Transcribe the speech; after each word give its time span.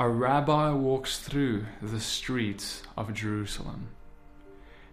a 0.00 0.08
rabbi 0.08 0.72
walks 0.72 1.18
through 1.18 1.66
the 1.82 2.00
streets 2.00 2.82
of 2.96 3.12
Jerusalem. 3.12 3.88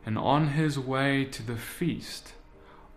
And 0.05 0.17
on 0.17 0.49
his 0.49 0.77
way 0.77 1.23
to 1.23 1.41
the 1.41 1.55
feast, 1.55 2.33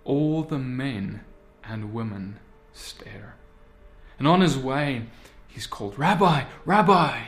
all 0.02 0.42
the 0.42 0.58
men 0.58 1.20
and 1.62 1.94
women 1.94 2.40
stare. 2.72 3.36
And 4.18 4.26
on 4.26 4.40
his 4.40 4.58
way, 4.58 5.04
he's 5.46 5.68
called, 5.68 5.96
Rabbi, 5.96 6.46
Rabbi, 6.64 7.20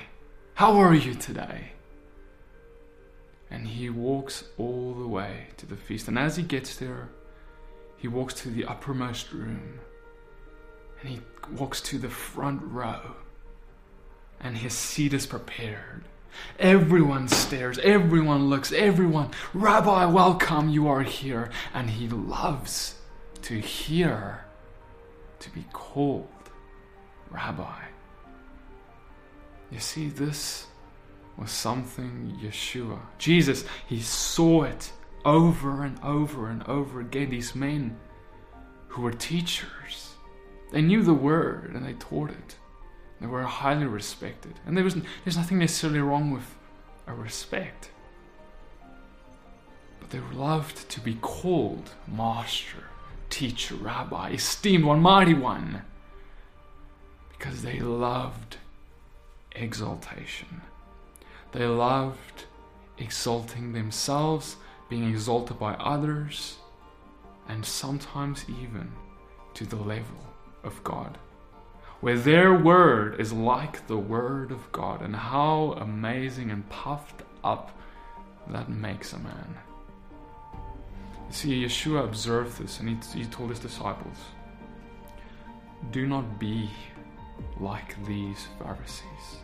how 0.55 0.77
are 0.79 0.95
you 0.95 1.15
today? 1.15 1.75
And 3.53 3.69
he 3.69 3.89
walks 3.89 4.43
all 4.59 4.95
the 4.95 5.07
way 5.07 5.47
to 5.59 5.67
the 5.67 5.77
feast. 5.77 6.09
And 6.09 6.19
as 6.19 6.35
he 6.35 6.43
gets 6.43 6.75
there, 6.75 7.09
he 7.99 8.09
walks 8.09 8.35
to 8.35 8.51
the 8.51 8.65
uppermost 8.65 9.31
room. 9.33 9.79
And 11.01 11.09
he 11.09 11.21
walks 11.53 11.81
to 11.83 11.99
the 11.99 12.11
front 12.11 12.63
row. 12.65 13.15
And 14.43 14.57
his 14.57 14.73
seat 14.73 15.13
is 15.15 15.27
prepared. 15.27 16.05
Everyone 16.59 17.29
stares, 17.29 17.79
everyone 17.79 18.49
looks, 18.49 18.73
everyone, 18.73 19.31
Rabbi, 19.53 20.07
welcome, 20.07 20.69
you 20.69 20.89
are 20.89 21.03
here. 21.03 21.51
And 21.75 21.91
he 21.91 22.09
loves 22.09 22.97
to 23.43 23.59
hear, 23.59 24.45
to 25.41 25.51
be 25.51 25.65
called 25.73 26.29
Rabbi. 27.31 27.85
You 29.71 29.79
see, 29.79 30.09
this 30.09 30.67
was 31.37 31.51
something 31.51 32.39
Yeshua, 32.43 32.99
Jesus, 33.19 33.65
he 33.87 34.01
saw 34.01 34.65
it 34.65 34.93
over 35.25 35.85
and 35.85 35.99
over 36.03 36.49
and 36.49 36.63
over 36.69 37.01
again. 37.01 37.31
These 37.31 37.55
men 37.55 37.97
who 38.89 39.03
were 39.03 39.13
teachers, 39.13 40.15
they 40.71 40.83
knew 40.83 41.03
the 41.03 41.15
word 41.15 41.75
and 41.75 41.87
they 41.87 41.95
taught 41.95 42.31
it. 42.31 42.57
They 43.23 43.29
were 43.29 43.45
highly 43.45 43.87
respected. 43.87 44.59
And 44.67 44.77
there 44.77 44.83
was, 44.83 44.97
there's 45.25 45.37
nothing 45.37 45.61
necessarily 45.61 46.01
wrong 46.01 46.33
with 46.33 46.57
a 47.07 47.15
respect. 47.15 47.93
But 50.01 50.11
they 50.11 50.19
loved 50.35 50.89
to 50.91 51.01
be 51.01 51.15
called 51.15 51.91
master, 52.09 52.89
teacher, 53.31 53.77
rabbi, 53.77 54.31
esteemed 54.31 54.85
one, 54.85 55.01
mighty 55.01 55.35
one. 55.35 55.83
Because 57.31 57.63
they 57.63 57.79
loved 57.79 58.57
exaltation. 59.55 60.61
They 61.53 61.67
loved 61.67 62.47
exalting 62.99 63.73
themselves, 63.73 64.57
being 64.89 65.09
exalted 65.09 65.61
by 65.61 65.75
others, 65.75 66.57
and 67.49 67.65
sometimes 67.65 68.45
even 68.49 68.91
to 69.55 69.65
the 69.65 69.77
level 69.77 70.27
of 70.65 70.83
God 70.83 71.19
where 72.03 72.19
their 72.19 72.53
word 72.53 73.21
is 73.21 73.33
like 73.33 73.87
the 73.87 73.97
word 73.97 74.51
of 74.51 74.73
God, 74.73 75.03
and 75.03 75.15
how 75.15 75.77
amazing 75.79 76.51
and 76.51 76.69
puffed 76.69 77.23
up 77.45 77.79
that 78.49 78.69
makes 78.69 79.13
a 79.13 79.21
man. 79.21 79.57
You 80.53 81.33
see, 81.33 81.65
Yeshua 81.65 82.05
observed 82.05 82.59
this 82.61 82.81
and 82.81 82.89
he, 82.89 83.21
he 83.21 83.25
told 83.27 83.51
his 83.51 83.61
disciples 83.61 84.17
Do 85.93 86.05
not 86.09 86.41
be 86.41 86.69
like 87.61 88.05
these 88.05 88.49
Pharisees 88.59 89.39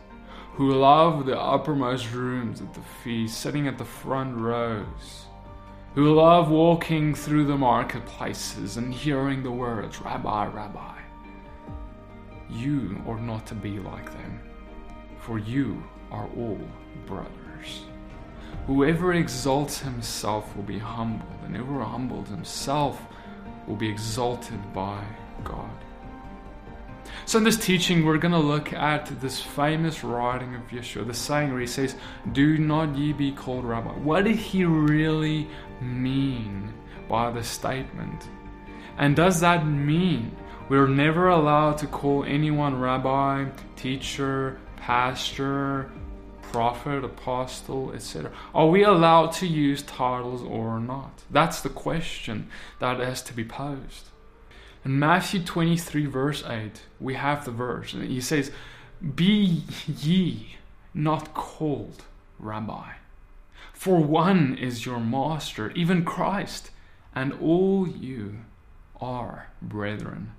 who 0.55 0.73
love 0.73 1.25
the 1.25 1.39
uppermost 1.39 2.11
rooms 2.11 2.59
at 2.59 2.73
the 2.73 2.81
feast, 2.81 3.39
sitting 3.39 3.69
at 3.69 3.77
the 3.77 3.85
front 3.85 4.35
rows, 4.35 5.27
who 5.95 6.13
love 6.13 6.51
walking 6.51 7.15
through 7.15 7.45
the 7.45 7.57
marketplaces 7.57 8.75
and 8.75 8.93
hearing 8.93 9.43
the 9.43 9.51
words, 9.51 10.01
Rabbi, 10.01 10.47
Rabbi 10.47 10.98
you 12.51 13.01
are 13.07 13.19
not 13.19 13.45
to 13.47 13.55
be 13.55 13.79
like 13.79 14.11
them, 14.11 14.39
for 15.19 15.39
you 15.39 15.83
are 16.11 16.27
all 16.37 16.59
brothers. 17.05 17.83
Whoever 18.67 19.13
exalts 19.13 19.79
himself 19.79 20.55
will 20.55 20.63
be 20.63 20.79
humbled, 20.79 21.29
and 21.45 21.55
whoever 21.55 21.83
humbles 21.83 22.29
himself 22.29 23.01
will 23.67 23.75
be 23.75 23.89
exalted 23.89 24.73
by 24.73 25.03
God. 25.43 25.69
So, 27.25 27.37
in 27.37 27.43
this 27.43 27.57
teaching, 27.57 28.05
we're 28.05 28.17
going 28.17 28.31
to 28.31 28.39
look 28.39 28.73
at 28.73 29.07
this 29.21 29.41
famous 29.41 30.03
writing 30.03 30.55
of 30.55 30.61
Yeshua, 30.69 31.05
the 31.05 31.13
saying 31.13 31.51
where 31.51 31.61
he 31.61 31.67
says, 31.67 31.95
Do 32.31 32.57
not 32.57 32.95
ye 32.95 33.13
be 33.13 33.31
called 33.31 33.65
rabbi. 33.65 33.91
What 33.91 34.25
did 34.25 34.35
he 34.35 34.65
really 34.65 35.47
mean 35.81 36.73
by 37.07 37.31
the 37.31 37.43
statement? 37.43 38.27
And 38.97 39.15
does 39.15 39.39
that 39.41 39.65
mean 39.65 40.35
we're 40.69 40.87
never 40.87 41.29
allowed 41.29 41.79
to 41.79 41.87
call 41.87 42.23
anyone 42.23 42.79
rabbi, 42.79 43.45
teacher, 43.75 44.59
pastor, 44.77 45.89
prophet, 46.43 47.03
apostle, 47.03 47.91
etc. 47.93 48.31
Are 48.53 48.67
we 48.67 48.83
allowed 48.83 49.31
to 49.33 49.47
use 49.47 49.81
titles 49.81 50.43
or 50.43 50.79
not? 50.79 51.23
That's 51.31 51.61
the 51.61 51.69
question 51.69 52.49
that 52.77 52.99
has 52.99 53.23
to 53.23 53.33
be 53.33 53.43
posed. 53.43 54.09
In 54.85 54.99
Matthew 54.99 55.43
23, 55.43 56.05
verse 56.05 56.43
8, 56.45 56.83
we 56.99 57.15
have 57.15 57.45
the 57.45 57.51
verse, 57.51 57.93
and 57.93 58.03
he 58.03 58.21
says, 58.21 58.51
Be 59.15 59.63
ye 59.87 60.57
not 60.93 61.33
called 61.33 62.03
rabbi, 62.37 62.93
for 63.73 64.03
one 64.03 64.55
is 64.55 64.85
your 64.85 64.99
master, 64.99 65.71
even 65.71 66.05
Christ, 66.05 66.69
and 67.13 67.33
all 67.41 67.87
you 67.87 68.39
are 69.01 69.49
brethren. 69.61 70.31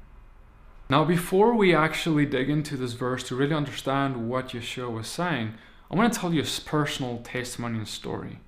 Now, 0.90 1.04
before 1.04 1.54
we 1.54 1.72
actually 1.72 2.26
dig 2.26 2.50
into 2.50 2.76
this 2.76 2.94
verse 2.94 3.22
to 3.28 3.36
really 3.36 3.54
understand 3.54 4.28
what 4.28 4.48
Yeshua 4.48 4.90
was 4.90 5.06
saying, 5.06 5.54
I 5.88 5.94
want 5.94 6.12
to 6.12 6.18
tell 6.18 6.34
you 6.34 6.42
a 6.42 6.60
personal 6.64 7.18
testimony 7.18 7.78
and 7.78 7.86
story. 7.86 8.40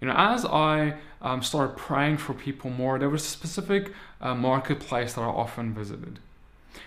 You 0.00 0.08
know, 0.08 0.14
as 0.16 0.46
I 0.46 0.94
um, 1.20 1.42
started 1.42 1.76
praying 1.76 2.16
for 2.16 2.32
people 2.32 2.70
more, 2.70 2.98
there 2.98 3.10
was 3.10 3.22
a 3.22 3.28
specific 3.28 3.92
uh, 4.22 4.34
marketplace 4.34 5.12
that 5.12 5.20
I 5.20 5.26
often 5.26 5.74
visited. 5.74 6.20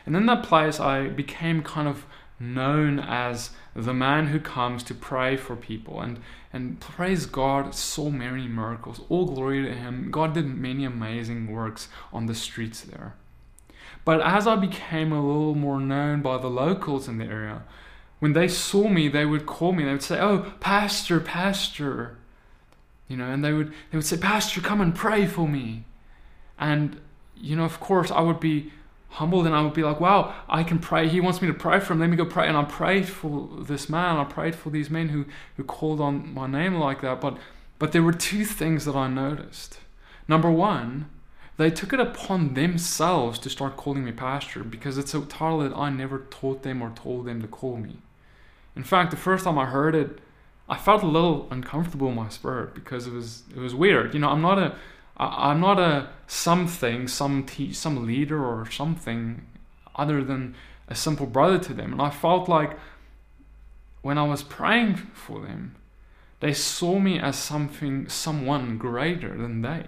And 0.08 0.16
in 0.16 0.26
that 0.26 0.42
place, 0.42 0.80
I 0.80 1.10
became 1.10 1.62
kind 1.62 1.88
of 1.88 2.08
known 2.40 3.00
as 3.00 3.52
the 3.76 3.94
man 3.94 4.28
who 4.28 4.40
comes 4.40 4.82
to 4.82 4.96
pray 4.96 5.38
for 5.38 5.56
people. 5.56 6.02
And, 6.02 6.20
and 6.52 6.80
praise 6.80 7.28
God, 7.28 7.76
so 7.76 8.10
many 8.10 8.48
miracles. 8.48 9.02
All 9.10 9.28
glory 9.28 9.64
to 9.64 9.76
Him. 9.76 10.10
God 10.10 10.34
did 10.34 10.48
many 10.48 10.86
amazing 10.86 11.52
works 11.52 11.88
on 12.12 12.26
the 12.26 12.34
streets 12.34 12.82
there. 12.82 13.14
But 14.08 14.22
as 14.22 14.48
I 14.48 14.56
became 14.56 15.12
a 15.12 15.22
little 15.22 15.54
more 15.54 15.82
known 15.82 16.22
by 16.22 16.38
the 16.38 16.48
locals 16.48 17.10
in 17.10 17.18
the 17.18 17.26
area, 17.26 17.64
when 18.20 18.32
they 18.32 18.48
saw 18.48 18.88
me, 18.88 19.10
they 19.10 19.26
would 19.26 19.46
call 19.46 19.74
me. 19.74 19.84
They 19.84 19.92
would 19.92 20.02
say, 20.02 20.18
"Oh, 20.18 20.54
pastor, 20.62 21.20
pastor," 21.20 22.16
you 23.10 23.18
know, 23.18 23.30
and 23.30 23.44
they 23.44 23.52
would 23.52 23.74
they 23.92 23.98
would 23.98 24.06
say, 24.06 24.16
"Pastor, 24.16 24.62
come 24.62 24.80
and 24.80 24.96
pray 24.96 25.26
for 25.26 25.46
me." 25.46 25.84
And 26.58 27.02
you 27.36 27.58
know, 27.58 27.66
of 27.66 27.82
course, 27.82 28.10
I 28.10 28.22
would 28.22 28.40
be 28.40 28.72
humbled 29.10 29.46
and 29.46 29.54
I 29.54 29.62
would 29.62 29.74
be 29.74 29.84
like, 29.84 30.00
"Wow, 30.00 30.34
I 30.48 30.64
can 30.64 30.80
pray. 30.80 31.10
He 31.10 31.20
wants 31.20 31.42
me 31.42 31.50
to 31.50 31.54
pray 31.54 31.82
for 31.82 31.92
him. 31.92 32.00
Let 32.00 32.10
me 32.10 32.16
go 32.16 32.24
pray." 32.24 32.48
And 32.48 32.56
I 32.56 32.64
prayed 32.64 33.10
for 33.10 33.50
this 33.60 33.90
man. 33.90 34.16
I 34.16 34.24
prayed 34.24 34.56
for 34.56 34.70
these 34.70 34.90
men 34.90 35.10
who 35.10 35.26
who 35.58 35.66
called 35.66 36.00
on 36.00 36.34
my 36.34 36.48
name 36.48 36.76
like 36.76 37.02
that. 37.02 37.20
But 37.20 37.38
but 37.78 37.92
there 37.92 38.04
were 38.04 38.14
two 38.14 38.46
things 38.46 38.86
that 38.86 38.96
I 38.96 39.10
noticed. 39.10 39.82
Number 40.30 40.50
one, 40.50 41.10
they 41.58 41.72
took 41.72 41.92
it 41.92 42.00
upon 42.00 42.54
themselves 42.54 43.40
to 43.40 43.50
start 43.50 43.78
calling 43.78 44.06
me 44.06 44.12
pastor 44.12 44.64
because 44.64 44.98
it's 44.98 45.14
a 45.14 45.22
title 45.22 45.60
that 45.60 45.76
I 45.76 45.90
never 45.90 46.20
taught 46.30 46.64
them 46.64 46.82
or 46.82 46.92
told 46.92 47.26
them 47.26 47.42
to 47.42 47.48
call 47.48 47.78
me. 47.78 47.98
In 48.76 48.84
fact, 48.84 49.10
the 49.10 49.18
first 49.18 49.44
time 49.44 49.58
I 49.58 49.66
heard 49.66 49.96
it, 49.96 50.20
I 50.70 50.78
felt 50.78 51.02
a 51.02 51.08
little 51.08 51.48
uncomfortable 51.50 52.10
in 52.10 52.16
my 52.16 52.30
spirit 52.30 52.76
because 52.76 53.08
it 53.08 53.14
was 53.14 53.44
it 53.56 53.60
was 53.60 53.74
weird. 53.74 54.14
You 54.14 54.20
know, 54.20 54.30
I'm 54.30 54.42
not 54.42 54.60
a 54.60 54.76
I'm 55.18 55.60
not 55.60 55.80
a 55.80 56.10
something, 56.28 57.08
some 57.08 57.44
te- 57.44 57.74
some 57.74 58.06
leader 58.06 58.44
or 58.44 58.70
something 58.70 59.48
other 59.96 60.24
than 60.24 60.54
a 60.88 60.94
simple 60.96 61.26
brother 61.26 61.58
to 61.58 61.74
them, 61.74 61.92
and 61.92 62.02
I 62.02 62.12
felt 62.12 62.48
like 62.48 62.78
when 64.04 64.18
I 64.18 64.24
was 64.24 64.44
praying 64.44 64.96
for 64.96 65.42
them, 65.42 65.76
they 66.40 66.54
saw 66.54 67.00
me 67.00 67.20
as 67.20 67.36
something, 67.36 68.08
someone 68.08 68.78
greater 68.78 69.36
than 69.36 69.64
they. 69.64 69.86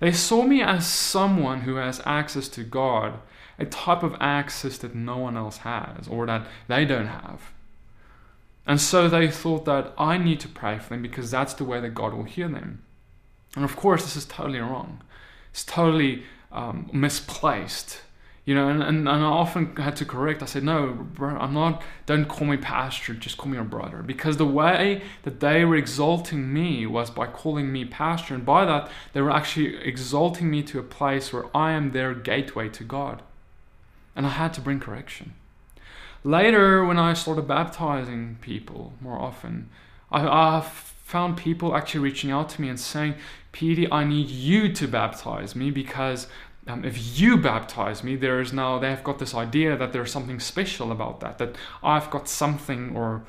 They 0.00 0.12
saw 0.12 0.42
me 0.42 0.62
as 0.62 0.86
someone 0.86 1.62
who 1.62 1.76
has 1.76 2.00
access 2.04 2.48
to 2.48 2.64
God, 2.64 3.20
a 3.58 3.64
type 3.66 4.02
of 4.02 4.16
access 4.20 4.78
that 4.78 4.94
no 4.94 5.18
one 5.18 5.36
else 5.36 5.58
has 5.58 6.06
or 6.08 6.26
that 6.26 6.46
they 6.68 6.84
don't 6.84 7.06
have. 7.08 7.52
And 8.66 8.80
so 8.80 9.08
they 9.08 9.30
thought 9.30 9.64
that 9.64 9.94
I 9.96 10.18
need 10.18 10.40
to 10.40 10.48
pray 10.48 10.78
for 10.78 10.90
them 10.90 11.02
because 11.02 11.30
that's 11.30 11.54
the 11.54 11.64
way 11.64 11.80
that 11.80 11.94
God 11.94 12.12
will 12.12 12.24
hear 12.24 12.48
them. 12.48 12.82
And 13.56 13.64
of 13.64 13.76
course, 13.76 14.02
this 14.04 14.16
is 14.16 14.26
totally 14.26 14.60
wrong. 14.60 15.02
It's 15.50 15.64
totally 15.64 16.24
um, 16.52 16.90
misplaced. 16.92 18.02
You 18.48 18.54
know, 18.54 18.70
and, 18.70 18.82
and, 18.82 19.06
and 19.06 19.22
I 19.22 19.26
often 19.26 19.76
had 19.76 19.94
to 19.96 20.06
correct. 20.06 20.42
I 20.42 20.46
said, 20.46 20.64
no, 20.64 20.94
bro, 20.94 21.36
I'm 21.36 21.52
not, 21.52 21.82
don't 22.06 22.24
call 22.24 22.46
me 22.46 22.56
pastor, 22.56 23.12
just 23.12 23.36
call 23.36 23.50
me 23.50 23.58
a 23.58 23.62
brother. 23.62 23.98
Because 23.98 24.38
the 24.38 24.46
way 24.46 25.02
that 25.24 25.40
they 25.40 25.66
were 25.66 25.76
exalting 25.76 26.50
me 26.50 26.86
was 26.86 27.10
by 27.10 27.26
calling 27.26 27.70
me 27.70 27.84
pastor. 27.84 28.34
And 28.34 28.46
by 28.46 28.64
that, 28.64 28.90
they 29.12 29.20
were 29.20 29.30
actually 29.30 29.76
exalting 29.76 30.50
me 30.50 30.62
to 30.62 30.78
a 30.78 30.82
place 30.82 31.30
where 31.30 31.44
I 31.54 31.72
am 31.72 31.90
their 31.90 32.14
gateway 32.14 32.70
to 32.70 32.84
God. 32.84 33.20
And 34.16 34.24
I 34.24 34.30
had 34.30 34.54
to 34.54 34.62
bring 34.62 34.80
correction. 34.80 35.34
later, 36.24 36.86
when 36.86 36.98
I 36.98 37.12
started 37.12 37.46
baptizing 37.46 38.38
people 38.40 38.94
more 39.02 39.18
often, 39.18 39.68
I, 40.10 40.26
I 40.26 40.60
found 40.62 41.36
people 41.36 41.76
actually 41.76 42.00
reaching 42.00 42.30
out 42.30 42.48
to 42.48 42.62
me 42.62 42.70
and 42.70 42.80
saying, 42.80 43.14
Petey, 43.52 43.90
I 43.92 44.04
need 44.04 44.30
you 44.30 44.72
to 44.72 44.88
baptize 44.88 45.54
me 45.54 45.70
because 45.70 46.28
um, 46.68 46.84
if 46.84 47.18
you 47.18 47.36
baptize 47.36 48.04
me, 48.04 48.14
there 48.14 48.40
is 48.40 48.52
now, 48.52 48.78
they've 48.78 49.02
got 49.02 49.18
this 49.18 49.34
idea 49.34 49.76
that 49.76 49.92
there's 49.92 50.12
something 50.12 50.38
special 50.38 50.92
about 50.92 51.20
that, 51.20 51.38
that 51.38 51.56
I've 51.82 52.10
got 52.10 52.28
something 52.28 52.94
or 52.96 53.24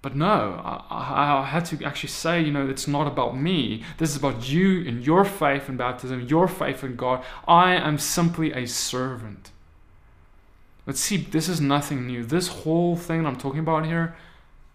but 0.00 0.14
no, 0.14 0.60
I, 0.64 1.40
I, 1.40 1.44
had 1.44 1.64
to 1.66 1.84
actually 1.84 2.10
say, 2.10 2.40
you 2.40 2.52
know, 2.52 2.68
it's 2.68 2.86
not 2.86 3.08
about 3.08 3.36
me. 3.36 3.82
This 3.98 4.10
is 4.10 4.16
about 4.16 4.48
you 4.48 4.86
and 4.86 5.04
your 5.04 5.24
faith 5.24 5.68
in 5.68 5.76
baptism, 5.76 6.20
your 6.28 6.46
faith 6.46 6.84
in 6.84 6.94
God. 6.94 7.24
I 7.48 7.74
am 7.74 7.98
simply 7.98 8.52
a 8.52 8.66
servant. 8.66 9.50
Let's 10.86 11.00
see, 11.00 11.16
this 11.16 11.48
is 11.48 11.60
nothing 11.60 12.06
new. 12.06 12.24
This 12.24 12.48
whole 12.48 12.94
thing 12.94 13.26
I'm 13.26 13.36
talking 13.36 13.58
about 13.58 13.86
here, 13.86 14.16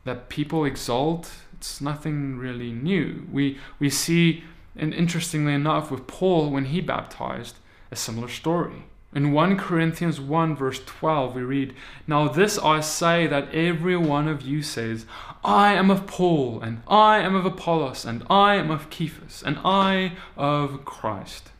that 0.03 0.27
people 0.27 0.65
exalt, 0.65 1.31
it's 1.53 1.79
nothing 1.79 2.38
really 2.38 2.73
new. 2.73 3.25
We, 3.31 3.57
we 3.79 3.89
see, 3.89 4.44
and 4.75 4.93
interestingly 4.93 5.53
enough, 5.53 5.91
with 5.91 6.07
Paul, 6.07 6.49
when 6.49 6.65
he 6.65 6.81
baptized, 6.81 7.57
a 7.91 7.95
similar 7.95 8.27
story. 8.27 8.85
In 9.15 9.31
1 9.31 9.57
Corinthians 9.57 10.19
1, 10.19 10.55
verse 10.55 10.81
12, 10.83 11.35
we 11.35 11.43
read, 11.43 11.75
Now 12.07 12.27
this 12.27 12.57
I 12.57 12.79
say 12.79 13.27
that 13.27 13.53
every 13.53 13.95
one 13.95 14.27
of 14.27 14.41
you 14.41 14.63
says, 14.63 15.05
I 15.43 15.73
am 15.73 15.91
of 15.91 16.07
Paul, 16.07 16.61
and 16.61 16.81
I 16.87 17.19
am 17.19 17.35
of 17.35 17.45
Apollos, 17.45 18.05
and 18.05 18.25
I 18.27 18.55
am 18.55 18.71
of 18.71 18.87
Cephas, 18.89 19.43
and 19.45 19.59
I 19.63 20.13
of 20.35 20.83
Christ. 20.83 21.51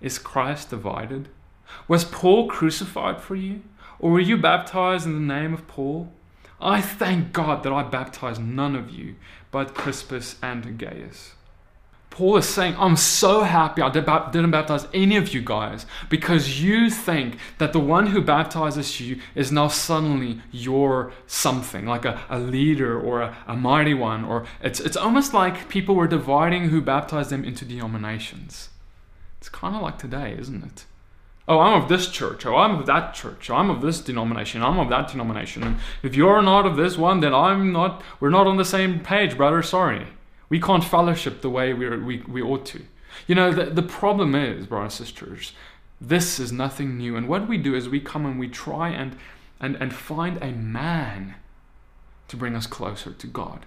Is 0.00 0.18
Christ 0.18 0.70
divided? 0.70 1.28
Was 1.86 2.04
Paul 2.04 2.48
crucified 2.48 3.20
for 3.20 3.36
you? 3.36 3.62
Or 4.00 4.10
were 4.10 4.20
you 4.20 4.36
baptized 4.36 5.06
in 5.06 5.14
the 5.14 5.34
name 5.34 5.54
of 5.54 5.68
Paul? 5.68 6.12
I 6.60 6.80
thank 6.80 7.32
God 7.32 7.62
that 7.62 7.72
I 7.72 7.84
baptized 7.84 8.42
none 8.42 8.74
of 8.74 8.90
you, 8.90 9.14
but 9.52 9.74
Crispus 9.74 10.36
and 10.42 10.76
Gaius. 10.76 11.34
Paul 12.14 12.36
is 12.36 12.48
saying, 12.48 12.76
I'm 12.78 12.94
so 12.94 13.42
happy 13.42 13.82
I 13.82 13.90
didn't 13.90 14.52
baptize 14.52 14.86
any 14.94 15.16
of 15.16 15.34
you 15.34 15.40
guys 15.40 15.84
because 16.08 16.62
you 16.62 16.88
think 16.88 17.38
that 17.58 17.72
the 17.72 17.80
one 17.80 18.06
who 18.06 18.22
baptizes 18.22 19.00
you 19.00 19.20
is 19.34 19.50
now 19.50 19.66
suddenly 19.66 20.40
your 20.52 21.12
something, 21.26 21.86
like 21.86 22.04
a, 22.04 22.22
a 22.30 22.38
leader 22.38 23.00
or 23.00 23.20
a, 23.20 23.36
a 23.48 23.56
mighty 23.56 23.94
one. 23.94 24.24
Or 24.24 24.46
it's, 24.62 24.78
it's 24.78 24.96
almost 24.96 25.34
like 25.34 25.68
people 25.68 25.96
were 25.96 26.06
dividing 26.06 26.68
who 26.68 26.80
baptized 26.80 27.30
them 27.30 27.44
into 27.44 27.64
denominations. 27.64 28.68
It's 29.38 29.48
kind 29.48 29.74
of 29.74 29.82
like 29.82 29.98
today, 29.98 30.36
isn't 30.38 30.62
it? 30.62 30.84
Oh, 31.48 31.58
I'm 31.58 31.82
of 31.82 31.88
this 31.88 32.08
church. 32.08 32.46
Oh, 32.46 32.54
I'm 32.54 32.78
of 32.78 32.86
that 32.86 33.14
church. 33.14 33.50
I'm 33.50 33.70
of 33.70 33.80
this 33.80 34.00
denomination. 34.00 34.62
I'm 34.62 34.78
of 34.78 34.88
that 34.88 35.08
denomination. 35.08 35.64
And 35.64 35.78
if 36.04 36.14
you're 36.14 36.42
not 36.42 36.64
of 36.64 36.76
this 36.76 36.96
one, 36.96 37.18
then 37.18 37.34
I'm 37.34 37.72
not. 37.72 38.04
We're 38.20 38.30
not 38.30 38.46
on 38.46 38.56
the 38.56 38.64
same 38.64 39.00
page, 39.00 39.36
brother. 39.36 39.62
Sorry. 39.64 40.06
We 40.54 40.60
can't 40.60 40.84
fellowship 40.84 41.40
the 41.40 41.50
way 41.50 41.74
we, 41.74 41.88
we, 41.96 42.18
we 42.28 42.40
ought 42.40 42.64
to. 42.66 42.84
You 43.26 43.34
know, 43.34 43.50
the, 43.50 43.64
the 43.64 43.82
problem 43.82 44.36
is, 44.36 44.68
brothers 44.68 45.00
and 45.00 45.08
sisters, 45.08 45.52
this 46.00 46.38
is 46.38 46.52
nothing 46.52 46.96
new. 46.96 47.16
And 47.16 47.26
what 47.26 47.48
we 47.48 47.58
do 47.58 47.74
is 47.74 47.88
we 47.88 47.98
come 47.98 48.24
and 48.24 48.38
we 48.38 48.46
try 48.46 48.90
and, 48.90 49.16
and, 49.58 49.74
and 49.74 49.92
find 49.92 50.40
a 50.40 50.52
man 50.52 51.34
to 52.28 52.36
bring 52.36 52.54
us 52.54 52.68
closer 52.68 53.10
to 53.10 53.26
God. 53.26 53.66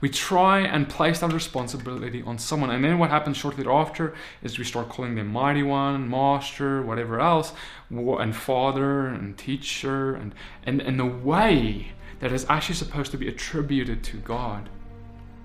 We 0.00 0.08
try 0.08 0.60
and 0.60 0.88
place 0.88 1.18
that 1.18 1.32
responsibility 1.32 2.22
on 2.22 2.38
someone. 2.38 2.70
And 2.70 2.84
then 2.84 3.00
what 3.00 3.10
happens 3.10 3.36
shortly 3.36 3.64
thereafter 3.64 4.14
is 4.40 4.56
we 4.56 4.64
start 4.64 4.90
calling 4.90 5.16
them 5.16 5.26
mighty 5.26 5.64
one, 5.64 6.08
master, 6.08 6.80
whatever 6.80 7.18
else, 7.18 7.54
and 7.90 8.36
father 8.36 9.08
and 9.08 9.36
teacher, 9.36 10.14
and, 10.14 10.32
and, 10.62 10.80
and 10.80 11.00
the 11.00 11.06
way 11.06 11.88
that 12.20 12.30
is 12.30 12.46
actually 12.48 12.76
supposed 12.76 13.10
to 13.10 13.18
be 13.18 13.26
attributed 13.26 14.04
to 14.04 14.18
God 14.18 14.68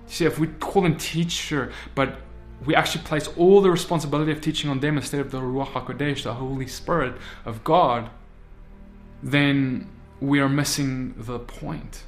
See, 0.09 0.25
if 0.25 0.39
we 0.39 0.47
call 0.47 0.81
them 0.81 0.97
teacher, 0.97 1.71
but 1.95 2.17
we 2.65 2.75
actually 2.75 3.03
place 3.05 3.27
all 3.37 3.61
the 3.61 3.69
responsibility 3.69 4.31
of 4.31 4.41
teaching 4.41 4.69
on 4.69 4.79
them 4.79 4.97
instead 4.97 5.21
of 5.21 5.31
the 5.31 5.39
Ruach 5.39 5.67
HaKodesh, 5.67 6.23
the 6.23 6.33
Holy 6.33 6.67
Spirit 6.67 7.15
of 7.45 7.63
God, 7.63 8.09
then 9.23 9.87
we 10.19 10.39
are 10.39 10.49
missing 10.49 11.13
the 11.17 11.39
point. 11.39 12.03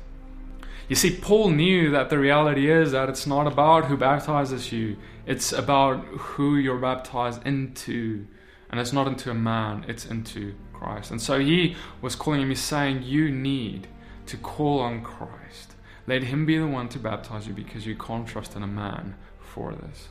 You 0.89 0.95
see, 0.95 1.15
Paul 1.15 1.51
knew 1.51 1.92
that 1.92 2.09
the 2.09 2.19
reality 2.19 2.69
is 2.69 2.92
that 2.92 3.07
it's 3.07 3.25
not 3.25 3.48
about 3.48 3.86
who 3.86 3.95
baptizes 3.95 4.71
you, 4.74 4.98
it's 5.25 5.53
about 5.53 6.03
who 6.06 6.57
you're 6.57 6.80
baptized 6.80 7.45
into. 7.45 8.27
And 8.69 8.80
it's 8.80 8.94
not 8.94 9.07
into 9.07 9.30
a 9.30 9.33
man, 9.33 9.86
it's 9.88 10.06
into 10.06 10.53
Christ. 10.74 11.12
And 11.12 11.21
so 11.21 11.39
he 11.39 11.75
was 12.01 12.15
calling 12.15 12.42
him, 12.42 12.50
he's 12.50 12.62
saying, 12.62 13.03
You 13.03 13.30
need 13.30 13.88
to 14.25 14.38
call 14.38 14.80
on 14.80 15.03
Christ. 15.03 15.70
Let 16.12 16.24
him 16.24 16.46
be 16.46 16.58
the 16.58 16.68
one 16.68 16.90
to 16.90 17.00
baptize 17.00 17.48
you 17.48 17.54
because 17.54 17.88
you 17.88 17.96
can't 17.96 18.28
trust 18.28 18.58
in 18.58 18.63
a 18.63 18.68
man 18.68 19.16
for 19.40 19.72
this. 19.72 20.10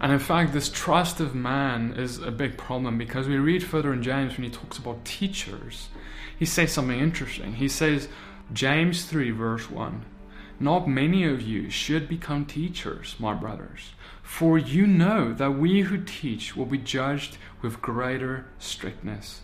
And 0.00 0.10
in 0.10 0.18
fact, 0.18 0.54
this 0.54 0.70
trust 0.70 1.20
of 1.20 1.34
man 1.34 1.92
is 1.92 2.20
a 2.20 2.30
big 2.30 2.56
problem 2.56 2.96
because 2.96 3.28
we 3.28 3.36
read 3.36 3.62
further 3.62 3.92
in 3.92 4.02
James 4.02 4.32
when 4.32 4.44
he 4.44 4.50
talks 4.50 4.78
about 4.78 5.04
teachers, 5.04 5.90
he 6.38 6.46
says 6.46 6.72
something 6.72 6.98
interesting. 6.98 7.52
He 7.52 7.68
says, 7.68 8.08
James 8.54 9.04
3, 9.04 9.30
verse 9.32 9.70
1 9.70 10.06
Not 10.58 10.88
many 10.88 11.24
of 11.24 11.42
you 11.42 11.68
should 11.68 12.08
become 12.08 12.46
teachers, 12.46 13.16
my 13.18 13.34
brothers, 13.34 13.92
for 14.22 14.56
you 14.56 14.86
know 14.86 15.34
that 15.34 15.58
we 15.58 15.82
who 15.82 16.02
teach 16.02 16.56
will 16.56 16.64
be 16.64 16.78
judged 16.78 17.36
with 17.60 17.82
greater 17.82 18.46
strictness. 18.58 19.42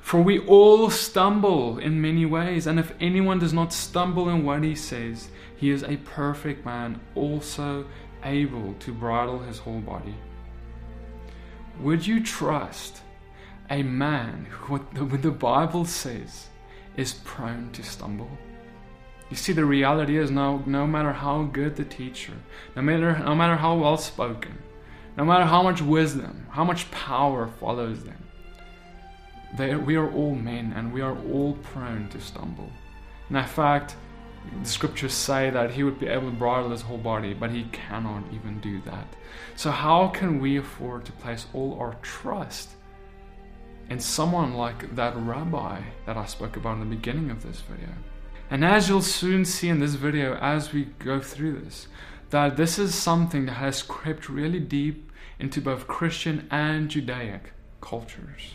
For 0.00 0.20
we 0.20 0.40
all 0.40 0.90
stumble 0.90 1.78
in 1.78 2.00
many 2.00 2.26
ways, 2.26 2.66
and 2.66 2.78
if 2.80 2.92
anyone 3.00 3.38
does 3.38 3.52
not 3.52 3.72
stumble 3.72 4.28
in 4.28 4.44
what 4.44 4.64
he 4.64 4.74
says, 4.74 5.28
he 5.56 5.70
is 5.70 5.82
a 5.82 5.98
perfect 5.98 6.64
man, 6.64 7.00
also 7.14 7.86
able 8.24 8.74
to 8.80 8.92
bridle 8.92 9.38
his 9.38 9.58
whole 9.58 9.80
body. 9.80 10.14
Would 11.80 12.06
you 12.06 12.22
trust 12.22 13.02
a 13.70 13.82
man 13.82 14.46
who, 14.50 14.78
what 14.78 15.22
the 15.22 15.30
Bible 15.30 15.84
says, 15.84 16.48
is 16.96 17.12
prone 17.12 17.70
to 17.72 17.82
stumble? 17.82 18.30
You 19.30 19.36
see, 19.36 19.52
the 19.52 19.64
reality 19.64 20.18
is 20.18 20.30
no, 20.30 20.62
no 20.66 20.86
matter 20.86 21.12
how 21.12 21.44
good 21.44 21.76
the 21.76 21.84
teacher, 21.84 22.32
no 22.74 22.82
matter, 22.82 23.16
no 23.20 23.34
matter 23.34 23.56
how 23.56 23.76
well 23.76 23.96
spoken, 23.96 24.58
no 25.16 25.24
matter 25.24 25.44
how 25.44 25.62
much 25.62 25.80
wisdom, 25.80 26.46
how 26.50 26.64
much 26.64 26.90
power 26.90 27.46
follows 27.46 28.02
them, 28.02 28.26
they, 29.56 29.74
we 29.74 29.96
are 29.96 30.10
all 30.12 30.34
men 30.34 30.72
and 30.76 30.92
we 30.92 31.00
are 31.00 31.16
all 31.32 31.54
prone 31.62 32.08
to 32.10 32.20
stumble. 32.20 32.70
In 33.28 33.44
fact, 33.44 33.96
the 34.62 34.68
scriptures 34.68 35.12
say 35.12 35.50
that 35.50 35.70
he 35.70 35.82
would 35.82 35.98
be 36.00 36.06
able 36.06 36.30
to 36.30 36.36
bridle 36.36 36.70
his 36.70 36.82
whole 36.82 36.98
body, 36.98 37.34
but 37.34 37.50
he 37.50 37.64
cannot 37.72 38.24
even 38.32 38.60
do 38.60 38.80
that. 38.82 39.06
So, 39.56 39.70
how 39.70 40.08
can 40.08 40.40
we 40.40 40.56
afford 40.56 41.04
to 41.04 41.12
place 41.12 41.46
all 41.52 41.78
our 41.78 41.94
trust 42.02 42.70
in 43.88 44.00
someone 44.00 44.54
like 44.54 44.94
that 44.94 45.16
rabbi 45.16 45.80
that 46.06 46.16
I 46.16 46.24
spoke 46.26 46.56
about 46.56 46.74
in 46.74 46.80
the 46.80 46.96
beginning 46.96 47.30
of 47.30 47.42
this 47.42 47.60
video? 47.60 47.90
And 48.50 48.64
as 48.64 48.88
you'll 48.88 49.02
soon 49.02 49.44
see 49.44 49.68
in 49.68 49.78
this 49.78 49.94
video, 49.94 50.34
as 50.36 50.72
we 50.72 50.86
go 50.98 51.20
through 51.20 51.60
this, 51.60 51.86
that 52.30 52.56
this 52.56 52.78
is 52.78 52.94
something 52.94 53.46
that 53.46 53.54
has 53.54 53.82
crept 53.82 54.28
really 54.28 54.60
deep 54.60 55.12
into 55.38 55.60
both 55.60 55.86
Christian 55.86 56.48
and 56.50 56.88
Judaic 56.88 57.52
cultures. 57.80 58.54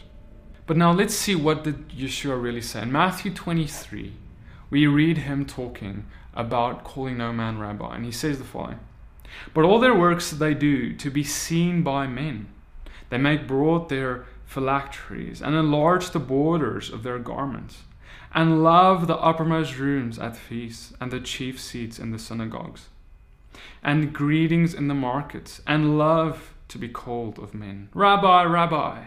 But 0.67 0.77
now 0.77 0.91
let's 0.91 1.13
see 1.13 1.35
what 1.35 1.63
did 1.63 1.89
Yeshua 1.89 2.41
really 2.41 2.61
say. 2.61 2.81
In 2.81 2.91
Matthew 2.91 3.31
23, 3.31 4.13
we 4.71 4.87
read 4.87 5.19
him 5.19 5.45
talking 5.45 6.05
about 6.33 6.83
calling 6.83 7.17
no 7.17 7.31
man 7.31 7.59
rabbi, 7.59 7.95
and 7.95 8.03
he 8.03 8.11
says 8.11 8.39
the 8.39 8.43
following 8.43 8.79
But 9.53 9.63
all 9.63 9.79
their 9.79 9.93
works 9.93 10.31
they 10.31 10.55
do 10.55 10.93
to 10.93 11.11
be 11.11 11.23
seen 11.23 11.83
by 11.83 12.07
men. 12.07 12.47
They 13.09 13.19
make 13.19 13.47
broad 13.47 13.89
their 13.89 14.25
phylacteries 14.45 15.41
and 15.41 15.55
enlarge 15.55 16.09
the 16.09 16.19
borders 16.19 16.89
of 16.89 17.03
their 17.03 17.19
garments, 17.19 17.83
and 18.33 18.63
love 18.63 19.05
the 19.05 19.17
uppermost 19.17 19.77
rooms 19.77 20.17
at 20.17 20.35
feasts 20.35 20.93
and 20.99 21.11
the 21.11 21.19
chief 21.19 21.59
seats 21.59 21.99
in 21.99 22.09
the 22.09 22.19
synagogues, 22.19 22.89
and 23.83 24.13
greetings 24.13 24.73
in 24.73 24.87
the 24.87 24.95
markets, 24.95 25.61
and 25.67 25.99
love 25.99 26.55
to 26.69 26.79
be 26.79 26.89
called 26.89 27.37
of 27.37 27.53
men. 27.53 27.89
Rabbi, 27.93 28.43
Rabbi. 28.45 29.03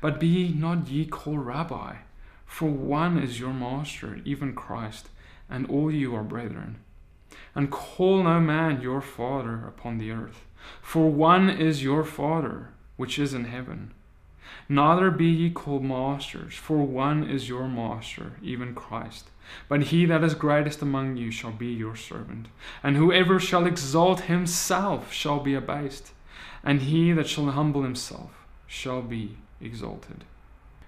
But 0.00 0.20
be 0.20 0.48
not 0.48 0.88
ye 0.88 1.06
called 1.06 1.46
Rabbi, 1.46 1.96
for 2.46 2.68
one 2.68 3.18
is 3.18 3.38
your 3.38 3.52
Master, 3.52 4.20
even 4.24 4.54
Christ, 4.54 5.08
and 5.48 5.68
all 5.70 5.90
you 5.90 6.14
are 6.14 6.22
brethren. 6.22 6.80
And 7.54 7.70
call 7.70 8.22
no 8.24 8.40
man 8.40 8.80
your 8.80 9.00
Father 9.00 9.64
upon 9.66 9.98
the 9.98 10.10
earth, 10.10 10.44
for 10.82 11.10
one 11.10 11.48
is 11.48 11.82
your 11.82 12.04
Father, 12.04 12.68
which 12.96 13.18
is 13.18 13.34
in 13.34 13.44
heaven. 13.44 13.92
Neither 14.68 15.10
be 15.10 15.26
ye 15.26 15.50
called 15.50 15.84
masters, 15.84 16.54
for 16.54 16.78
one 16.78 17.24
is 17.28 17.48
your 17.48 17.68
Master, 17.68 18.32
even 18.42 18.74
Christ. 18.74 19.30
But 19.68 19.84
he 19.84 20.06
that 20.06 20.22
is 20.22 20.34
greatest 20.34 20.82
among 20.82 21.16
you 21.16 21.30
shall 21.30 21.52
be 21.52 21.72
your 21.72 21.96
servant. 21.96 22.48
And 22.82 22.96
whoever 22.96 23.40
shall 23.40 23.66
exalt 23.66 24.22
himself 24.22 25.12
shall 25.12 25.40
be 25.40 25.54
abased, 25.54 26.12
and 26.62 26.82
he 26.82 27.12
that 27.12 27.28
shall 27.28 27.50
humble 27.50 27.82
himself 27.82 28.46
shall 28.66 29.02
be 29.02 29.38
exalted. 29.60 30.24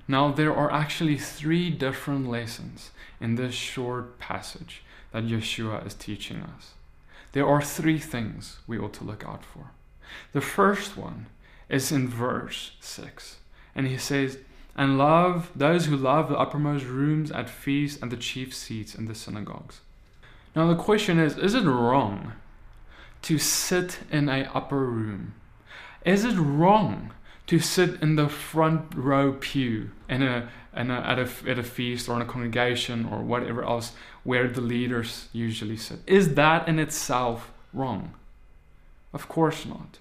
Now, 0.09 0.33
there 0.33 0.55
are 0.55 0.73
actually 0.73 1.17
three 1.17 1.71
different 1.71 2.29
lessons 2.29 2.91
in 3.21 3.37
this 3.37 3.55
short 3.55 4.19
passage 4.19 4.83
that 5.13 5.25
Yeshua 5.25 5.87
is 5.87 5.95
teaching 5.95 6.39
us. 6.39 6.75
There 7.33 7.47
are 7.47 7.63
three 7.63 7.99
things 7.99 8.59
we 8.67 8.79
ought 8.79 8.93
to 8.95 9.05
look 9.05 9.25
out 9.25 9.45
for. 9.45 9.71
The 10.33 10.41
first 10.41 10.97
one 10.97 11.27
is 11.69 11.91
in 11.93 12.09
verse 12.09 12.73
6, 12.81 13.39
and 13.75 13.87
he 13.87 13.97
says, 13.97 14.39
And 14.77 14.99
love 14.99 15.51
those 15.55 15.87
who 15.87 15.97
love 15.97 16.29
the 16.29 16.39
uppermost 16.39 16.85
rooms 16.85 17.31
at 17.31 17.49
feasts 17.49 18.01
and 18.03 18.11
the 18.11 18.17
chief 18.17 18.55
seats 18.55 18.95
in 18.95 19.07
the 19.07 19.15
synagogues. 19.15 19.81
Now, 20.55 20.69
the 20.69 20.83
question 20.83 21.19
is 21.19 21.39
Is 21.39 21.55
it 21.55 21.65
wrong 21.65 22.33
to 23.23 23.39
sit 23.39 24.01
in 24.11 24.29
a 24.29 24.51
upper 24.53 24.85
room? 24.85 25.35
Is 26.05 26.25
it 26.25 26.37
wrong 26.37 27.13
to 27.53 27.59
sit 27.59 28.01
in 28.01 28.17
the 28.17 28.31
front 28.31 28.95
row 28.95 29.35
pew 29.39 29.91
in 30.09 30.23
a, 30.23 30.49
in 30.75 30.91
a, 30.91 31.01
at, 31.01 31.19
a, 31.19 31.29
at 31.47 31.59
a 31.59 31.63
feast 31.63 32.09
or 32.09 32.17
in 32.17 32.23
a 32.23 32.25
congregation 32.25 33.05
or 33.05 33.19
whatever 33.19 33.63
else 33.63 33.93
where 34.25 34.49
the 34.49 34.63
leaders 34.63 35.29
usually 35.35 35.77
sit. 35.77 35.99
Is 36.07 36.33
that 36.33 36.67
in 36.67 36.79
itself 36.79 37.53
wrong? 37.75 38.15
Of 39.13 39.29
course 39.29 39.67
not. 39.67 39.99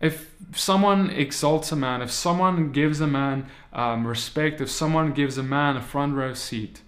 If 0.00 0.30
someone 0.54 1.10
exalts 1.10 1.70
a 1.70 1.76
man, 1.76 2.00
if 2.00 2.10
someone 2.10 2.72
gives 2.72 3.02
a 3.02 3.06
man 3.06 3.44
um, 3.74 4.06
respect, 4.06 4.62
if 4.62 4.70
someone 4.70 5.12
gives 5.12 5.36
a 5.36 5.42
man 5.42 5.76
a 5.76 5.82
front 5.82 6.14
row 6.14 6.32
seat, 6.32 6.80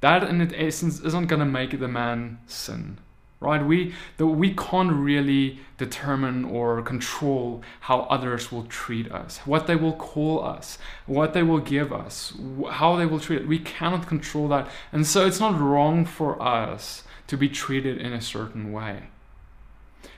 that 0.00 0.24
in 0.24 0.40
its 0.40 0.54
essence 0.56 0.98
isn't 1.00 1.26
going 1.26 1.40
to 1.40 1.44
make 1.44 1.78
the 1.78 1.88
man 1.88 2.38
sin 2.46 2.96
right? 3.42 3.64
We, 3.64 3.94
the, 4.16 4.26
we 4.26 4.54
can't 4.54 4.92
really 4.92 5.58
determine 5.78 6.44
or 6.44 6.80
control 6.82 7.62
how 7.80 8.00
others 8.02 8.52
will 8.52 8.64
treat 8.64 9.10
us, 9.10 9.38
what 9.38 9.66
they 9.66 9.76
will 9.76 9.94
call 9.94 10.44
us, 10.44 10.78
what 11.06 11.34
they 11.34 11.42
will 11.42 11.60
give 11.60 11.92
us, 11.92 12.32
how 12.70 12.96
they 12.96 13.06
will 13.06 13.20
treat 13.20 13.42
it. 13.42 13.48
We 13.48 13.58
cannot 13.58 14.06
control 14.06 14.48
that. 14.48 14.68
And 14.92 15.06
so 15.06 15.26
it's 15.26 15.40
not 15.40 15.60
wrong 15.60 16.04
for 16.04 16.40
us 16.40 17.02
to 17.26 17.36
be 17.36 17.48
treated 17.48 17.98
in 17.98 18.12
a 18.12 18.20
certain 18.20 18.72
way. 18.72 19.08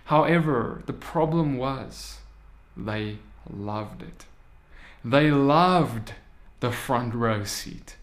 However, 0.07 0.83
the 0.87 0.93
problem 0.93 1.57
was 1.57 2.19
they 2.77 3.19
loved 3.51 4.03
it. 4.03 4.27
They 5.05 5.31
loved 5.31 6.15
the 6.61 6.73
front 6.73 7.15
row 7.15 7.45
seat 7.45 7.97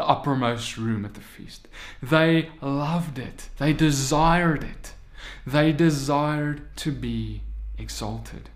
the 0.00 0.08
uppermost 0.08 0.78
room 0.78 1.04
at 1.04 1.12
the 1.12 1.20
feast. 1.20 1.68
They 2.02 2.48
loved 2.62 3.18
it, 3.18 3.50
they 3.58 3.74
desired 3.74 4.64
it, 4.64 4.94
they 5.46 5.72
desired 5.72 6.74
to 6.76 6.90
be 6.90 7.42
exalted. 7.76 8.48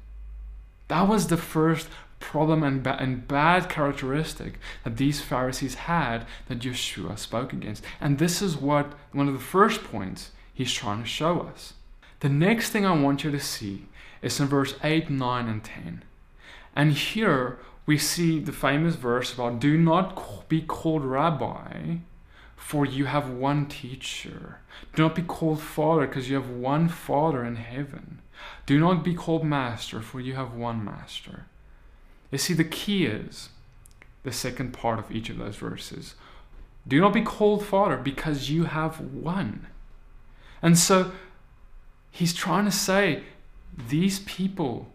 That 0.89 1.07
was 1.07 1.27
the 1.27 1.37
first 1.37 1.89
problem 2.19 2.63
and, 2.63 2.83
ba- 2.83 2.97
and 2.99 3.29
bad 3.29 3.69
characteristic 3.69 4.55
that 4.85 4.97
these 4.97 5.21
Pharisees 5.21 5.75
had 5.75 6.27
that 6.49 6.61
Yeshua 6.61 7.19
spoke 7.19 7.53
against. 7.53 7.85
And 8.01 8.19
this 8.19 8.41
is 8.41 8.57
what 8.57 8.95
one 9.13 9.29
of 9.29 9.35
the 9.35 9.51
first 9.59 9.85
points 9.85 10.31
he's 10.55 10.73
trying 10.73 11.03
to 11.03 11.09
show 11.09 11.41
us. 11.41 11.75
The 12.21 12.31
next 12.31 12.71
thing 12.71 12.87
I 12.87 12.99
want 12.99 13.23
you 13.23 13.31
to 13.31 13.41
see 13.41 13.89
is 14.23 14.41
in 14.41 14.47
verse 14.47 14.77
8, 14.83 15.11
9, 15.11 15.47
and 15.47 15.63
10. 15.63 16.05
And 16.75 16.93
here 16.95 17.59
we 17.87 17.99
see 17.99 18.39
the 18.39 18.53
famous 18.53 18.95
verse 18.95 19.33
about 19.35 19.61
do 19.61 19.77
not 19.77 20.49
be 20.49 20.63
called 20.63 21.05
rabbi, 21.05 21.97
for 22.57 22.87
you 22.87 23.05
have 23.05 23.29
one 23.29 23.67
teacher. 23.67 24.61
Do 24.95 25.03
not 25.03 25.15
be 25.15 25.23
called 25.23 25.61
father, 25.61 26.07
because 26.07 26.31
you 26.31 26.37
have 26.37 26.49
one 26.49 26.89
father 26.89 27.45
in 27.45 27.57
heaven. 27.57 28.21
Do 28.67 28.81
not 28.81 29.05
be 29.05 29.15
called 29.15 29.45
master, 29.45 30.01
for 30.01 30.21
you 30.21 30.35
have 30.35 30.55
one 30.55 30.85
master. 30.85 31.47
You 32.31 32.39
see, 32.39 32.55
the 32.55 32.65
key 32.65 33.05
is 33.05 33.51
the 34.23 34.33
second 34.33 34.73
part 34.73 34.99
of 34.99 35.13
each 35.13 35.29
of 35.29 35.37
those 35.37 35.57
verses. 35.57 36.15
Do 36.89 37.01
not 37.01 37.13
be 37.13 37.23
called 37.23 37.65
father, 37.65 37.99
because 37.99 38.51
you 38.51 38.65
have 38.65 38.99
one. 39.01 39.67
And 40.63 40.79
so 40.79 41.13
he's 42.11 42.33
trying 42.33 42.65
to 42.65 42.71
say 42.71 43.25
these 43.77 44.21
people 44.21 44.89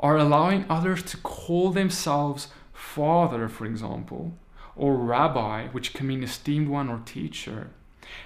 are 0.00 0.16
allowing 0.16 0.64
others 0.68 1.02
to 1.04 1.16
call 1.18 1.70
themselves 1.70 2.48
father, 2.72 3.48
for 3.48 3.66
example, 3.66 4.32
or 4.74 4.96
rabbi, 4.96 5.68
which 5.68 5.92
can 5.92 6.06
mean 6.06 6.24
esteemed 6.24 6.68
one 6.68 6.88
or 6.88 7.00
teacher, 7.04 7.70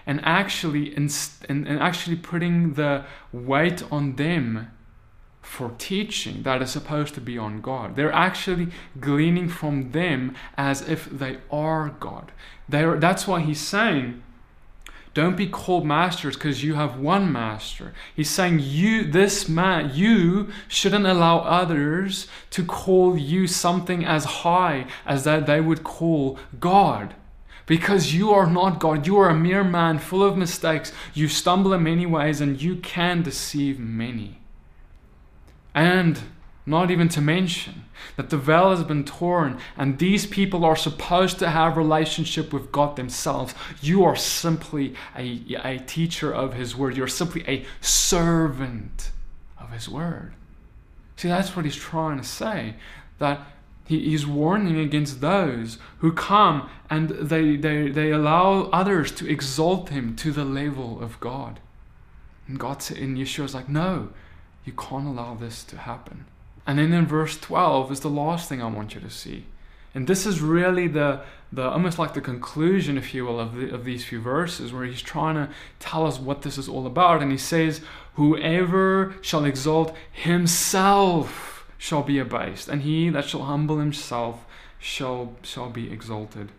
and 0.07 0.21
actually 0.25 0.95
and, 0.95 1.13
and 1.49 1.69
actually 1.69 2.17
putting 2.17 2.75
the 2.75 3.05
weight 3.33 3.83
on 3.93 4.17
them 4.17 4.71
for 5.43 5.73
teaching 5.77 6.43
that 6.43 6.63
is 6.63 6.71
supposed 6.71 7.15
to 7.15 7.21
be 7.21 7.37
on 7.37 7.61
God. 7.61 7.97
They're 7.97 8.13
actually 8.13 8.69
gleaning 8.99 9.49
from 9.49 9.91
them 9.91 10.35
as 10.57 10.89
if 10.89 11.05
they 11.05 11.39
are 11.51 11.91
God. 12.01 12.33
They 12.69 12.83
are, 12.83 12.99
that's 12.99 13.27
why 13.27 13.41
he's 13.41 13.61
saying 13.61 14.23
don't 15.15 15.37
be 15.37 15.47
called 15.47 15.87
masters 15.87 16.35
because 16.35 16.65
you 16.65 16.75
have 16.75 16.99
one 16.99 17.31
master. 17.31 17.95
He's 18.15 18.31
saying 18.31 18.59
you, 18.61 19.05
this 19.05 19.49
man, 19.49 19.93
you 19.95 20.51
shouldn't 20.67 21.07
allow 21.07 21.39
others 21.39 22.27
to 22.51 22.65
call 22.65 23.17
you 23.17 23.47
something 23.47 24.05
as 24.05 24.25
high 24.25 24.87
as 25.07 25.23
that 25.23 25.47
they 25.47 25.61
would 25.61 25.85
call 25.85 26.39
God. 26.59 27.15
Because 27.67 28.13
you 28.13 28.33
are 28.33 28.51
not 28.51 28.81
God. 28.81 29.07
You 29.07 29.17
are 29.19 29.31
a 29.31 29.35
mere 29.35 29.65
man 29.65 29.99
full 29.99 30.23
of 30.23 30.37
mistakes. 30.37 30.93
You 31.15 31.29
stumble 31.29 31.73
in 31.73 31.85
many 31.85 32.05
ways 32.05 32.41
and 32.41 32.61
you 32.61 32.77
can 32.77 33.23
deceive 33.23 33.79
many. 33.79 34.41
And 35.75 36.21
not 36.67 36.91
even 36.91 37.09
to 37.11 37.21
mention 37.21 37.85
that 38.17 38.31
the 38.31 38.39
veil 38.39 38.71
has 38.71 38.83
been 38.85 39.05
torn 39.05 39.59
and 39.77 39.99
these 39.99 40.27
people 40.27 40.65
are 40.65 40.77
supposed 40.77 41.39
to 41.39 41.51
have 41.51 41.77
relationship 41.77 42.53
with 42.53 42.73
God 42.73 42.97
themselves. 42.97 43.55
You 43.83 44.05
are 44.05 44.17
simply 44.17 44.95
a, 45.17 45.43
a 45.63 45.79
teacher 45.81 46.33
of 46.33 46.55
His 46.55 46.75
Word. 46.75 46.97
You're 46.97 47.07
simply 47.07 47.45
a 47.47 47.67
servant 47.81 49.11
of 49.59 49.73
His 49.73 49.89
Word. 49.89 50.33
See, 51.17 51.29
that's 51.29 51.55
what 51.55 51.67
He's 51.67 51.77
trying 51.77 52.19
to 52.19 52.25
say. 52.25 52.77
That 53.19 53.47
he, 53.87 54.01
He's 54.01 54.27
warning 54.27 54.79
against 54.79 55.21
those 55.21 55.77
who 55.99 56.13
come 56.13 56.71
and 56.89 57.11
they, 57.11 57.57
they, 57.57 57.91
they 57.91 58.11
allow 58.11 58.71
others 58.73 59.13
to 59.13 59.31
exalt 59.31 59.91
Him 59.91 60.17
to 60.17 60.33
the 60.33 60.45
level 60.45 61.03
of 61.03 61.21
God. 61.21 61.61
And 62.49 62.59
God 62.59 62.91
in 62.91 63.03
and 63.03 63.19
Yeshua's 63.19 63.55
like, 63.55 63.69
no, 63.69 64.11
you 64.65 64.73
can't 64.73 65.07
allow 65.07 65.35
this 65.35 65.63
to 65.65 65.77
happen. 65.77 66.25
And 66.67 66.79
then 66.79 66.93
in 66.93 67.07
verse 67.07 67.39
12 67.39 67.93
is 67.93 68.01
the 68.01 68.09
last 68.09 68.49
thing 68.49 68.63
I 68.63 68.67
want 68.67 68.95
you 68.95 69.01
to 69.01 69.11
see. 69.11 69.47
And 69.95 70.07
this 70.07 70.27
is 70.27 70.41
really 70.41 70.89
the, 70.89 71.21
the 71.53 71.69
almost 71.69 71.99
like 71.99 72.15
the 72.15 72.21
conclusion, 72.21 72.99
if 72.99 73.15
you 73.15 73.25
will, 73.25 73.39
of, 73.39 73.55
the, 73.55 73.73
of 73.73 73.85
these 73.85 74.05
few 74.05 74.21
verses, 74.21 74.73
where 74.73 74.85
he's 74.85 75.03
trying 75.03 75.37
to 75.37 75.49
tell 75.79 76.07
us 76.07 76.19
what 76.19 76.43
this 76.43 76.59
is 76.59 76.69
all 76.69 76.87
about. 76.87 77.23
And 77.23 77.31
he 77.31 77.39
says, 77.39 77.81
Whoever 78.15 79.15
shall 79.21 79.45
exalt 79.45 79.95
himself 80.11 81.67
shall 81.79 82.03
be 82.03 82.19
abased, 82.19 82.69
and 82.69 82.83
he 82.83 83.11
that 83.11 83.27
shall 83.27 83.43
humble 83.43 83.79
himself 83.79 84.47
shall, 84.79 85.35
shall 85.43 85.69
be 85.69 85.93
exalted. 85.93 86.51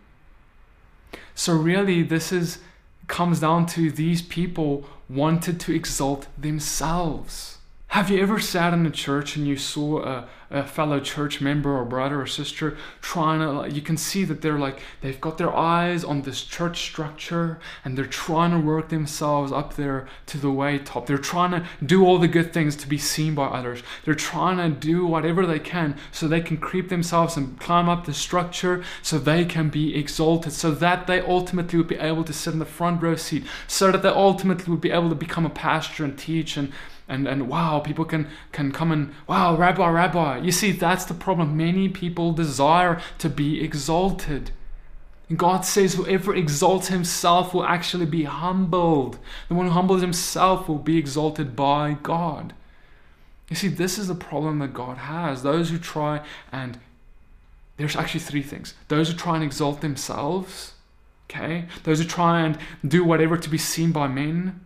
So 1.34 1.54
really, 1.54 2.04
this 2.04 2.32
is 2.32 2.60
comes 3.08 3.40
down 3.40 3.66
to 3.68 3.92
these 3.92 4.22
people 4.22 4.86
wanted 5.10 5.60
to 5.60 5.74
exalt 5.74 6.28
themselves. 6.38 7.55
Have 7.96 8.10
you 8.10 8.22
ever 8.22 8.42
sat 8.42 8.74
in 8.74 8.86
a 8.86 8.92
church 8.92 9.38
and 9.38 9.48
you 9.48 9.56
saw 9.56 10.04
a, 10.04 10.28
a 10.52 10.64
fellow 10.66 11.00
church 11.00 11.40
member 11.40 11.74
or 11.74 11.86
brother 11.86 12.20
or 12.20 12.28
sister 12.28 12.76
trying 13.00 13.40
to, 13.40 13.74
you 13.74 13.82
can 13.82 13.96
see 13.96 14.26
that 14.26 14.42
they're 14.42 14.60
like, 14.60 14.82
they've 15.00 15.22
got 15.22 15.38
their 15.38 15.56
eyes 15.56 16.04
on 16.04 16.24
this 16.24 16.44
church 16.44 16.82
structure 16.82 17.58
and 17.86 17.98
they're 17.98 18.06
trying 18.06 18.52
to 18.52 18.60
work 18.60 18.90
themselves 18.90 19.54
up 19.54 19.78
there 19.78 20.10
to 20.26 20.38
the 20.38 20.52
way 20.52 20.78
top. 20.78 21.06
They're 21.06 21.18
trying 21.18 21.52
to 21.52 21.66
do 21.86 22.06
all 22.06 22.18
the 22.18 22.28
good 22.28 22.52
things 22.52 22.76
to 22.76 22.88
be 22.90 22.98
seen 22.98 23.34
by 23.34 23.46
others. 23.46 23.82
They're 24.04 24.14
trying 24.14 24.58
to 24.58 24.78
do 24.78 25.06
whatever 25.06 25.46
they 25.46 25.60
can 25.60 25.96
so 26.12 26.28
they 26.28 26.42
can 26.42 26.58
creep 26.58 26.90
themselves 26.90 27.38
and 27.38 27.58
climb 27.62 27.88
up 27.88 28.06
the 28.06 28.14
structure 28.14 28.84
so 29.04 29.18
they 29.18 29.46
can 29.46 29.70
be 29.70 29.96
exalted, 29.96 30.52
so 30.52 30.72
that 30.72 31.08
they 31.08 31.22
ultimately 31.22 31.78
would 31.78 31.88
be 31.88 31.96
able 31.96 32.26
to 32.26 32.34
sit 32.34 32.52
in 32.52 32.60
the 32.60 32.66
front 32.66 33.02
row 33.02 33.16
seat, 33.16 33.46
so 33.68 33.90
that 33.90 34.04
they 34.04 34.10
ultimately 34.10 34.70
would 34.70 34.82
be 34.82 34.92
able 34.92 35.08
to 35.08 35.16
become 35.16 35.46
a 35.46 35.50
pastor 35.50 36.04
and 36.04 36.20
teach 36.20 36.58
and 36.58 36.74
and 37.08 37.28
and 37.28 37.48
wow 37.48 37.80
people 37.80 38.06
can 38.06 38.28
can 38.52 38.72
come 38.72 38.92
and 38.92 39.14
wow 39.28 39.56
rabbi 39.56 39.90
rabbi. 39.90 40.38
You 40.40 40.52
see 40.52 40.72
that's 40.72 41.06
the 41.06 41.14
problem. 41.14 41.58
Many 41.58 41.90
people 41.90 42.32
desire 42.32 43.02
to 43.20 43.30
be 43.30 43.64
exalted. 43.64 44.52
And 45.30 45.38
god 45.38 45.66
says 45.66 45.96
whoever 45.96 46.36
exalts 46.36 46.88
himself 46.88 47.54
will 47.54 47.66
actually 47.66 48.06
be 48.06 48.24
humbled. 48.24 49.18
The 49.48 49.56
one 49.56 49.68
who 49.68 49.72
humbles 49.72 50.02
himself 50.02 50.68
will 50.68 50.80
be 50.80 50.98
exalted 50.98 51.56
by 51.56 51.98
god. 52.04 52.54
You 53.50 53.56
see 53.56 53.68
this 53.68 53.98
is 53.98 54.08
the 54.08 54.16
problem 54.16 54.60
that 54.60 54.74
god 54.74 54.98
has. 54.98 55.44
Those 55.44 55.70
who 55.70 55.78
try 55.78 56.26
and 56.52 56.80
there's 57.78 57.96
actually 57.96 58.22
three 58.22 58.44
things. 58.44 58.74
Those 58.88 59.10
who 59.10 59.18
try 59.18 59.36
and 59.36 59.44
exalt 59.44 59.82
themselves 59.82 60.76
okay? 61.30 61.66
Those 61.84 62.00
who 62.00 62.06
try 62.06 62.42
and 62.42 62.58
do 62.88 63.04
whatever 63.04 63.38
to 63.38 63.50
be 63.50 63.58
seen 63.58 63.92
by 63.92 64.08
men 64.08 64.62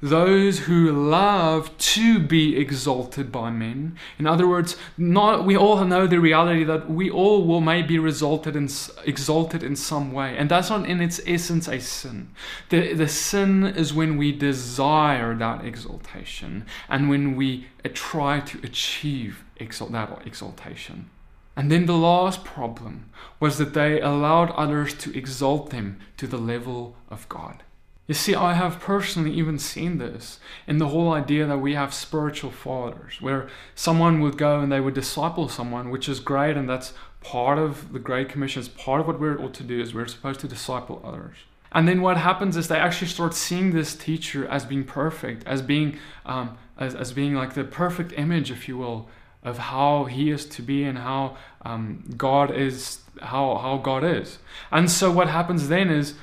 those 0.00 0.60
who 0.60 0.90
love 0.90 1.76
to 1.78 2.18
be 2.18 2.56
exalted 2.56 3.32
by 3.32 3.50
men. 3.50 3.96
In 4.18 4.26
other 4.26 4.46
words, 4.46 4.76
not 4.96 5.44
we 5.44 5.56
all 5.56 5.84
know 5.84 6.06
the 6.06 6.20
reality 6.20 6.64
that 6.64 6.90
we 6.90 7.10
all 7.10 7.44
will 7.46 7.60
maybe 7.60 7.98
resulted 7.98 8.56
in 8.56 8.68
exalted 9.04 9.62
in 9.62 9.76
some 9.76 10.12
way, 10.12 10.36
and 10.36 10.50
that's 10.50 10.70
not 10.70 10.86
in 10.86 11.00
its 11.00 11.20
essence 11.26 11.68
a 11.68 11.80
sin. 11.80 12.30
The 12.68 12.94
the 12.94 13.08
sin 13.08 13.64
is 13.64 13.94
when 13.94 14.16
we 14.16 14.32
desire 14.32 15.34
that 15.36 15.64
exaltation 15.64 16.66
and 16.88 17.08
when 17.08 17.36
we 17.36 17.66
uh, 17.84 17.88
try 17.92 18.40
to 18.40 18.58
achieve 18.62 19.44
exalt, 19.56 19.92
that 19.92 20.26
exaltation. 20.26 21.10
And 21.56 21.72
then 21.72 21.86
the 21.86 21.96
last 21.96 22.44
problem 22.44 23.08
was 23.40 23.56
that 23.56 23.72
they 23.72 24.00
allowed 24.00 24.50
others 24.50 24.92
to 24.94 25.16
exalt 25.16 25.70
them 25.70 25.98
to 26.18 26.26
the 26.26 26.36
level 26.36 26.96
of 27.08 27.26
God. 27.30 27.62
You 28.06 28.14
see, 28.14 28.34
I 28.36 28.54
have 28.54 28.78
personally 28.78 29.32
even 29.32 29.58
seen 29.58 29.98
this 29.98 30.38
in 30.66 30.78
the 30.78 30.88
whole 30.88 31.12
idea 31.12 31.46
that 31.46 31.58
we 31.58 31.74
have 31.74 31.92
spiritual 31.92 32.52
fathers, 32.52 33.20
where 33.20 33.48
someone 33.74 34.20
would 34.20 34.38
go 34.38 34.60
and 34.60 34.70
they 34.70 34.80
would 34.80 34.94
disciple 34.94 35.48
someone, 35.48 35.90
which 35.90 36.08
is 36.08 36.20
great, 36.20 36.56
and 36.56 36.68
that's 36.68 36.92
part 37.20 37.58
of 37.58 37.92
the 37.92 37.98
Great 37.98 38.28
Commission. 38.28 38.60
It's 38.60 38.68
part 38.68 39.00
of 39.00 39.08
what 39.08 39.18
we're 39.18 39.40
ought 39.40 39.54
to 39.54 39.64
do 39.64 39.80
is 39.80 39.92
we're 39.92 40.06
supposed 40.06 40.38
to 40.40 40.48
disciple 40.48 41.02
others. 41.04 41.38
And 41.72 41.88
then 41.88 42.00
what 42.00 42.16
happens 42.16 42.56
is 42.56 42.68
they 42.68 42.78
actually 42.78 43.08
start 43.08 43.34
seeing 43.34 43.72
this 43.72 43.94
teacher 43.96 44.46
as 44.46 44.64
being 44.64 44.84
perfect, 44.84 45.44
as 45.46 45.60
being 45.60 45.98
um, 46.24 46.56
as, 46.78 46.94
as 46.94 47.12
being 47.12 47.34
like 47.34 47.54
the 47.54 47.64
perfect 47.64 48.12
image, 48.16 48.50
if 48.50 48.68
you 48.68 48.78
will, 48.78 49.08
of 49.42 49.58
how 49.58 50.04
he 50.04 50.30
is 50.30 50.46
to 50.46 50.62
be 50.62 50.84
and 50.84 50.98
how 50.98 51.36
um, 51.62 52.04
God 52.16 52.54
is 52.54 53.00
how 53.20 53.56
how 53.56 53.78
God 53.78 54.04
is. 54.04 54.38
And 54.70 54.90
so 54.90 55.10
what 55.10 55.28
happens 55.28 55.68
then 55.68 55.90
is 55.90 56.14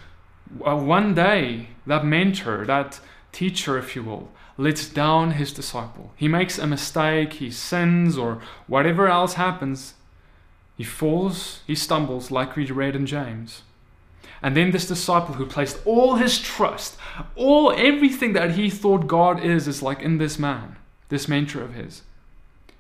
Uh, 0.66 0.76
one 0.76 1.14
day 1.14 1.70
that 1.86 2.06
mentor, 2.06 2.66
that 2.66 3.00
teacher, 3.32 3.78
if 3.78 3.96
you 3.96 4.04
will, 4.04 4.30
lets 4.58 4.88
down 4.88 5.32
his 5.32 5.52
disciple. 5.52 6.12
He 6.16 6.28
makes 6.28 6.58
a 6.60 6.68
mistake, 6.68 7.34
he 7.34 7.50
sins, 7.50 8.18
or 8.18 8.42
whatever 8.68 9.08
else 9.08 9.34
happens. 9.34 9.96
He 10.78 10.84
falls, 10.84 11.62
he 11.66 11.76
stumbles, 11.76 12.32
like 12.32 12.56
we 12.56 12.66
read 12.66 12.96
in 12.96 13.06
James. 13.06 13.64
And 14.42 14.58
then 14.58 14.72
this 14.72 14.88
disciple 14.88 15.36
who 15.36 15.46
placed 15.46 15.80
all 15.86 16.16
his 16.16 16.40
trust, 16.40 16.98
all 17.36 17.72
everything 17.72 18.34
that 18.34 18.52
he 18.52 18.70
thought 18.70 19.08
God 19.08 19.44
is, 19.44 19.68
is 19.68 19.82
like 19.82 20.02
in 20.02 20.18
this 20.18 20.38
man, 20.38 20.76
this 21.10 21.28
mentor 21.28 21.64
of 21.64 21.74
his. 21.74 22.02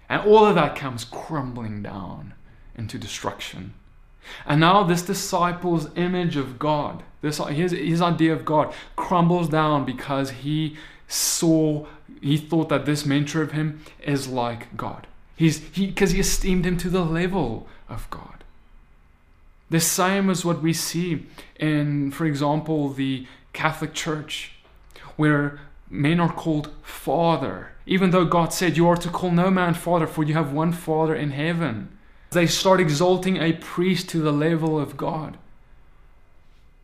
And 0.09 0.21
all 0.23 0.45
of 0.45 0.55
that 0.55 0.75
comes 0.75 1.05
crumbling 1.05 1.81
down 1.81 2.33
into 2.75 2.97
destruction. 2.97 3.73
And 4.45 4.59
now 4.61 4.83
this 4.83 5.01
disciple's 5.01 5.89
image 5.95 6.35
of 6.35 6.59
God, 6.59 7.03
this 7.21 7.37
his, 7.37 7.71
his 7.71 8.01
idea 8.01 8.33
of 8.33 8.45
God 8.45 8.73
crumbles 8.95 9.49
down 9.49 9.85
because 9.85 10.31
he 10.31 10.77
saw, 11.07 11.85
he 12.21 12.37
thought 12.37 12.69
that 12.69 12.85
this 12.85 13.05
mentor 13.05 13.41
of 13.41 13.51
him 13.51 13.81
is 14.01 14.27
like 14.27 14.75
God. 14.75 15.07
He's 15.35 15.59
he 15.69 15.87
because 15.87 16.11
he 16.11 16.19
esteemed 16.19 16.65
him 16.65 16.77
to 16.77 16.89
the 16.89 17.03
level 17.03 17.67
of 17.89 18.09
God. 18.09 18.43
The 19.69 19.79
same 19.79 20.29
as 20.29 20.45
what 20.45 20.61
we 20.61 20.73
see 20.73 21.25
in, 21.59 22.11
for 22.11 22.25
example, 22.25 22.89
the 22.89 23.25
Catholic 23.53 23.93
Church, 23.93 24.51
where 25.15 25.59
men 25.89 26.19
are 26.19 26.31
called 26.31 26.71
Father, 26.83 27.71
even 27.85 28.11
though 28.11 28.25
God 28.25 28.53
said, 28.53 28.77
You 28.77 28.87
are 28.87 28.97
to 28.97 29.09
call 29.09 29.31
no 29.31 29.49
man 29.49 29.73
Father, 29.73 30.07
for 30.07 30.23
you 30.23 30.33
have 30.33 30.53
one 30.53 30.71
Father 30.71 31.15
in 31.15 31.31
heaven. 31.31 31.97
They 32.33 32.47
start 32.47 32.79
exalting 32.79 33.37
a 33.37 33.53
priest 33.53 34.09
to 34.09 34.19
the 34.19 34.31
level 34.31 34.79
of 34.79 34.97
God. 34.97 35.37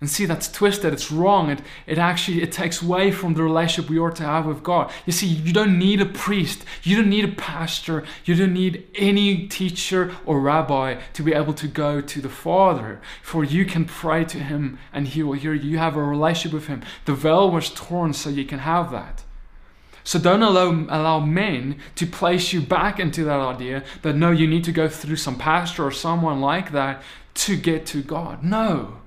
And 0.02 0.10
see, 0.10 0.26
that's 0.26 0.50
twisted. 0.50 0.94
It's 0.94 1.12
wrong. 1.12 1.50
It, 1.50 1.62
it 1.86 1.98
actually 1.98 2.42
it 2.42 2.54
takes 2.54 2.82
away 2.82 3.12
from 3.12 3.34
the 3.34 3.44
relationship 3.44 3.90
we 3.90 4.00
ought 4.00 4.16
to 4.18 4.24
have 4.24 4.46
with 4.46 4.64
God. 4.64 4.90
You 5.06 5.12
see, 5.12 5.28
you 5.28 5.52
don't 5.52 5.78
need 5.78 6.00
a 6.00 6.06
priest. 6.06 6.64
You 6.84 6.96
don't 6.96 7.10
need 7.10 7.26
a 7.26 7.36
pastor. 7.36 8.06
You 8.24 8.36
don't 8.36 8.54
need 8.54 8.88
any 8.96 9.48
teacher 9.48 10.16
or 10.26 10.40
rabbi 10.40 11.02
to 11.14 11.24
be 11.24 11.34
able 11.34 11.54
to 11.56 11.68
go 11.68 12.00
to 12.00 12.22
the 12.22 12.30
Father. 12.30 13.02
For 13.22 13.44
you 13.44 13.66
can 13.66 13.84
pray 13.84 14.24
to 14.26 14.40
Him 14.40 14.80
and 14.94 15.06
He 15.06 15.22
will 15.22 15.34
hear 15.34 15.54
you. 15.54 15.72
You 15.72 15.78
have 15.80 15.98
a 15.98 16.04
relationship 16.04 16.54
with 16.54 16.68
Him. 16.68 16.82
The 17.04 17.14
veil 17.14 17.52
was 17.52 17.70
torn 17.70 18.14
so 18.14 18.30
you 18.30 18.46
can 18.46 18.60
have 18.60 18.92
that. 18.92 19.24
So 20.10 20.18
don't 20.18 20.42
allow, 20.42 20.72
allow 20.72 21.20
men 21.20 21.78
to 21.94 22.08
place 22.08 22.52
you 22.52 22.62
back 22.62 23.00
into 23.00 23.24
that 23.26 23.40
idea 23.40 23.84
that 24.02 24.16
no, 24.16 24.32
you 24.32 24.48
need 24.48 24.64
to 24.64 24.72
go 24.72 24.90
through 24.90 25.18
some 25.18 25.38
pastor 25.38 25.86
or 25.86 25.92
someone 25.92 26.42
like 26.42 26.72
that 26.72 27.04
to 27.36 27.56
get 27.56 27.86
to 27.86 28.02
God. 28.02 28.44
No, 28.44 29.02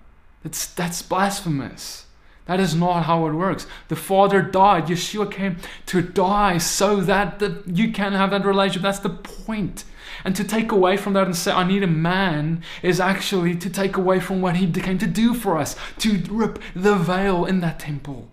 that's, 0.45 0.65
that's 0.65 1.03
blasphemous. 1.03 2.07
That 2.45 2.61
is 2.61 2.77
not 2.77 3.07
how 3.07 3.27
it 3.27 3.33
works. 3.33 3.67
The 3.89 3.97
Father 3.97 4.43
died. 4.43 4.87
Yeshua 4.87 5.29
came 5.29 5.57
to 5.87 6.03
die 6.03 6.59
so 6.59 7.01
that 7.01 7.41
the, 7.41 7.65
you 7.67 7.91
can 7.91 8.13
have 8.13 8.31
that 8.31 8.45
relationship. 8.45 8.83
That's 8.83 9.01
the 9.01 9.11
point. 9.11 9.83
And 10.25 10.37
to 10.37 10.45
take 10.45 10.71
away 10.71 10.97
from 10.97 11.15
that 11.15 11.27
and 11.27 11.35
say, 11.35 11.51
I 11.51 11.67
need 11.67 11.83
a 11.83 11.89
man, 11.89 12.63
is 12.81 13.01
actually 13.01 13.57
to 13.57 13.69
take 13.69 13.97
away 13.97 14.21
from 14.21 14.41
what 14.41 14.55
he 14.55 14.71
came 14.71 14.99
to 14.99 15.09
do 15.09 15.35
for 15.35 15.59
us, 15.59 15.75
to 15.99 16.23
rip 16.31 16.61
the 16.77 16.95
veil 16.95 17.45
in 17.45 17.59
that 17.59 17.81
temple 17.81 18.31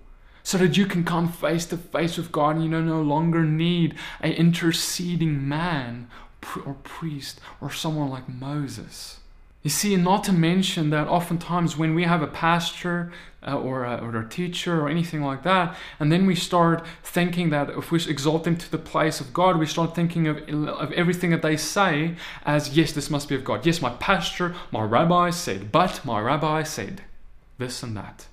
so 0.49 0.57
that 0.57 0.75
you 0.75 0.87
can 0.87 1.03
come 1.03 1.31
face 1.31 1.67
to 1.67 1.77
face 1.77 2.17
with 2.17 2.31
God 2.31 2.55
and 2.55 2.63
you 2.63 2.71
no 2.71 3.03
longer 3.03 3.43
need 3.43 3.93
an 4.19 4.31
interceding 4.31 5.47
man 5.47 6.07
or 6.65 6.73
priest 6.81 7.39
or 7.61 7.69
someone 7.69 8.09
like 8.09 8.27
Moses. 8.27 9.19
You 9.61 9.69
see, 9.69 9.95
not 9.95 10.23
to 10.23 10.33
mention 10.33 10.89
that 10.89 11.07
oftentimes 11.07 11.77
when 11.77 11.93
we 11.93 12.05
have 12.05 12.23
a 12.23 12.27
pastor 12.27 13.11
uh, 13.45 13.59
or, 13.59 13.85
a, 13.85 13.97
or 13.97 14.19
a 14.19 14.27
teacher 14.27 14.81
or 14.81 14.89
anything 14.89 15.21
like 15.21 15.43
that, 15.43 15.77
and 15.99 16.11
then 16.11 16.25
we 16.25 16.33
start 16.33 16.83
thinking 17.03 17.51
that 17.51 17.69
if 17.69 17.91
we 17.91 18.03
exalt 18.05 18.43
them 18.43 18.57
to 18.57 18.71
the 18.71 18.79
place 18.79 19.21
of 19.21 19.31
God, 19.31 19.59
we 19.59 19.67
start 19.67 19.93
thinking 19.93 20.27
of, 20.27 20.37
of 20.67 20.91
everything 20.93 21.29
that 21.29 21.43
they 21.43 21.57
say 21.57 22.15
as, 22.43 22.75
yes, 22.75 22.91
this 22.91 23.11
must 23.11 23.29
be 23.29 23.35
of 23.35 23.43
God. 23.43 23.67
Yes, 23.67 23.83
my 23.83 23.91
pastor, 23.91 24.55
my 24.71 24.81
rabbi 24.81 25.29
said, 25.29 25.71
but 25.71 26.03
my 26.03 26.19
rabbi 26.19 26.63
said 26.63 27.03
this 27.59 27.83
and 27.83 27.95
that. 27.95 28.28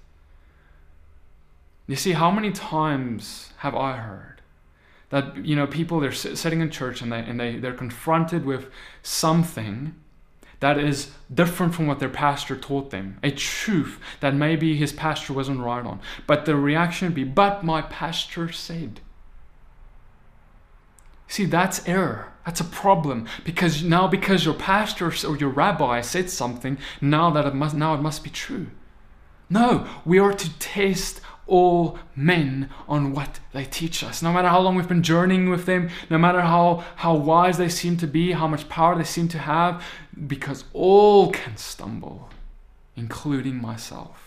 You 1.87 1.97
see, 1.97 2.13
how 2.13 2.31
many 2.31 2.51
times 2.51 3.53
have 3.59 3.75
I 3.75 3.97
heard 3.97 4.43
that 5.11 5.45
you 5.45 5.55
know 5.55 5.67
people 5.67 6.01
they're 6.01 6.13
sitting 6.13 6.61
in 6.61 6.71
church 6.71 7.01
and 7.01 7.13
they 7.13 7.21
and 7.21 7.39
they 7.39 7.57
they're 7.57 7.73
confronted 7.73 8.45
with 8.45 8.69
something 9.03 9.95
that 10.59 10.79
is 10.79 11.13
different 11.33 11.75
from 11.75 11.87
what 11.87 11.99
their 11.99 12.09
pastor 12.09 12.57
taught 12.57 12.91
them, 12.91 13.19
a 13.23 13.31
truth 13.31 14.01
that 14.21 14.35
maybe 14.35 14.75
his 14.75 14.93
pastor 14.93 15.33
wasn't 15.33 15.61
right 15.61 15.85
on, 15.85 16.01
but 16.27 16.45
the 16.45 16.57
reaction 16.57 17.09
would 17.09 17.15
be, 17.15 17.25
"But 17.25 17.63
my 17.63 17.83
pastor 17.83 18.51
said." 18.51 19.01
See, 21.29 21.45
that's 21.45 21.87
error. 21.89 22.33
That's 22.45 22.61
a 22.61 22.65
problem 22.65 23.27
because 23.45 23.83
now 23.83 24.07
because 24.09 24.45
your 24.45 24.55
pastor 24.55 25.13
or 25.27 25.37
your 25.37 25.51
rabbi 25.51 26.01
said 26.01 26.31
something, 26.31 26.79
now 27.01 27.31
that 27.31 27.45
it 27.45 27.55
must 27.55 27.77
now 27.77 27.95
it 27.95 28.01
must 28.01 28.25
be 28.25 28.31
true. 28.31 28.69
No, 29.49 29.87
we 30.05 30.19
are 30.19 30.33
to 30.33 30.59
test 30.59 31.21
all 31.47 31.99
men 32.15 32.69
on 32.89 33.13
what 33.13 33.41
they 33.53 33.65
teach 33.65 34.03
us. 34.03 34.23
No 34.23 34.33
matter 34.33 34.49
how 34.49 34.61
long 34.61 34.75
we've 34.75 34.89
been 34.89 35.03
journeying 35.03 35.49
with 35.49 35.67
them, 35.67 35.91
no 36.11 36.19
matter 36.19 36.41
how, 36.41 36.85
how 36.97 37.15
wise 37.15 37.59
they 37.59 37.69
seem 37.69 37.97
to 37.99 38.07
be, 38.07 38.33
how 38.33 38.49
much 38.49 38.69
power 38.69 38.97
they 38.97 39.05
seem 39.05 39.29
to 39.29 39.39
have, 39.39 39.85
because 40.27 40.65
all 40.73 41.31
can 41.31 41.57
stumble, 41.57 42.31
including 42.97 43.61
myself. 43.61 44.27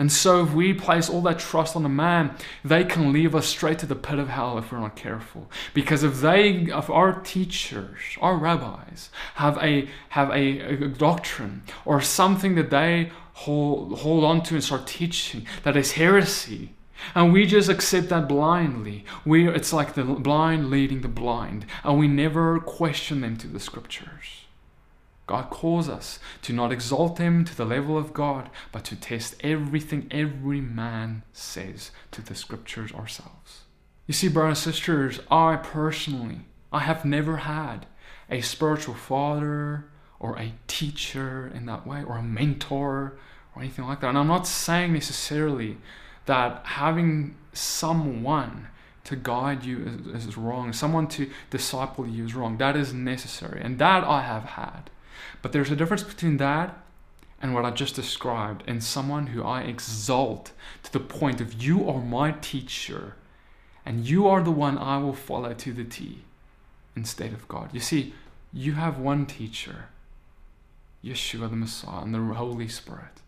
And 0.00 0.10
so, 0.10 0.42
if 0.42 0.54
we 0.54 0.72
place 0.72 1.10
all 1.10 1.20
that 1.22 1.38
trust 1.38 1.76
on 1.76 1.84
a 1.84 1.88
man, 1.90 2.34
they 2.64 2.84
can 2.84 3.12
leave 3.12 3.34
us 3.34 3.46
straight 3.46 3.78
to 3.80 3.86
the 3.86 3.94
pit 3.94 4.18
of 4.18 4.30
hell 4.30 4.56
if 4.56 4.72
we're 4.72 4.80
not 4.80 4.96
careful. 4.96 5.50
Because 5.74 6.02
if 6.02 6.22
they, 6.22 6.52
if 6.52 6.88
our 6.88 7.20
teachers, 7.20 7.98
our 8.18 8.34
rabbis, 8.38 9.10
have 9.34 9.58
a 9.58 9.90
have 10.08 10.30
a, 10.30 10.60
a 10.60 10.88
doctrine 10.88 11.64
or 11.84 12.00
something 12.00 12.54
that 12.54 12.70
they 12.70 13.12
hold 13.44 13.98
hold 14.00 14.24
on 14.24 14.42
to 14.42 14.54
and 14.54 14.64
start 14.64 14.86
teaching 14.86 15.46
that 15.62 15.76
is 15.76 15.92
heresy, 15.92 16.74
and 17.14 17.32
we 17.32 17.46
just 17.46 17.70
accept 17.70 18.08
that 18.10 18.28
blindly, 18.28 19.04
we 19.24 19.48
it's 19.48 19.72
like 19.72 19.94
the 19.94 20.04
blind 20.04 20.70
leading 20.70 21.00
the 21.00 21.08
blind, 21.08 21.64
and 21.82 21.98
we 21.98 22.06
never 22.06 22.60
question 22.60 23.20
them 23.22 23.36
to 23.38 23.46
the 23.46 23.60
scriptures. 23.60 24.44
God 25.26 25.48
calls 25.48 25.88
us 25.88 26.18
to 26.42 26.52
not 26.52 26.72
exalt 26.72 27.18
him 27.18 27.44
to 27.44 27.56
the 27.56 27.64
level 27.64 27.96
of 27.96 28.12
God, 28.12 28.50
but 28.72 28.84
to 28.84 28.96
test 28.96 29.36
everything 29.40 30.08
every 30.10 30.60
man 30.60 31.22
says 31.32 31.92
to 32.10 32.20
the 32.20 32.34
scriptures 32.34 32.92
ourselves. 32.92 33.62
You 34.08 34.12
see, 34.12 34.28
brothers 34.28 34.66
and 34.66 34.74
sisters, 34.74 35.20
I 35.30 35.54
personally, 35.56 36.40
I 36.72 36.80
have 36.80 37.04
never 37.04 37.36
had 37.38 37.86
a 38.28 38.40
spiritual 38.40 38.96
father 38.96 39.86
or 40.18 40.36
a 40.36 40.52
teacher 40.66 41.50
in 41.54 41.64
that 41.66 41.86
way, 41.86 42.02
or 42.02 42.18
a 42.18 42.22
mentor 42.22 43.16
or 43.54 43.62
anything 43.62 43.86
like 43.86 44.00
that. 44.00 44.08
And 44.08 44.18
I'm 44.18 44.26
not 44.26 44.46
saying 44.46 44.92
necessarily 44.92 45.78
that 46.26 46.62
having 46.64 47.36
someone 47.52 48.68
to 49.04 49.16
guide 49.16 49.64
you 49.64 50.00
is, 50.14 50.26
is, 50.26 50.36
wrong, 50.36 50.72
someone 50.72 51.08
to 51.08 51.30
disciple 51.50 52.06
you 52.06 52.24
is 52.26 52.34
wrong. 52.34 52.58
That 52.58 52.76
is 52.76 52.92
necessary, 52.92 53.60
and 53.62 53.78
that 53.78 54.04
I 54.04 54.22
have 54.22 54.44
had. 54.44 54.90
But 55.42 55.52
there's 55.52 55.70
a 55.70 55.76
difference 55.76 56.02
between 56.02 56.36
that 56.36 56.78
and 57.42 57.54
what 57.54 57.64
I 57.64 57.70
just 57.70 57.96
described 57.96 58.62
in 58.68 58.80
someone 58.80 59.28
who 59.28 59.42
I 59.42 59.62
exalt 59.62 60.52
to 60.82 60.92
the 60.92 61.00
point 61.00 61.40
of 61.40 61.62
you 61.62 61.88
are 61.88 62.00
my 62.00 62.32
teacher 62.32 63.14
and 63.86 64.06
you 64.06 64.28
are 64.28 64.42
the 64.42 64.50
one 64.50 64.76
I 64.76 64.98
will 64.98 65.14
follow 65.14 65.54
to 65.54 65.72
the 65.72 65.84
T 65.84 66.18
instead 66.94 67.32
of 67.32 67.48
God. 67.48 67.70
You 67.72 67.80
see, 67.80 68.14
you 68.52 68.72
have 68.72 68.98
one 68.98 69.26
teacher, 69.26 69.86
Yeshua 71.02 71.48
the 71.48 71.56
Messiah, 71.56 72.02
and 72.02 72.14
the 72.14 72.34
Holy 72.34 72.68
Spirit. 72.68 73.22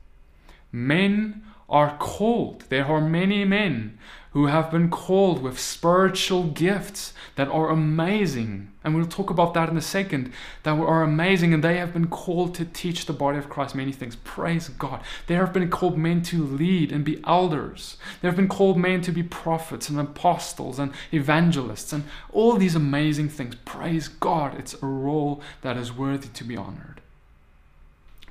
Men 0.73 1.43
are 1.69 1.97
called. 1.99 2.65
There 2.71 2.87
are 2.87 3.01
many 3.01 3.45
men 3.45 3.99
who 4.33 4.47
have 4.47 4.71
been 4.71 4.89
called 4.89 5.43
with 5.43 5.61
spiritual 5.61 6.45
gifts 6.45 7.13
that 7.37 7.49
are 7.49 7.69
amazing. 7.69 8.73
And 8.83 8.95
we'll 8.95 9.07
talk 9.07 9.29
about 9.29 9.53
that 9.55 9.69
in 9.69 9.77
a 9.77 9.83
second. 9.83 10.33
That 10.63 10.79
are 10.79 11.03
amazing, 11.03 11.53
and 11.53 11.63
they 11.63 11.77
have 11.77 11.93
been 11.93 12.09
called 12.09 12.55
to 12.55 12.65
teach 12.65 13.05
the 13.05 13.13
body 13.13 13.37
of 13.37 13.51
Christ 13.51 13.75
many 13.75 13.93
things. 13.93 14.17
Praise 14.17 14.69
God. 14.71 15.03
There 15.27 15.45
have 15.45 15.53
been 15.53 15.69
called 15.69 15.99
men 15.99 16.23
to 16.23 16.43
lead 16.43 16.93
and 16.93 17.05
be 17.05 17.23
elders. 17.27 17.99
There 18.21 18.31
have 18.31 18.37
been 18.37 18.49
called 18.49 18.79
men 18.79 19.03
to 19.03 19.13
be 19.13 19.23
prophets 19.23 19.91
and 19.91 20.01
apostles 20.01 20.79
and 20.79 20.93
evangelists 21.13 21.93
and 21.93 22.05
all 22.33 22.57
these 22.57 22.75
amazing 22.75 23.29
things. 23.29 23.55
Praise 23.67 24.09
God. 24.09 24.59
It's 24.59 24.81
a 24.83 24.87
role 24.87 25.43
that 25.61 25.77
is 25.77 25.93
worthy 25.93 26.29
to 26.29 26.45
be 26.45 26.57
honored. 26.57 27.03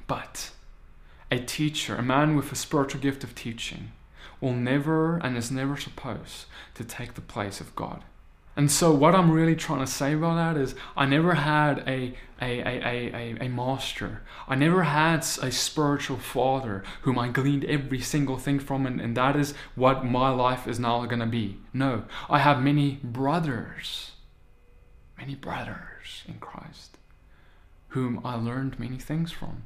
But 0.07 0.49
a 1.31 1.39
teacher, 1.39 1.95
a 1.95 2.03
man 2.03 2.35
with 2.35 2.51
a 2.51 2.55
spiritual 2.55 2.99
gift 2.99 3.23
of 3.23 3.33
teaching, 3.33 3.93
will 4.41 4.53
never 4.53 5.17
and 5.17 5.37
is 5.37 5.49
never 5.49 5.77
supposed 5.77 6.45
to 6.75 6.83
take 6.83 7.13
the 7.13 7.21
place 7.21 7.61
of 7.61 7.75
God. 7.75 8.03
And 8.57 8.69
so, 8.69 8.93
what 8.93 9.15
I'm 9.15 9.31
really 9.31 9.55
trying 9.55 9.79
to 9.79 9.87
say 9.87 10.13
about 10.13 10.35
that 10.35 10.61
is, 10.61 10.75
I 10.97 11.05
never 11.05 11.35
had 11.35 11.79
a, 11.87 12.13
a, 12.41 12.59
a, 12.59 13.15
a, 13.15 13.45
a, 13.45 13.47
master. 13.47 14.23
I 14.45 14.55
never 14.55 14.83
had 14.83 15.19
a 15.41 15.51
spiritual 15.51 16.17
father 16.17 16.83
whom 17.03 17.17
I 17.17 17.29
gleaned 17.29 17.63
every 17.63 18.01
single 18.01 18.37
thing 18.37 18.59
from, 18.59 18.85
and, 18.85 18.99
and 18.99 19.15
that 19.15 19.37
is 19.37 19.53
what 19.75 20.05
my 20.05 20.29
life 20.31 20.67
is 20.67 20.79
now 20.79 21.05
going 21.05 21.21
to 21.21 21.25
be. 21.25 21.59
No, 21.71 22.03
I 22.29 22.39
have 22.39 22.61
many 22.61 22.99
brothers, 23.01 24.11
many 25.17 25.35
brothers 25.35 26.23
in 26.27 26.39
Christ, 26.39 26.97
whom 27.89 28.19
I 28.25 28.35
learned 28.35 28.77
many 28.77 28.97
things 28.97 29.31
from 29.31 29.63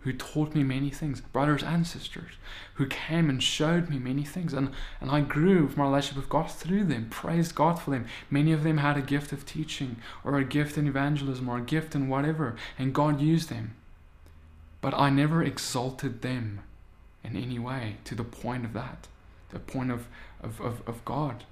who 0.00 0.12
taught 0.12 0.54
me 0.54 0.62
many 0.62 0.88
things, 0.90 1.20
brothers 1.20 1.62
and 1.62 1.86
sisters, 1.86 2.32
who 2.74 2.86
came 2.86 3.28
and 3.28 3.42
showed 3.42 3.90
me 3.90 3.98
many 3.98 4.24
things. 4.24 4.54
And, 4.54 4.70
and 5.00 5.10
I 5.10 5.20
grew 5.20 5.66
with 5.66 5.76
my 5.76 5.84
relationship 5.84 6.16
with 6.16 6.30
God 6.30 6.50
through 6.50 6.84
them. 6.84 7.08
Praised 7.10 7.54
God 7.54 7.78
for 7.78 7.90
them. 7.90 8.06
Many 8.30 8.52
of 8.52 8.62
them 8.62 8.78
had 8.78 8.96
a 8.96 9.02
gift 9.02 9.32
of 9.32 9.44
teaching, 9.44 9.96
or 10.24 10.38
a 10.38 10.44
gift 10.44 10.78
in 10.78 10.86
evangelism, 10.86 11.48
or 11.48 11.58
a 11.58 11.62
gift 11.62 11.94
in 11.94 12.08
whatever, 12.08 12.56
and 12.78 12.94
God 12.94 13.20
used 13.20 13.50
them. 13.50 13.74
But 14.80 14.94
I 14.94 15.10
never 15.10 15.42
exalted 15.42 16.22
them 16.22 16.60
in 17.22 17.36
any 17.36 17.58
way 17.58 17.96
to 18.04 18.14
the 18.14 18.24
point 18.24 18.64
of 18.64 18.72
that, 18.72 19.06
the 19.50 19.58
point 19.58 19.90
of, 19.90 20.08
of, 20.42 20.60
of, 20.60 20.82
of 20.88 21.04
God. 21.04 21.44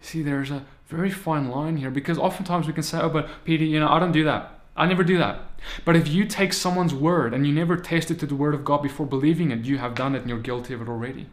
See, 0.00 0.22
there's 0.22 0.50
a 0.50 0.64
very 0.88 1.10
fine 1.10 1.48
line 1.48 1.76
here 1.76 1.90
because 1.90 2.18
oftentimes 2.18 2.66
we 2.66 2.72
can 2.72 2.82
say, 2.82 2.98
oh, 3.00 3.08
but 3.10 3.28
Peter, 3.44 3.64
you 3.64 3.78
know, 3.78 3.88
I 3.88 4.00
don't 4.00 4.12
do 4.12 4.24
that. 4.24 4.59
I 4.76 4.86
never 4.86 5.04
do 5.04 5.18
that. 5.18 5.40
But 5.84 5.96
if 5.96 6.08
you 6.08 6.24
take 6.24 6.52
someone's 6.52 6.94
word 6.94 7.34
and 7.34 7.46
you 7.46 7.52
never 7.52 7.76
tasted 7.76 8.18
to 8.20 8.26
the 8.26 8.34
word 8.34 8.54
of 8.54 8.64
God 8.64 8.82
before 8.82 9.06
believing 9.06 9.50
it, 9.50 9.64
you 9.64 9.78
have 9.78 9.94
done 9.94 10.14
it 10.14 10.20
and 10.20 10.30
you're 10.30 10.38
guilty 10.38 10.74
of 10.74 10.80
it 10.80 10.88
already. 10.88 11.26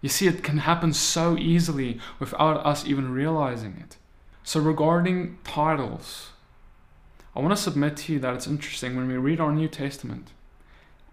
You 0.00 0.08
see, 0.08 0.26
it 0.26 0.42
can 0.42 0.58
happen 0.58 0.92
so 0.92 1.38
easily 1.38 1.98
without 2.18 2.64
us 2.66 2.86
even 2.86 3.12
realizing 3.12 3.78
it. 3.80 3.96
So, 4.42 4.60
regarding 4.60 5.38
titles, 5.44 6.32
I 7.34 7.40
want 7.40 7.56
to 7.56 7.62
submit 7.62 7.96
to 7.98 8.12
you 8.12 8.18
that 8.18 8.34
it's 8.34 8.46
interesting 8.46 8.94
when 8.94 9.08
we 9.08 9.16
read 9.16 9.40
our 9.40 9.52
New 9.52 9.68
Testament, 9.68 10.32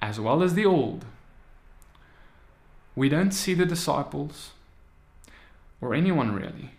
as 0.02 0.20
well 0.20 0.44
as 0.44 0.54
the 0.54 0.66
Old, 0.66 1.06
we 2.94 3.08
don't 3.08 3.32
see 3.32 3.54
the 3.54 3.66
disciples 3.66 4.52
or 5.80 5.94
anyone 5.94 6.36
really 6.36 6.72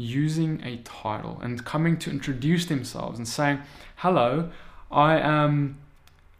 using 0.00 0.62
a 0.64 0.78
title 0.78 1.38
and 1.42 1.64
coming 1.64 1.96
to 1.98 2.10
introduce 2.10 2.66
themselves 2.66 3.18
and 3.18 3.28
saying, 3.28 3.60
Hello, 3.96 4.50
I 4.90 5.18
am 5.18 5.78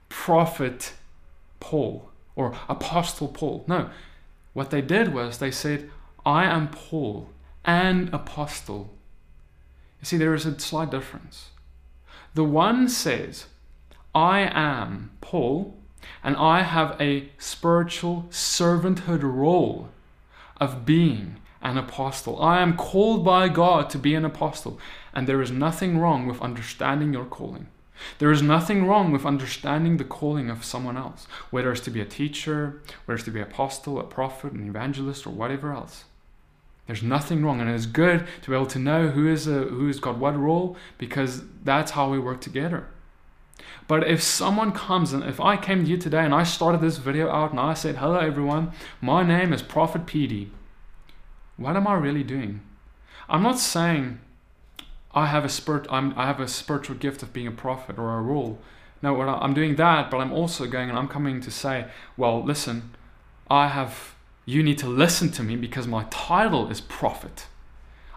Prophet 0.08 0.94
Paul 1.60 2.10
or 2.34 2.54
Apostle 2.68 3.28
Paul. 3.28 3.64
No, 3.66 3.90
what 4.52 4.70
they 4.70 4.80
did 4.80 5.14
was 5.14 5.38
they 5.38 5.50
said, 5.50 5.90
I 6.24 6.44
am 6.44 6.68
Paul, 6.68 7.28
an 7.64 8.10
apostle. 8.12 8.90
You 10.00 10.06
see, 10.06 10.16
there 10.16 10.34
is 10.34 10.46
a 10.46 10.58
slight 10.58 10.90
difference. 10.90 11.50
The 12.34 12.44
one 12.44 12.88
says, 12.88 13.46
I 14.14 14.40
am 14.52 15.10
Paul, 15.20 15.76
and 16.22 16.36
I 16.36 16.62
have 16.62 17.00
a 17.00 17.30
spiritual 17.38 18.26
servanthood 18.30 19.22
role 19.22 19.88
of 20.58 20.84
being 20.84 21.36
an 21.62 21.76
apostle. 21.76 22.40
I 22.42 22.60
am 22.60 22.76
called 22.76 23.24
by 23.24 23.48
God 23.48 23.90
to 23.90 23.98
be 23.98 24.14
an 24.14 24.24
apostle. 24.24 24.78
And 25.12 25.26
there 25.26 25.42
is 25.42 25.50
nothing 25.50 25.98
wrong 25.98 26.26
with 26.26 26.40
understanding 26.40 27.12
your 27.12 27.24
calling. 27.24 27.68
There 28.18 28.32
is 28.32 28.42
nothing 28.42 28.86
wrong 28.86 29.12
with 29.12 29.26
understanding 29.26 29.98
the 29.98 30.04
calling 30.04 30.48
of 30.48 30.64
someone 30.64 30.96
else, 30.96 31.26
whether 31.50 31.70
it's 31.70 31.82
to 31.82 31.90
be 31.90 32.00
a 32.00 32.06
teacher, 32.06 32.80
whether 33.04 33.16
it's 33.16 33.24
to 33.24 33.30
be 33.30 33.40
an 33.40 33.48
apostle, 33.48 34.00
a 34.00 34.04
prophet, 34.04 34.52
an 34.52 34.68
evangelist, 34.68 35.26
or 35.26 35.30
whatever 35.30 35.72
else. 35.72 36.04
There's 36.86 37.02
nothing 37.02 37.44
wrong, 37.44 37.60
and 37.60 37.70
it 37.70 37.74
is 37.74 37.86
good 37.86 38.26
to 38.42 38.50
be 38.50 38.56
able 38.56 38.66
to 38.66 38.78
know 38.78 39.08
who 39.08 39.28
is 39.28 39.46
a, 39.46 39.62
who 39.64 39.86
has 39.86 40.00
got 40.00 40.18
what 40.18 40.38
role 40.38 40.76
because 40.98 41.42
that's 41.62 41.92
how 41.92 42.10
we 42.10 42.18
work 42.18 42.40
together. 42.40 42.88
But 43.86 44.08
if 44.08 44.22
someone 44.22 44.72
comes 44.72 45.12
and 45.12 45.22
if 45.22 45.40
I 45.40 45.56
came 45.56 45.84
to 45.84 45.90
you 45.90 45.98
today 45.98 46.24
and 46.24 46.34
I 46.34 46.42
started 46.42 46.80
this 46.80 46.96
video 46.96 47.30
out 47.30 47.50
and 47.50 47.60
I 47.60 47.74
said, 47.74 47.96
"Hello 47.96 48.18
everyone, 48.18 48.72
my 49.00 49.22
name 49.22 49.52
is 49.52 49.62
Prophet 49.62 50.06
PD," 50.06 50.48
what 51.60 51.76
am 51.76 51.86
I 51.86 51.94
really 51.94 52.24
doing? 52.24 52.62
I'm 53.28 53.42
not 53.42 53.58
saying 53.58 54.18
I 55.12 55.26
have 55.26 55.44
a 55.44 55.48
spirit. 55.48 55.86
I'm, 55.90 56.18
I 56.18 56.26
have 56.26 56.40
a 56.40 56.48
spiritual 56.48 56.96
gift 56.96 57.22
of 57.22 57.32
being 57.34 57.46
a 57.46 57.52
prophet 57.52 57.98
or 57.98 58.16
a 58.16 58.22
rule. 58.22 58.58
No, 59.02 59.20
I'm 59.20 59.54
doing 59.54 59.76
that, 59.76 60.10
but 60.10 60.18
I'm 60.18 60.32
also 60.32 60.66
going 60.66 60.88
and 60.88 60.98
I'm 60.98 61.08
coming 61.08 61.40
to 61.42 61.50
say, 61.50 61.86
well, 62.16 62.42
listen, 62.42 62.94
I 63.50 63.68
have. 63.68 64.14
You 64.46 64.62
need 64.62 64.78
to 64.78 64.88
listen 64.88 65.30
to 65.32 65.42
me 65.42 65.54
because 65.54 65.86
my 65.86 66.06
title 66.10 66.70
is 66.70 66.80
prophet. 66.80 67.46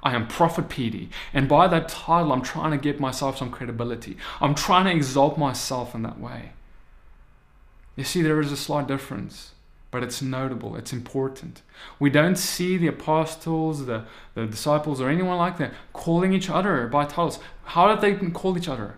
I 0.01 0.15
am 0.15 0.27
Prophet 0.27 0.67
PD. 0.67 1.09
And 1.33 1.47
by 1.47 1.67
that 1.67 1.87
title, 1.87 2.33
I'm 2.33 2.41
trying 2.41 2.71
to 2.71 2.77
get 2.77 2.99
myself 2.99 3.37
some 3.37 3.51
credibility. 3.51 4.17
I'm 4.41 4.55
trying 4.55 4.85
to 4.85 4.91
exalt 4.91 5.37
myself 5.37 5.95
in 5.95 6.01
that 6.03 6.19
way. 6.19 6.53
You 7.95 8.03
see, 8.03 8.21
there 8.21 8.41
is 8.41 8.51
a 8.51 8.57
slight 8.57 8.87
difference 8.87 9.52
but 9.93 10.01
it's 10.01 10.23
notable, 10.23 10.75
it's 10.75 10.91
important. 10.91 11.61
We 11.99 12.09
don't 12.09 12.35
see 12.35 12.77
the 12.77 12.87
apostles, 12.87 13.85
the, 13.85 14.05
the 14.33 14.47
disciples, 14.47 14.99
or 14.99 15.07
anyone 15.07 15.37
like 15.37 15.59
that 15.59 15.71
calling 15.93 16.33
each 16.33 16.49
other 16.49 16.87
by 16.87 17.05
titles. 17.05 17.37
How 17.63 17.93
did 17.93 18.01
they 18.01 18.29
call 18.31 18.57
each 18.57 18.67
other? 18.67 18.95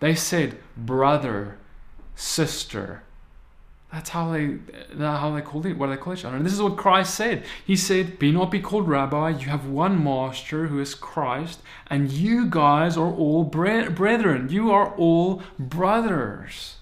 They 0.00 0.14
said 0.14 0.58
brother, 0.76 1.56
sister. 2.14 3.02
That's 3.90 4.10
how 4.10 4.30
they 4.30 4.58
that's 4.92 5.20
how 5.20 5.34
they 5.34 5.40
called 5.40 5.64
it, 5.64 5.78
what 5.78 5.86
they 5.86 5.96
call 5.96 6.12
each 6.12 6.26
other. 6.26 6.36
And 6.36 6.44
this 6.44 6.52
is 6.52 6.60
what 6.60 6.76
Christ 6.76 7.14
said. 7.14 7.44
He 7.64 7.74
said, 7.74 8.18
Be 8.18 8.30
not 8.30 8.50
be 8.50 8.60
called 8.60 8.88
rabbi, 8.88 9.30
you 9.30 9.46
have 9.46 9.64
one 9.66 10.04
master 10.04 10.66
who 10.66 10.78
is 10.80 10.94
Christ, 10.94 11.62
and 11.86 12.12
you 12.12 12.44
guys 12.44 12.98
are 12.98 13.10
all 13.10 13.44
bre- 13.44 13.88
brethren. 13.88 14.50
You 14.50 14.70
are 14.70 14.92
all 14.96 15.42
brothers. 15.58 16.76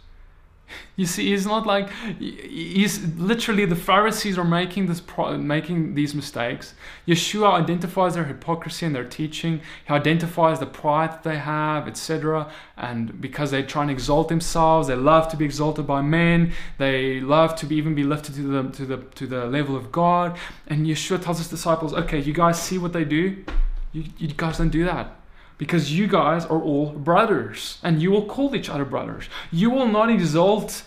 You 0.96 1.06
see, 1.06 1.30
he's 1.30 1.46
not 1.46 1.66
like 1.66 1.90
he's 2.18 3.04
literally 3.16 3.64
the 3.64 3.76
Pharisees 3.76 4.38
are 4.38 4.44
making 4.44 4.87
this 4.87 5.02
making 5.38 5.94
these 5.94 6.14
mistakes. 6.14 6.74
Yeshua 7.06 7.52
identifies 7.52 8.14
their 8.14 8.24
hypocrisy 8.24 8.87
and 8.87 8.94
their 8.94 9.04
teaching. 9.04 9.60
He 9.87 9.92
identifies 9.92 10.60
the 10.60 10.66
pride 10.66 11.10
that 11.12 11.22
they 11.24 11.38
have, 11.38 11.88
etc. 11.88 12.50
And 12.76 13.20
because 13.20 13.50
they 13.50 13.62
try 13.62 13.82
and 13.82 13.90
exalt 13.90 14.28
themselves, 14.28 14.87
they 14.88 14.94
love 14.94 15.28
to 15.28 15.37
be 15.37 15.44
exalted 15.44 15.87
by 15.87 16.02
men. 16.02 16.52
They 16.78 17.20
love 17.20 17.56
to 17.56 17.66
be, 17.66 17.76
even 17.76 17.94
be 17.94 18.04
lifted 18.04 18.34
to 18.37 18.42
the 18.42 18.62
to 18.70 18.87
the 18.87 18.96
to 18.98 19.26
the 19.26 19.46
level 19.46 19.74
of 19.76 19.90
God. 19.90 20.38
And 20.68 20.87
Yeshua 20.87 21.22
tells 21.22 21.38
his 21.38 21.48
disciples, 21.48 21.92
"Okay, 21.92 22.20
you 22.20 22.32
guys 22.32 22.62
see 22.62 22.78
what 22.78 22.92
they 22.92 23.04
do. 23.04 23.44
You, 23.92 24.04
you 24.18 24.28
guys 24.28 24.58
don't 24.58 24.70
do 24.70 24.84
that." 24.84 25.23
Because 25.58 25.96
you 25.96 26.06
guys 26.06 26.44
are 26.44 26.60
all 26.60 26.90
brothers 26.92 27.78
and 27.82 28.02
you 28.02 28.10
will 28.10 28.26
call 28.26 28.54
each 28.54 28.68
other 28.68 28.84
brothers. 28.84 29.28
You 29.50 29.70
will 29.70 29.88
not 29.88 30.10
exalt 30.10 30.84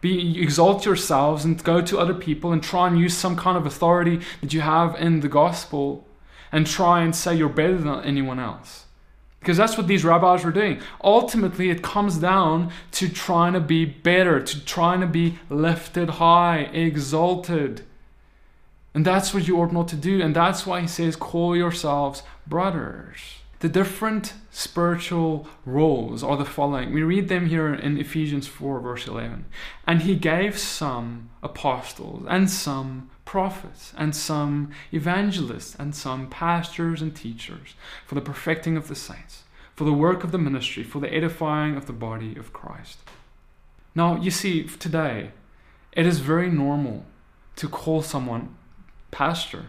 be 0.00 0.40
exalt 0.42 0.86
yourselves 0.86 1.44
and 1.44 1.62
go 1.62 1.82
to 1.82 1.98
other 1.98 2.14
people 2.14 2.52
and 2.52 2.62
try 2.62 2.88
and 2.88 2.98
use 2.98 3.16
some 3.16 3.36
kind 3.36 3.56
of 3.56 3.66
authority 3.66 4.20
that 4.40 4.52
you 4.52 4.62
have 4.62 4.94
in 4.96 5.20
the 5.20 5.28
gospel 5.28 6.06
and 6.50 6.66
try 6.66 7.02
and 7.02 7.14
say 7.14 7.34
you're 7.34 7.48
better 7.48 7.76
than 7.76 8.02
anyone 8.02 8.38
else. 8.38 8.86
Because 9.40 9.56
that's 9.56 9.78
what 9.78 9.86
these 9.86 10.04
rabbis 10.04 10.44
were 10.44 10.52
doing. 10.52 10.80
Ultimately, 11.02 11.70
it 11.70 11.82
comes 11.82 12.18
down 12.18 12.70
to 12.92 13.08
trying 13.08 13.54
to 13.54 13.60
be 13.60 13.84
better, 13.86 14.40
to 14.42 14.64
trying 14.64 15.00
to 15.00 15.06
be 15.06 15.38
lifted 15.48 16.10
high, 16.10 16.70
exalted. 16.72 17.82
And 18.92 19.04
that's 19.04 19.32
what 19.32 19.48
you 19.48 19.58
ought 19.60 19.72
not 19.72 19.88
to 19.88 19.96
do. 19.96 20.20
And 20.20 20.36
that's 20.36 20.66
why 20.66 20.82
he 20.82 20.86
says, 20.86 21.16
call 21.16 21.56
yourselves 21.56 22.22
brothers. 22.46 23.39
The 23.60 23.68
different 23.68 24.32
spiritual 24.50 25.46
roles 25.66 26.22
are 26.22 26.38
the 26.38 26.46
following. 26.46 26.94
We 26.94 27.02
read 27.02 27.28
them 27.28 27.46
here 27.46 27.74
in 27.74 27.98
Ephesians 27.98 28.46
4, 28.46 28.80
verse 28.80 29.06
11. 29.06 29.44
And 29.86 30.00
he 30.00 30.16
gave 30.16 30.58
some 30.58 31.28
apostles, 31.42 32.24
and 32.26 32.48
some 32.48 33.10
prophets, 33.26 33.92
and 33.98 34.16
some 34.16 34.70
evangelists, 34.92 35.76
and 35.78 35.94
some 35.94 36.30
pastors 36.30 37.02
and 37.02 37.14
teachers 37.14 37.74
for 38.06 38.14
the 38.14 38.22
perfecting 38.22 38.78
of 38.78 38.88
the 38.88 38.94
saints, 38.94 39.42
for 39.76 39.84
the 39.84 39.92
work 39.92 40.24
of 40.24 40.32
the 40.32 40.38
ministry, 40.38 40.82
for 40.82 41.00
the 41.00 41.12
edifying 41.12 41.76
of 41.76 41.84
the 41.84 41.92
body 41.92 42.36
of 42.36 42.54
Christ. 42.54 43.00
Now, 43.94 44.16
you 44.16 44.30
see, 44.30 44.64
today, 44.64 45.32
it 45.92 46.06
is 46.06 46.20
very 46.20 46.48
normal 46.48 47.04
to 47.56 47.68
call 47.68 48.00
someone 48.00 48.56
pastor. 49.10 49.66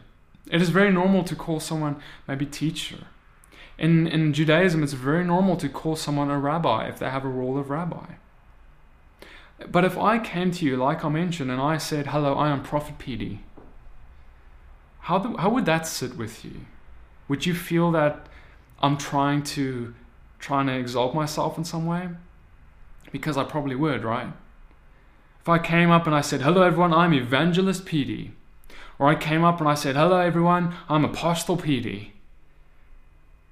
It 0.50 0.62
is 0.62 0.70
very 0.70 0.94
normal 0.94 1.26
to 1.26 1.36
call 1.36 1.60
someone 1.60 2.02
maybe 2.26 2.46
teacher 2.46 3.08
in, 3.82 4.06
in 4.06 4.32
Judaism, 4.32 4.84
it's 4.84 4.94
very 4.94 5.24
normal 5.26 5.58
to 5.58 5.68
call 5.68 5.96
someone 5.96 6.30
a 6.30 6.38
rabbi 6.38 6.88
if 6.88 7.00
they 7.00 7.10
have 7.10 7.26
a 7.26 7.28
role 7.28 7.58
of 7.58 7.72
rabbi. 7.72 8.14
But 9.72 9.84
if 9.84 9.98
I 9.98 10.20
came 10.20 10.52
to 10.52 10.66
you, 10.66 10.78
like 10.78 11.04
I 11.04 11.10
mentioned, 11.10 11.50
and 11.50 11.60
I 11.60 11.78
said, 11.78 12.08
Hello, 12.08 12.36
I 12.36 12.52
am 12.52 12.62
Prophet 12.62 13.00
PD, 13.00 13.40
how, 15.00 15.18
do, 15.18 15.36
how 15.36 15.50
would 15.50 15.66
that 15.66 15.88
sit 15.88 16.16
with 16.16 16.46
you? 16.46 16.68
Would 17.28 17.48
you 17.48 17.56
feel 17.56 17.92
that 17.92 18.28
I'm 18.84 18.98
trying 18.98 19.42
to 19.56 19.96
trying 20.38 20.68
to 20.68 20.74
exalt 20.74 21.16
myself 21.16 21.58
in 21.58 21.64
some 21.64 21.88
way? 21.88 22.10
Because 23.12 23.36
I 23.36 23.44
probably 23.44 23.76
would, 23.76 24.04
right? 24.04 24.32
If 25.40 25.50
I 25.50 25.58
came 25.58 25.90
up 25.90 26.06
and 26.06 26.16
I 26.16 26.22
said, 26.22 26.44
Hello 26.44 26.62
everyone, 26.62 26.94
I'm 26.94 27.14
Evangelist 27.14 27.86
PD. 27.86 28.32
Or 29.00 29.10
I 29.10 29.16
came 29.16 29.44
up 29.44 29.60
and 29.60 29.68
I 29.68 29.74
said, 29.74 29.96
Hello 29.96 30.20
everyone, 30.20 30.76
I'm 30.88 31.04
Apostle 31.04 31.58
PD 31.58 32.12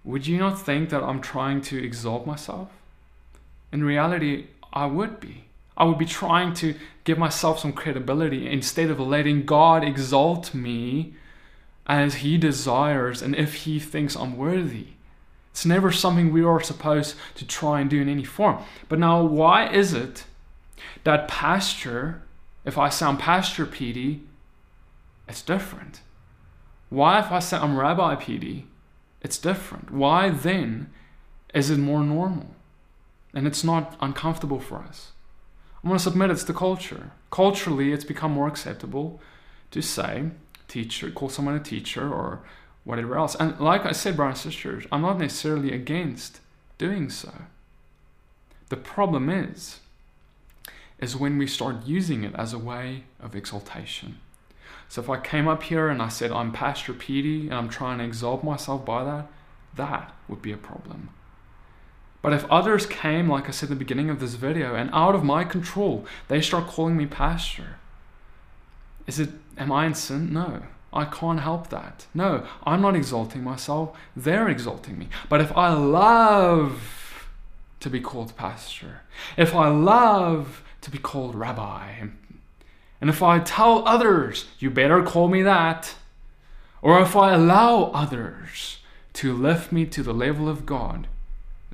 would 0.09 0.25
you 0.25 0.39
not 0.39 0.59
think 0.59 0.89
that 0.89 1.03
I'm 1.03 1.21
trying 1.21 1.61
to 1.61 1.77
exalt 1.77 2.25
myself? 2.25 2.69
In 3.71 3.83
reality, 3.83 4.47
I 4.73 4.87
would 4.87 5.19
be. 5.19 5.45
I 5.77 5.83
would 5.85 5.99
be 5.99 6.05
trying 6.05 6.53
to 6.55 6.73
give 7.03 7.19
myself 7.19 7.59
some 7.59 7.73
credibility 7.73 8.49
instead 8.49 8.89
of 8.89 8.99
letting 8.99 9.45
God 9.45 9.83
exalt 9.83 10.53
me 10.53 11.13
as 11.85 12.15
He 12.15 12.39
desires 12.39 13.21
and 13.21 13.35
if 13.35 13.53
He 13.53 13.79
thinks 13.79 14.15
I'm 14.15 14.35
worthy. 14.35 14.87
It's 15.51 15.65
never 15.65 15.91
something 15.91 16.33
we 16.33 16.43
are 16.43 16.59
supposed 16.59 17.15
to 17.35 17.45
try 17.45 17.79
and 17.79 17.87
do 17.87 18.01
in 18.01 18.09
any 18.09 18.23
form. 18.23 18.63
But 18.87 18.97
now, 18.97 19.21
why 19.23 19.69
is 19.69 19.93
it 19.93 20.25
that 21.03 21.27
pasture, 21.27 22.23
if 22.65 22.79
I 22.79 22.89
sound 22.89 23.19
pastor 23.19 23.67
PD, 23.67 24.21
it's 25.27 25.43
different? 25.43 26.01
Why, 26.89 27.19
if 27.19 27.31
I 27.31 27.37
say 27.37 27.57
I'm 27.57 27.77
rabbi 27.77 28.15
PD, 28.15 28.63
it's 29.21 29.37
different. 29.37 29.91
Why 29.91 30.29
then 30.29 30.91
is 31.53 31.69
it 31.69 31.77
more 31.77 32.03
normal? 32.03 32.55
And 33.33 33.45
it's 33.45 33.63
not 33.63 33.95
uncomfortable 34.01 34.59
for 34.59 34.77
us. 34.79 35.11
I'm 35.83 35.89
going 35.89 35.97
to 35.97 36.03
submit 36.03 36.31
it's 36.31 36.43
the 36.43 36.53
culture. 36.53 37.11
Culturally, 37.31 37.93
it's 37.93 38.03
become 38.03 38.31
more 38.31 38.47
acceptable 38.47 39.21
to 39.71 39.81
say 39.81 40.31
teacher, 40.67 41.11
call 41.11 41.29
someone 41.29 41.55
a 41.55 41.59
teacher 41.59 42.11
or 42.11 42.41
whatever 42.83 43.17
else. 43.17 43.35
And 43.35 43.59
like 43.59 43.85
I 43.85 43.91
said, 43.91 44.15
brothers 44.15 44.45
and 44.45 44.53
sisters, 44.53 44.85
I'm 44.91 45.01
not 45.01 45.19
necessarily 45.19 45.71
against 45.71 46.39
doing 46.77 47.09
so. 47.09 47.33
The 48.69 48.77
problem 48.77 49.29
is, 49.29 49.79
is 50.99 51.15
when 51.15 51.37
we 51.37 51.47
start 51.47 51.85
using 51.85 52.23
it 52.23 52.35
as 52.35 52.53
a 52.53 52.59
way 52.59 53.03
of 53.19 53.35
exaltation. 53.35 54.19
So 54.89 55.01
if 55.01 55.09
I 55.09 55.19
came 55.19 55.47
up 55.47 55.63
here 55.63 55.87
and 55.87 56.01
I 56.01 56.09
said 56.09 56.31
I'm 56.31 56.51
Pastor 56.51 56.93
Petey 56.93 57.45
and 57.45 57.53
I'm 57.53 57.69
trying 57.69 57.99
to 57.99 58.03
exalt 58.03 58.43
myself 58.43 58.83
by 58.83 59.03
that, 59.03 59.27
that 59.75 60.13
would 60.27 60.41
be 60.41 60.51
a 60.51 60.57
problem. 60.57 61.09
But 62.21 62.33
if 62.33 62.43
others 62.51 62.85
came, 62.85 63.29
like 63.29 63.47
I 63.47 63.51
said 63.51 63.67
at 63.67 63.69
the 63.69 63.75
beginning 63.75 64.09
of 64.09 64.19
this 64.19 64.33
video, 64.33 64.75
and 64.75 64.89
out 64.91 65.15
of 65.15 65.23
my 65.23 65.43
control, 65.43 66.05
they 66.27 66.41
start 66.41 66.67
calling 66.67 66.97
me 66.97 67.05
pastor, 67.05 67.77
is 69.07 69.19
it, 69.19 69.29
am 69.57 69.71
I 69.71 69.85
in 69.85 69.93
sin? 69.93 70.33
No. 70.33 70.63
I 70.91 71.05
can't 71.05 71.39
help 71.39 71.69
that. 71.69 72.07
No, 72.15 72.45
I'm 72.63 72.81
not 72.81 72.95
exalting 72.95 73.43
myself. 73.43 73.95
They're 74.15 74.49
exalting 74.49 74.97
me. 74.97 75.07
But 75.29 75.39
if 75.39 75.55
I 75.55 75.71
love 75.71 77.29
to 77.79 77.89
be 77.89 77.99
called 77.99 78.35
pastor, 78.35 79.01
if 79.37 79.53
I 79.53 79.69
love 79.69 80.63
to 80.81 80.89
be 80.89 80.97
called 80.97 81.35
rabbi 81.35 82.07
and 83.01 83.09
if 83.09 83.23
I 83.23 83.39
tell 83.39 83.87
others, 83.87 84.45
you 84.59 84.69
better 84.69 85.01
call 85.03 85.27
me 85.27 85.41
that, 85.43 85.95
or 86.81 87.01
if 87.01 87.15
I 87.15 87.33
allow 87.33 87.85
others 87.93 88.79
to 89.13 89.33
lift 89.33 89.71
me 89.71 89.85
to 89.85 90.03
the 90.03 90.13
level 90.13 90.49
of 90.49 90.65
God, 90.65 91.07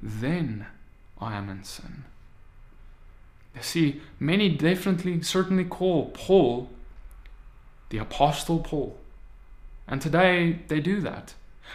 then 0.01 0.67
I 1.19 1.35
am 1.35 1.49
in 1.49 1.63
sin. 1.63 2.03
You 3.55 3.61
see, 3.61 4.01
many 4.19 4.49
definitely, 4.49 5.21
certainly 5.21 5.63
call 5.63 6.11
Paul 6.13 6.69
the 7.89 7.97
Apostle 7.97 8.59
Paul. 8.59 8.97
And 9.87 10.01
today 10.01 10.59
they 10.67 10.79
do 10.79 10.99
that. 11.01 11.33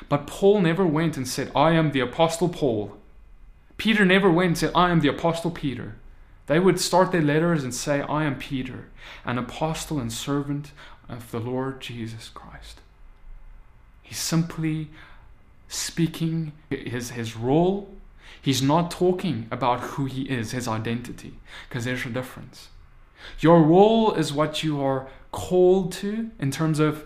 But 0.09 0.27
Paul 0.27 0.61
never 0.61 0.87
went 0.87 1.17
and 1.17 1.27
said, 1.27 1.51
I 1.55 1.73
am 1.73 1.93
the 1.93 2.01
Apostle 2.01 2.49
Paul. 2.49 2.97
Peter 3.77 4.05
never 4.05 4.31
went 4.31 4.49
and 4.49 4.59
said, 4.59 4.73
I 4.75 4.91
am 4.91 5.01
the 5.01 5.09
Apostle 5.09 5.51
Peter. 5.51 5.97
They 6.51 6.59
would 6.59 6.81
start 6.81 7.13
their 7.13 7.23
letters 7.23 7.63
and 7.63 7.73
say, 7.73 8.01
I 8.01 8.25
am 8.25 8.37
Peter, 8.37 8.89
an 9.25 9.39
apostle 9.39 10.01
and 10.01 10.13
servant 10.13 10.73
of 11.09 11.31
the 11.31 11.39
Lord 11.39 11.81
Jesus 11.81 12.29
Christ. 12.29 12.81
He's 14.03 14.19
simply 14.19 14.89
speaking 15.69 16.51
his, 16.69 17.11
his 17.11 17.37
role. 17.37 17.95
He's 18.43 18.61
not 18.63 18.91
talking 18.91 19.47
about 19.53 19.79
who 19.81 20.07
he 20.07 20.23
is, 20.23 20.51
his 20.51 20.67
identity, 20.67 21.35
because 21.69 21.85
there's 21.85 22.05
a 22.05 22.09
difference. 22.09 22.71
Your 23.39 23.63
role 23.63 24.13
is 24.15 24.33
what 24.33 24.65
you 24.65 24.83
are 24.83 25.07
called 25.31 25.93
to 25.93 26.33
in 26.41 26.51
terms 26.51 26.81
of 26.81 27.05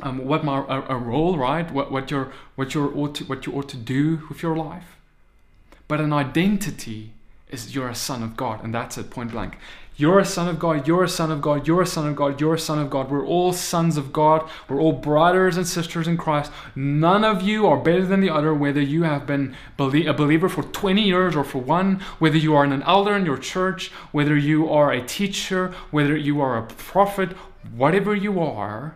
um, 0.00 0.24
what 0.24 0.42
my 0.42 0.56
a, 0.56 0.94
a, 0.94 0.96
role, 0.96 1.36
right? 1.36 1.70
What 1.70 1.92
what 1.92 2.10
you're 2.10 2.32
what 2.56 2.72
you 2.72 2.86
ought 2.94 3.14
to 3.16 3.24
what 3.24 3.44
you 3.44 3.52
ought 3.52 3.68
to 3.68 3.76
do 3.76 4.22
with 4.30 4.42
your 4.42 4.56
life. 4.56 4.96
But 5.86 6.00
an 6.00 6.14
identity 6.14 7.12
is 7.52 7.74
you're 7.74 7.88
a 7.88 7.94
son 7.94 8.22
of 8.22 8.36
God, 8.36 8.64
and 8.64 8.74
that's 8.74 8.98
it, 8.98 9.10
point 9.10 9.32
blank. 9.32 9.56
You're 9.96 10.20
a 10.20 10.24
son 10.24 10.48
of 10.48 10.58
God, 10.58 10.88
you're 10.88 11.04
a 11.04 11.08
son 11.08 11.30
of 11.30 11.42
God, 11.42 11.68
you're 11.68 11.82
a 11.82 11.86
son 11.86 12.08
of 12.08 12.16
God, 12.16 12.40
you're 12.40 12.54
a 12.54 12.58
son 12.58 12.78
of 12.78 12.88
God. 12.88 13.10
We're 13.10 13.26
all 13.26 13.52
sons 13.52 13.98
of 13.98 14.14
God. 14.14 14.48
We're 14.66 14.80
all 14.80 14.94
brothers 14.94 15.58
and 15.58 15.66
sisters 15.66 16.08
in 16.08 16.16
Christ. 16.16 16.50
None 16.74 17.22
of 17.22 17.42
you 17.42 17.66
are 17.66 17.76
better 17.76 18.06
than 18.06 18.20
the 18.20 18.30
other, 18.30 18.54
whether 18.54 18.80
you 18.80 19.02
have 19.02 19.26
been 19.26 19.54
a 19.78 20.14
believer 20.14 20.48
for 20.48 20.62
20 20.62 21.02
years 21.02 21.36
or 21.36 21.44
for 21.44 21.58
one, 21.58 22.00
whether 22.18 22.38
you 22.38 22.56
are 22.56 22.64
an 22.64 22.82
elder 22.84 23.14
in 23.14 23.26
your 23.26 23.36
church, 23.36 23.88
whether 24.10 24.38
you 24.38 24.70
are 24.70 24.90
a 24.90 25.04
teacher, 25.04 25.74
whether 25.90 26.16
you 26.16 26.40
are 26.40 26.56
a 26.56 26.62
prophet, 26.62 27.32
whatever 27.70 28.14
you 28.14 28.40
are, 28.40 28.94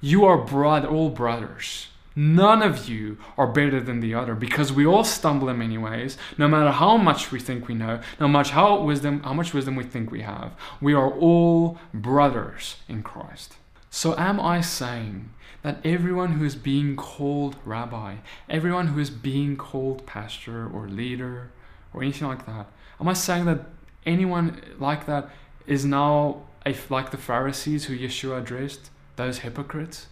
you 0.00 0.24
are 0.24 0.38
brother, 0.38 0.86
all 0.86 1.10
brothers. 1.10 1.88
None 2.14 2.62
of 2.62 2.88
you 2.88 3.18
are 3.38 3.46
better 3.46 3.80
than 3.80 4.00
the 4.00 4.14
other 4.14 4.34
because 4.34 4.72
we 4.72 4.84
all 4.84 5.04
stumble 5.04 5.48
in 5.48 5.58
many 5.58 5.78
ways, 5.78 6.18
no 6.36 6.46
matter 6.46 6.70
how 6.70 6.96
much 6.96 7.32
we 7.32 7.40
think 7.40 7.68
we 7.68 7.74
know, 7.74 8.00
no 8.20 8.28
much 8.28 8.50
how 8.50 8.80
wisdom, 8.80 9.22
how 9.22 9.32
much 9.32 9.54
wisdom 9.54 9.76
we 9.76 9.84
think 9.84 10.10
we 10.10 10.22
have. 10.22 10.52
We 10.80 10.92
are 10.92 11.10
all 11.10 11.78
brothers 11.94 12.76
in 12.88 13.02
Christ. 13.02 13.54
So 13.90 14.16
am 14.18 14.40
I 14.40 14.60
saying 14.60 15.30
that 15.62 15.78
everyone 15.84 16.32
who 16.32 16.44
is 16.44 16.56
being 16.56 16.96
called 16.96 17.56
rabbi, 17.64 18.16
everyone 18.48 18.88
who 18.88 19.00
is 19.00 19.10
being 19.10 19.56
called 19.56 20.06
pastor 20.06 20.68
or 20.68 20.88
leader 20.88 21.50
or 21.94 22.02
anything 22.02 22.28
like 22.28 22.46
that, 22.46 22.66
am 23.00 23.08
I 23.08 23.12
saying 23.12 23.44
that 23.46 23.66
anyone 24.04 24.60
like 24.78 25.06
that 25.06 25.30
is 25.66 25.84
now 25.84 26.42
a, 26.66 26.76
like 26.90 27.10
the 27.10 27.16
Pharisees 27.16 27.84
who 27.84 27.96
Yeshua 27.96 28.40
addressed, 28.40 28.90
those 29.16 29.38
hypocrites? 29.38 30.08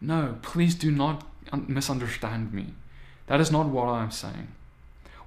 No, 0.00 0.38
please 0.42 0.74
do 0.74 0.90
not 0.90 1.24
misunderstand 1.68 2.52
me. 2.52 2.74
That 3.26 3.40
is 3.40 3.50
not 3.50 3.66
what 3.66 3.88
I 3.88 4.02
am 4.02 4.10
saying. 4.10 4.48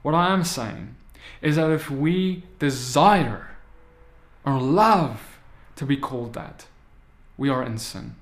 What 0.01 0.13
I 0.15 0.32
am 0.34 0.43
saying 0.43 0.95
is 1.41 1.55
that 1.55 1.71
if 1.71 1.89
we 1.89 2.43
desire 2.60 3.49
or 4.45 4.60
love 4.60 5.39
to 5.75 5.86
be 5.86 5.97
called 5.97 6.34
that, 6.34 6.67
we 7.38 7.49
are 7.49 7.63
in 7.63 7.77
sin. 7.77 8.15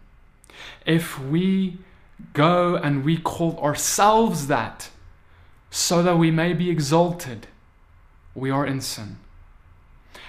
If 0.86 1.19
we 1.19 1.77
go 2.33 2.75
and 2.75 3.03
we 3.03 3.17
call 3.17 3.60
ourselves 3.60 4.47
that 4.47 4.89
so 5.69 6.01
that 6.01 6.17
we 6.17 6.31
may 6.31 6.53
be 6.53 6.69
exalted, 6.69 7.47
we 8.33 8.49
are 8.49 8.65
in 8.65 8.81
sin. 8.81 9.17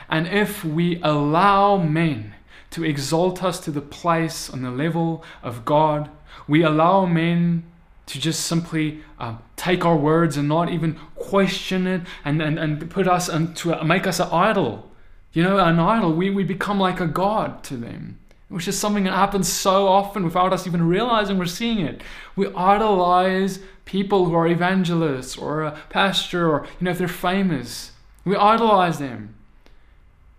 And 0.09 0.27
if 0.27 0.65
we 0.65 1.01
allow 1.03 1.77
men 1.77 2.35
to 2.71 2.85
exalt 2.85 3.43
us 3.43 3.61
to 3.61 3.71
the 3.71 3.81
place 3.81 4.51
on 4.51 4.63
the 4.63 4.71
level 4.71 5.25
of 5.43 5.65
God. 5.65 6.11
We 6.47 6.63
allow 6.63 7.07
men 7.07 7.65
to 8.07 8.19
just 8.19 8.47
simply 8.47 9.03
uh, 9.19 9.37
take 9.57 9.85
our 9.85 9.97
words 9.97 10.37
and 10.37 10.49
not 10.49 10.71
even 10.71 10.99
question 11.15 11.87
it 11.87 12.03
and, 12.25 12.41
and, 12.41 12.59
and 12.59 12.91
put 12.91 13.07
us 13.07 13.29
into 13.29 13.73
a, 13.73 13.85
make 13.85 14.07
us 14.07 14.19
an 14.19 14.29
idol. 14.33 14.91
You 15.33 15.43
know, 15.43 15.59
an 15.59 15.79
idol. 15.79 16.15
We, 16.15 16.31
we 16.31 16.43
become 16.43 16.81
like 16.81 17.01
a 17.01 17.07
god 17.07 17.63
to 17.65 17.77
them, 17.77 18.19
which 18.49 18.67
is 18.67 18.79
something 18.79 19.05
that 19.05 19.13
happens 19.13 19.47
so 19.47 19.87
often 19.87 20.25
without 20.25 20.55
us 20.55 20.67
even 20.67 20.89
realizing 20.89 21.39
we're 21.39 21.47
seeing 21.47 21.81
it. 21.81 22.03
We 22.35 22.47
idolize 22.55 23.61
people 23.85 24.25
who 24.25 24.35
are 24.35 24.47
evangelists 24.47 25.37
or 25.37 25.63
a 25.63 25.79
pastor 25.91 26.51
or, 26.51 26.67
you 26.81 26.85
know, 26.85 26.93
if 26.93 26.99
they're 26.99 27.09
famous. 27.09 27.93
We 28.25 28.37
idolize 28.37 28.99
them. 28.99 29.35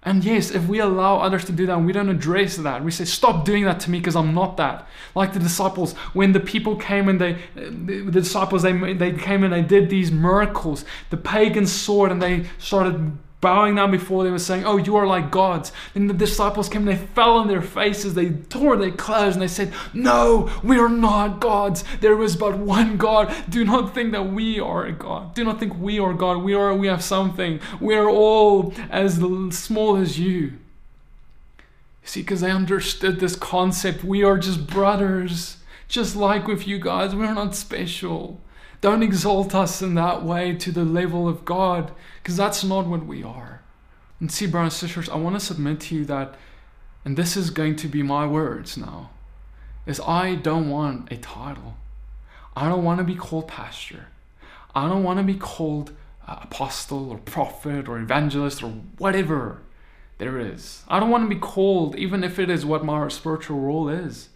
And 0.04 0.24
yes, 0.24 0.52
if 0.52 0.66
we 0.68 0.80
allow 0.80 1.18
others 1.18 1.44
to 1.46 1.52
do 1.52 1.66
that 1.66 1.76
and 1.76 1.86
we 1.86 1.92
don't 1.92 2.08
address 2.08 2.56
that, 2.56 2.84
we 2.84 2.92
say, 2.92 3.04
stop 3.04 3.44
doing 3.44 3.66
that 3.66 3.82
to 3.82 3.92
me 3.92 4.00
because 4.00 4.16
I'm 4.16 4.34
not 4.34 4.56
that. 4.56 4.88
Like 5.14 5.34
the 5.34 5.40
disciples, 5.40 5.94
when 6.14 6.32
the 6.32 6.40
people 6.40 6.78
came 6.78 7.10
and 7.10 7.20
they, 7.20 7.38
the 7.56 8.10
disciples, 8.10 8.62
they, 8.62 8.94
they 8.94 9.12
came 9.12 9.44
and 9.44 9.52
they 9.52 9.62
did 9.62 9.90
these 9.90 10.10
miracles, 10.10 10.86
the 11.10 11.18
pagans 11.18 11.72
saw 11.72 12.06
it 12.06 12.14
and 12.14 12.22
they 12.22 12.46
started 12.60 13.18
bowing 13.42 13.76
down 13.76 13.92
before 13.92 14.24
them 14.24 14.34
and 14.34 14.42
saying, 14.42 14.66
Oh, 14.66 14.78
you 14.78 14.96
are 14.96 15.08
like 15.08 15.32
gods. 15.32 15.72
Then 15.94 16.08
the 16.08 16.14
disciples 16.14 16.70
came 16.70 16.88
and 16.88 16.98
they 16.98 17.06
fell 17.06 17.38
on 17.38 17.48
their 17.48 17.62
faces, 17.62 18.14
they 18.14 18.32
tore 18.32 18.76
their 18.76 18.92
clothes, 18.92 19.36
and 19.36 19.42
they 19.42 19.48
said, 19.48 19.74
No, 19.94 20.50
we 20.64 20.78
are 20.78 20.90
not 20.90 21.40
gods. 21.40 21.84
There 22.02 22.22
is 22.22 22.36
but 22.36 22.58
one 22.58 22.98
God. 22.98 23.34
Do 23.50 23.64
not 23.64 23.94
think 23.94 24.12
that 24.12 24.32
we 24.32 24.60
are 24.60 24.86
a 24.86 24.92
God. 24.92 25.34
Do 25.34 25.44
not 25.44 25.60
think 25.60 25.78
we 25.80 26.00
are 26.00 26.14
God. 26.14 26.44
We 26.44 26.54
are 26.54 26.74
we 26.74 26.88
have 26.88 27.04
something. 27.04 27.60
We 27.80 27.96
are 27.96 28.10
all 28.10 28.74
as 28.90 29.16
small 29.52 29.98
as 29.98 30.20
you. 30.20 30.54
See, 32.04 32.22
because 32.22 32.42
they 32.42 32.52
understood 32.52 33.20
this 33.20 33.36
concept. 33.36 34.04
We 34.04 34.24
are 34.24 34.38
just 34.38 34.68
brothers. 34.68 35.58
Just 35.88 36.16
like 36.16 36.48
with 36.48 36.68
you 36.68 36.80
guys, 36.80 37.16
we're 37.16 37.34
not 37.34 37.56
special. 37.56 38.40
Don't 38.82 39.04
exalt 39.04 39.54
us 39.54 39.82
in 39.82 39.96
that 39.96 40.24
way 40.24 40.56
to 40.56 40.72
the 40.72 40.86
level 40.86 41.28
of 41.28 41.44
God, 41.44 41.92
because 42.22 42.38
that's 42.38 42.64
not 42.64 42.88
what 42.88 43.06
we 43.06 43.24
are. 43.24 43.62
And 44.20 44.32
see, 44.32 44.48
brothers 44.48 44.82
and 44.82 44.90
sisters, 44.90 45.10
I 45.10 45.16
want 45.18 45.38
to 45.38 45.46
submit 45.46 45.82
to 45.82 45.96
you 45.96 46.06
that, 46.06 46.36
and 47.04 47.18
this 47.18 47.36
is 47.36 47.50
going 47.50 47.76
to 47.78 47.88
be 47.88 48.04
my 48.04 48.26
words 48.26 48.78
now, 48.78 49.10
is 49.86 50.00
I 50.02 50.36
don't 50.36 50.70
want 50.70 51.12
a 51.12 51.18
title. 51.18 51.76
I 52.56 52.70
don't 52.70 52.84
want 52.84 53.00
to 53.00 53.04
be 53.04 53.16
called 53.16 53.48
pastor. 53.48 54.08
I 54.76 54.88
don't 54.88 55.04
want 55.04 55.18
to 55.20 55.24
be 55.24 55.36
called 55.36 55.92
uh, 56.28 56.40
apostle 56.44 57.12
or 57.12 57.18
prophet 57.18 57.88
or 57.88 58.00
evangelist 58.00 58.62
or 58.62 58.70
whatever 58.98 59.62
there 60.20 60.38
is. 60.38 60.84
I 60.88 61.00
don't 61.00 61.10
want 61.10 61.24
to 61.24 61.36
be 61.36 61.40
called, 61.40 61.96
even 61.96 62.24
if 62.24 62.40
it 62.40 62.50
is 62.50 62.66
what 62.66 62.86
my 62.86 63.08
spiritual 63.08 63.60
role 63.60 63.90
is. 63.90 64.30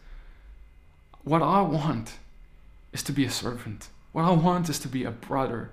What 1.24 1.42
I 1.42 1.62
want 1.62 2.14
is 2.92 3.04
to 3.04 3.12
be 3.12 3.26
a 3.26 3.30
servant. 3.30 3.90
What 4.14 4.26
I 4.26 4.32
want 4.32 4.70
is 4.70 4.80
to 4.80 4.88
be 4.88 5.04
a 5.04 5.12
brother. 5.12 5.72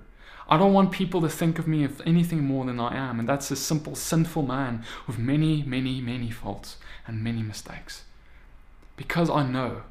I 0.49 0.57
don't 0.57 0.73
want 0.73 0.91
people 0.91 1.21
to 1.21 1.29
think 1.29 1.59
of 1.59 1.67
me 1.67 1.85
as 1.85 2.01
anything 2.05 2.43
more 2.43 2.65
than 2.65 2.79
I 2.79 2.95
am, 2.95 3.19
and 3.19 3.29
that's 3.29 3.51
a 3.51 3.55
simple, 3.55 3.95
sinful 3.95 4.43
man 4.43 4.83
with 5.07 5.17
many, 5.17 5.63
many, 5.63 6.01
many 6.01 6.29
faults 6.29 6.77
and 7.07 7.23
many 7.23 7.43
mistakes. 7.43 8.03
Because 8.97 9.29
I 9.29 9.47
know 9.47 9.83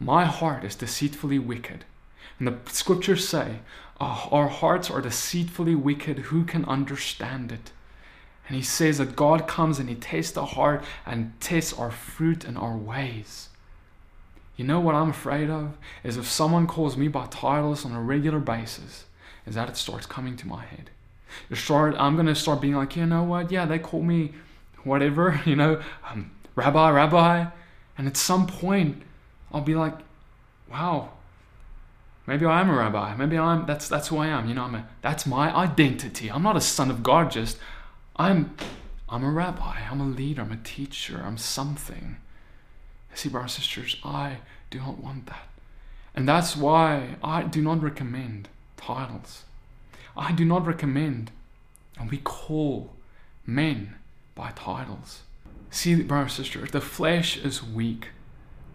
my 0.00 0.24
heart 0.24 0.64
is 0.64 0.74
deceitfully 0.74 1.38
wicked. 1.38 1.84
And 2.38 2.48
the 2.48 2.58
scriptures 2.70 3.28
say, 3.28 3.60
oh, 4.00 4.28
Our 4.32 4.48
hearts 4.48 4.90
are 4.90 5.00
deceitfully 5.00 5.74
wicked. 5.74 6.18
Who 6.18 6.44
can 6.44 6.64
understand 6.64 7.52
it? 7.52 7.72
And 8.46 8.56
he 8.56 8.62
says 8.62 8.98
that 8.98 9.16
God 9.16 9.46
comes 9.46 9.78
and 9.78 9.88
he 9.88 9.94
tests 9.94 10.32
the 10.32 10.46
heart 10.46 10.82
and 11.04 11.38
tests 11.40 11.72
our 11.74 11.90
fruit 11.90 12.44
and 12.44 12.56
our 12.56 12.76
ways. 12.76 13.50
You 14.58 14.64
know 14.64 14.80
what 14.80 14.96
I'm 14.96 15.10
afraid 15.10 15.48
of? 15.48 15.78
Is 16.02 16.16
if 16.16 16.28
someone 16.28 16.66
calls 16.66 16.96
me 16.96 17.06
by 17.06 17.26
titles 17.28 17.84
on 17.84 17.92
a 17.92 18.02
regular 18.02 18.40
basis, 18.40 19.04
is 19.46 19.54
that 19.54 19.68
it 19.68 19.76
starts 19.76 20.04
coming 20.04 20.36
to 20.36 20.48
my 20.48 20.64
head. 20.64 20.90
Start, 21.54 21.94
I'm 21.96 22.16
going 22.16 22.26
to 22.26 22.34
start 22.34 22.60
being 22.60 22.74
like, 22.74 22.96
you 22.96 23.06
know 23.06 23.22
what? 23.22 23.52
Yeah, 23.52 23.66
they 23.66 23.78
call 23.78 24.02
me 24.02 24.32
whatever, 24.82 25.40
you 25.46 25.54
know, 25.54 25.80
um, 26.10 26.32
rabbi, 26.56 26.90
rabbi. 26.90 27.46
And 27.96 28.08
at 28.08 28.16
some 28.16 28.48
point, 28.48 29.02
I'll 29.52 29.60
be 29.60 29.76
like, 29.76 29.94
wow, 30.68 31.10
maybe 32.26 32.44
I 32.44 32.60
am 32.60 32.68
a 32.68 32.74
rabbi. 32.74 33.14
Maybe 33.14 33.38
I'm, 33.38 33.64
that's, 33.64 33.88
that's 33.88 34.08
who 34.08 34.18
I 34.18 34.26
am. 34.26 34.48
You 34.48 34.56
know, 34.56 34.64
I'm 34.64 34.74
a, 34.74 34.88
that's 35.02 35.24
my 35.24 35.54
identity. 35.54 36.32
I'm 36.32 36.42
not 36.42 36.56
a 36.56 36.60
son 36.60 36.90
of 36.90 37.04
God, 37.04 37.30
just, 37.30 37.58
I'm, 38.16 38.56
I'm 39.08 39.22
a 39.22 39.30
rabbi. 39.30 39.82
I'm 39.88 40.00
a 40.00 40.06
leader. 40.06 40.42
I'm 40.42 40.50
a 40.50 40.56
teacher. 40.56 41.22
I'm 41.24 41.38
something. 41.38 42.16
See, 43.18 43.28
brothers 43.28 43.56
and 43.56 43.64
sisters, 43.64 43.96
I 44.04 44.36
do 44.70 44.78
not 44.78 45.02
want 45.02 45.26
that. 45.26 45.48
And 46.14 46.28
that's 46.28 46.56
why 46.56 47.16
I 47.20 47.42
do 47.42 47.60
not 47.60 47.82
recommend 47.82 48.48
titles. 48.76 49.42
I 50.16 50.30
do 50.30 50.44
not 50.44 50.64
recommend, 50.64 51.32
and 51.98 52.08
we 52.12 52.18
call 52.18 52.92
men 53.44 53.96
by 54.36 54.52
titles. 54.52 55.22
See, 55.68 56.00
brothers 56.00 56.38
and 56.38 56.46
sisters, 56.46 56.70
the 56.70 56.80
flesh 56.80 57.36
is 57.36 57.60
weak. 57.60 58.10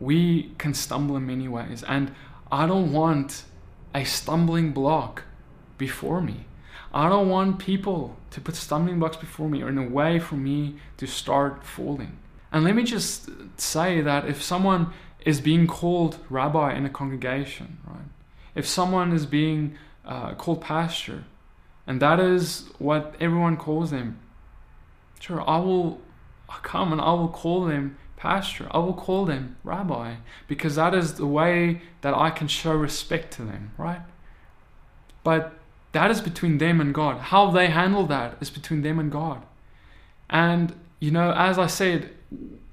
We 0.02 0.52
can 0.58 0.74
stumble 0.74 1.16
in 1.16 1.26
many 1.26 1.48
ways, 1.48 1.82
and 1.82 2.14
I 2.52 2.68
don't 2.68 2.92
want 2.92 3.44
a 3.96 4.04
stumbling 4.04 4.74
block 4.74 5.24
before 5.78 6.20
me. 6.20 6.48
I 6.94 7.08
don't 7.08 7.30
want 7.30 7.60
people 7.60 8.18
to 8.32 8.42
put 8.42 8.58
stumbling 8.58 9.00
blocks 9.00 9.16
before 9.16 9.48
me 9.48 9.62
or 9.62 9.70
in 9.70 9.78
a 9.78 9.88
way 9.88 10.20
for 10.20 10.36
me 10.36 10.76
to 10.98 11.08
start 11.08 11.64
falling. 11.64 12.18
And 12.54 12.64
let 12.64 12.76
me 12.76 12.84
just 12.84 13.30
say 13.58 14.00
that 14.02 14.28
if 14.28 14.44
someone 14.44 14.94
is 15.26 15.42
being 15.42 15.66
called 15.66 16.20
rabbi 16.30 16.76
in 16.76 16.86
a 16.86 16.90
congregation, 16.90 17.80
right? 17.88 18.06
If 18.54 18.68
someone 18.68 19.12
is 19.12 19.26
being 19.26 19.76
uh, 20.06 20.36
called 20.36 20.62
pastor, 20.62 21.24
and 21.88 22.00
that 22.00 22.20
is 22.20 22.70
what 22.78 23.16
everyone 23.20 23.58
calls 23.58 23.90
them, 23.90 24.20
sure, 25.20 25.42
I 25.50 25.58
will 25.58 26.00
come 26.48 26.92
and 26.92 27.02
I 27.02 27.14
will 27.14 27.30
call 27.30 27.66
them 27.66 27.98
pastor. 28.18 28.68
I 28.70 28.78
will 28.78 28.94
call 28.94 29.26
them 29.26 29.58
rabbi 29.64 30.16
because 30.48 30.76
that 30.76 30.94
is 30.94 31.16
the 31.16 31.26
way 31.26 31.82
that 32.02 32.14
I 32.14 32.30
can 32.30 32.48
show 32.48 32.74
respect 32.74 33.34
to 33.34 33.42
them, 33.42 33.72
right? 33.80 34.02
But 35.24 35.54
that 35.94 36.12
is 36.12 36.22
between 36.22 36.60
them 36.60 36.80
and 36.80 36.94
God. 36.94 37.18
How 37.18 37.50
they 37.50 37.68
handle 37.68 38.06
that 38.08 38.38
is 38.42 38.52
between 38.52 38.84
them 38.84 39.00
and 39.00 39.12
God. 39.12 39.44
And, 40.30 40.76
you 41.00 41.12
know, 41.12 41.34
as 41.34 41.58
I 41.58 41.68
said, 41.68 42.12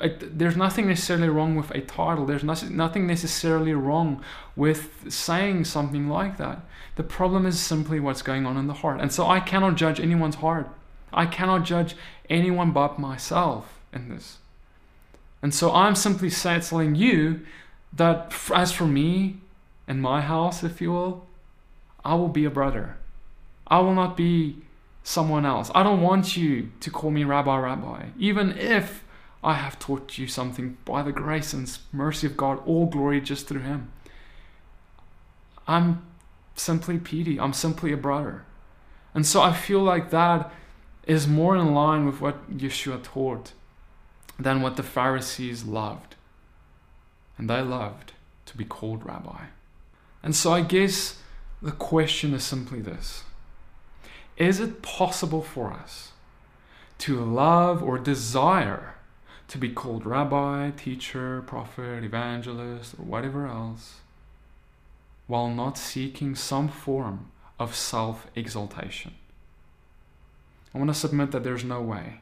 it, 0.01 0.39
there's 0.39 0.57
nothing 0.57 0.89
necessarily 0.89 1.29
wrong 1.29 1.57
with 1.57 1.71
a 1.73 1.81
title. 1.81 2.27
There's 2.27 2.45
nothing 2.45 3.07
necessarily 3.07 3.75
wrong 3.75 4.25
with 4.57 5.07
saying 5.09 5.65
something 5.67 6.09
like 6.09 6.39
that. 6.39 6.61
The 6.97 7.03
problem 7.03 7.47
is 7.47 7.61
simply 7.61 8.01
what's 8.01 8.23
going 8.23 8.47
on 8.47 8.57
in 8.57 8.67
the 8.67 8.75
heart. 8.75 9.01
And 9.01 9.13
so 9.13 9.27
I 9.27 9.41
cannot 9.41 9.77
judge 9.77 10.01
anyone's 10.01 10.37
heart. 10.37 10.69
I 11.13 11.27
cannot 11.27 11.65
judge 11.65 11.97
anyone 12.29 12.71
but 12.71 12.99
myself 12.99 13.81
in 13.93 14.09
this. 14.09 14.39
And 15.43 15.55
so 15.55 15.73
I'm 15.73 15.95
simply 15.95 16.31
telling 16.31 16.95
you 16.95 17.41
that 17.93 18.33
as 18.55 18.73
for 18.73 18.87
me 18.87 19.39
and 19.89 20.01
my 20.01 20.21
house, 20.21 20.63
if 20.63 20.81
you 20.81 20.93
will, 20.93 21.27
I 22.05 22.15
will 22.15 22.29
be 22.29 22.45
a 22.45 22.51
brother. 22.51 22.97
I 23.67 23.81
will 23.81 23.95
not 23.95 24.17
be 24.17 24.57
someone 25.03 25.47
else. 25.47 25.71
I 25.75 25.83
don't 25.83 26.03
want 26.03 26.37
you 26.37 26.71
to 26.81 26.91
call 26.91 27.11
me 27.11 27.25
Rabbi 27.25 27.59
Rabbi, 27.59 28.07
even 28.19 28.57
if 28.57 29.05
I 29.43 29.55
have 29.55 29.79
taught 29.79 30.19
you 30.19 30.27
something 30.27 30.77
by 30.85 31.03
the 31.03 31.13
grace 31.13 31.53
and 31.53 31.79
mercy 31.93 32.27
of 32.27 32.37
God, 32.37 32.63
all 32.67 32.87
glory 32.87 33.21
just 33.21 33.47
through 33.47 33.63
Him. 33.63 33.91
I'm 35.67 36.05
simply 36.55 36.99
Petey. 36.99 37.41
I'm 37.41 37.53
simply 37.53 37.93
a 37.93 37.97
brother. 37.97 38.45
And 39.15 39.27
so 39.27 39.41
I 39.41 39.53
feel 39.53 39.81
like 39.81 40.11
that 40.11 40.53
is 41.07 41.27
more 41.27 41.57
in 41.57 41.75
line 41.75 42.07
with 42.07 42.21
what 42.21 42.51
Yeshua 42.51 43.03
taught 43.03 43.53
than 44.39 44.61
what 44.61 44.77
the 44.77 44.83
Pharisees 44.83 45.65
loved. 45.65 46.17
And 47.39 47.49
they 47.49 47.63
loved 47.63 48.13
to 48.47 48.57
be 48.57 48.65
called 48.65 49.05
rabbi. 49.05 49.47
And 50.23 50.37
so 50.37 50.53
I 50.53 50.61
guess 50.61 51.19
the 51.63 51.73
question 51.73 52.35
is 52.35 52.45
simply 52.45 52.81
this 52.81 53.25
Is 54.37 54.61
it 54.61 54.83
possible 54.83 55.43
for 55.43 55.73
us 55.73 56.13
to 56.99 57.25
love 57.25 57.83
or 57.83 57.99
desire 57.99 58.95
to 59.51 59.59
be 59.59 59.69
called 59.69 60.07
rabbi, 60.07 60.71
teacher, 60.71 61.43
prophet, 61.45 62.05
evangelist, 62.05 62.95
or 62.95 63.05
whatever 63.05 63.49
else, 63.49 63.97
while 65.27 65.51
not 65.51 65.77
seeking 65.77 66.37
some 66.37 66.69
form 66.69 67.33
of 67.59 67.75
self 67.75 68.29
exaltation. 68.37 69.13
I 70.73 70.79
want 70.79 70.89
to 70.89 70.95
submit 70.95 71.33
that 71.33 71.43
there's 71.43 71.65
no 71.65 71.83
way. 71.83 72.21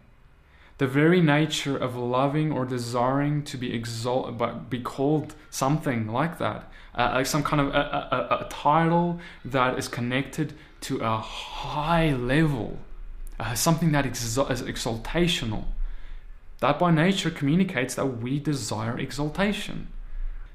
The 0.78 0.86
very 0.86 1.20
nature 1.20 1.76
of 1.76 1.96
loving 1.96 2.50
or 2.50 2.64
desiring 2.64 3.42
to 3.44 3.58
be 3.58 3.74
exalted, 3.74 4.38
but 4.38 4.70
be 4.70 4.80
called 4.80 5.34
something 5.50 6.08
like 6.08 6.38
that, 6.38 6.72
uh, 6.94 7.10
like 7.14 7.26
some 7.26 7.42
kind 7.42 7.60
of 7.60 7.68
a, 7.74 7.78
a, 7.78 8.44
a, 8.46 8.48
title 8.48 9.20
that 9.44 9.78
is 9.78 9.86
connected 9.86 10.54
to 10.82 11.00
a 11.00 11.18
high 11.18 12.14
level, 12.14 12.78
uh, 13.38 13.54
something 13.54 13.92
that 13.92 14.06
is 14.06 14.38
exaltational, 14.38 15.64
that 16.60 16.78
by 16.78 16.90
nature 16.90 17.30
communicates 17.30 17.94
that 17.94 18.18
we 18.20 18.38
desire 18.38 18.98
exaltation. 18.98 19.88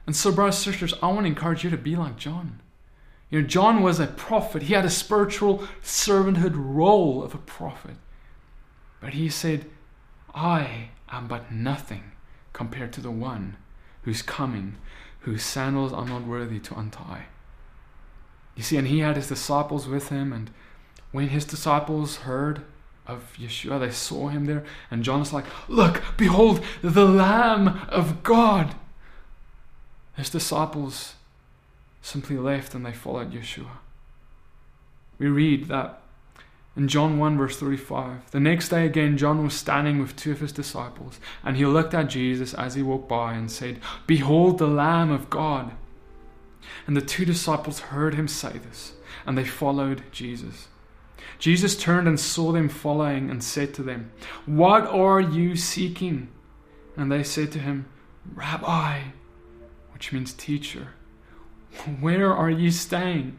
And 0.05 0.15
so, 0.15 0.31
brothers 0.31 0.55
and 0.65 0.73
sisters, 0.73 0.93
I 1.01 1.07
want 1.07 1.21
to 1.21 1.27
encourage 1.27 1.63
you 1.63 1.69
to 1.69 1.77
be 1.77 1.95
like 1.95 2.17
John. 2.17 2.61
You 3.29 3.41
know, 3.41 3.47
John 3.47 3.81
was 3.81 3.99
a 3.99 4.07
prophet, 4.07 4.63
he 4.63 4.73
had 4.73 4.85
a 4.85 4.89
spiritual 4.89 5.67
servanthood 5.81 6.53
role 6.55 7.23
of 7.23 7.33
a 7.33 7.39
prophet. 7.39 7.95
But 8.99 9.13
he 9.13 9.29
said, 9.29 9.65
I 10.35 10.89
am 11.09 11.27
but 11.27 11.51
nothing 11.51 12.11
compared 12.51 12.93
to 12.93 13.01
the 13.01 13.11
one 13.11 13.57
who's 14.03 14.21
coming, 14.21 14.75
whose 15.21 15.43
sandals 15.43 15.93
I'm 15.93 16.07
not 16.07 16.27
worthy 16.27 16.59
to 16.59 16.77
untie. 16.77 17.25
You 18.55 18.63
see, 18.63 18.77
and 18.77 18.87
he 18.87 18.99
had 18.99 19.15
his 19.15 19.29
disciples 19.29 19.87
with 19.87 20.09
him, 20.09 20.31
and 20.31 20.51
when 21.11 21.29
his 21.29 21.45
disciples 21.45 22.17
heard 22.17 22.63
of 23.05 23.33
Yeshua, 23.37 23.79
they 23.79 23.91
saw 23.91 24.29
him 24.29 24.45
there, 24.45 24.63
and 24.89 25.03
John 25.03 25.21
is 25.21 25.33
like, 25.33 25.45
Look, 25.67 26.01
behold, 26.17 26.63
the 26.81 27.05
Lamb 27.05 27.81
of 27.89 28.23
God. 28.23 28.75
His 30.15 30.29
disciples 30.29 31.15
simply 32.01 32.37
left 32.37 32.75
and 32.75 32.85
they 32.85 32.93
followed 32.93 33.31
Yeshua. 33.33 33.77
We 35.17 35.27
read 35.27 35.67
that 35.69 36.01
in 36.75 36.87
John 36.87 37.19
1, 37.19 37.37
verse 37.37 37.57
35, 37.57 38.31
the 38.31 38.39
next 38.39 38.69
day 38.69 38.85
again, 38.85 39.15
John 39.15 39.43
was 39.43 39.53
standing 39.53 39.99
with 39.99 40.15
two 40.15 40.31
of 40.31 40.39
his 40.39 40.51
disciples, 40.51 41.19
and 41.43 41.55
he 41.55 41.67
looked 41.67 41.93
at 41.93 42.09
Jesus 42.09 42.53
as 42.55 42.73
he 42.73 42.81
walked 42.81 43.07
by 43.07 43.33
and 43.33 43.51
said, 43.51 43.79
Behold 44.07 44.57
the 44.57 44.67
Lamb 44.67 45.11
of 45.11 45.29
God. 45.29 45.73
And 46.87 46.97
the 46.97 47.01
two 47.01 47.25
disciples 47.25 47.79
heard 47.79 48.15
him 48.15 48.27
say 48.27 48.57
this, 48.57 48.93
and 49.25 49.37
they 49.37 49.45
followed 49.45 50.03
Jesus. 50.11 50.67
Jesus 51.43 51.75
turned 51.75 52.07
and 52.07 52.17
saw 52.17 52.53
them 52.53 52.69
following 52.69 53.29
and 53.29 53.43
said 53.43 53.73
to 53.73 53.83
them, 53.83 54.13
What 54.45 54.87
are 54.87 55.19
you 55.19 55.57
seeking? 55.57 56.29
And 56.95 57.11
they 57.11 57.21
said 57.21 57.51
to 57.51 57.59
him, 57.59 57.87
Rabbi, 58.33 59.01
which 59.91 60.13
means 60.13 60.31
teacher, 60.31 60.93
where 61.99 62.33
are 62.33 62.49
you 62.49 62.71
staying? 62.71 63.37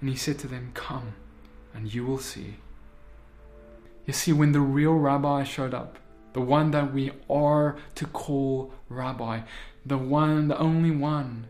And 0.00 0.10
he 0.10 0.16
said 0.16 0.40
to 0.40 0.48
them, 0.48 0.72
Come, 0.74 1.14
and 1.72 1.94
you 1.94 2.04
will 2.04 2.18
see. 2.18 2.56
You 4.04 4.12
see, 4.12 4.32
when 4.32 4.50
the 4.50 4.58
real 4.58 4.94
rabbi 4.94 5.44
showed 5.44 5.74
up, 5.74 6.00
the 6.32 6.40
one 6.40 6.72
that 6.72 6.92
we 6.92 7.12
are 7.30 7.76
to 7.94 8.06
call 8.06 8.74
rabbi, 8.88 9.42
the 9.86 9.96
one, 9.96 10.48
the 10.48 10.58
only 10.58 10.90
one 10.90 11.46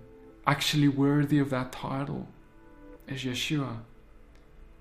actually 0.46 0.88
worthy 0.88 1.38
of 1.38 1.48
that 1.48 1.72
title 1.72 2.28
is 3.08 3.24
Yeshua. 3.24 3.78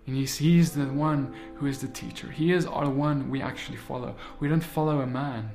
And 0.05 0.15
he's, 0.15 0.71
the 0.71 0.85
one 0.85 1.33
who 1.55 1.65
is 1.65 1.79
the 1.79 1.87
teacher. 1.87 2.29
He 2.29 2.51
is 2.51 2.65
our 2.65 2.89
one 2.89 3.29
we 3.29 3.41
actually 3.41 3.77
follow. 3.77 4.15
We 4.39 4.49
don't 4.49 4.63
follow 4.63 4.99
a 4.99 5.07
man. 5.07 5.51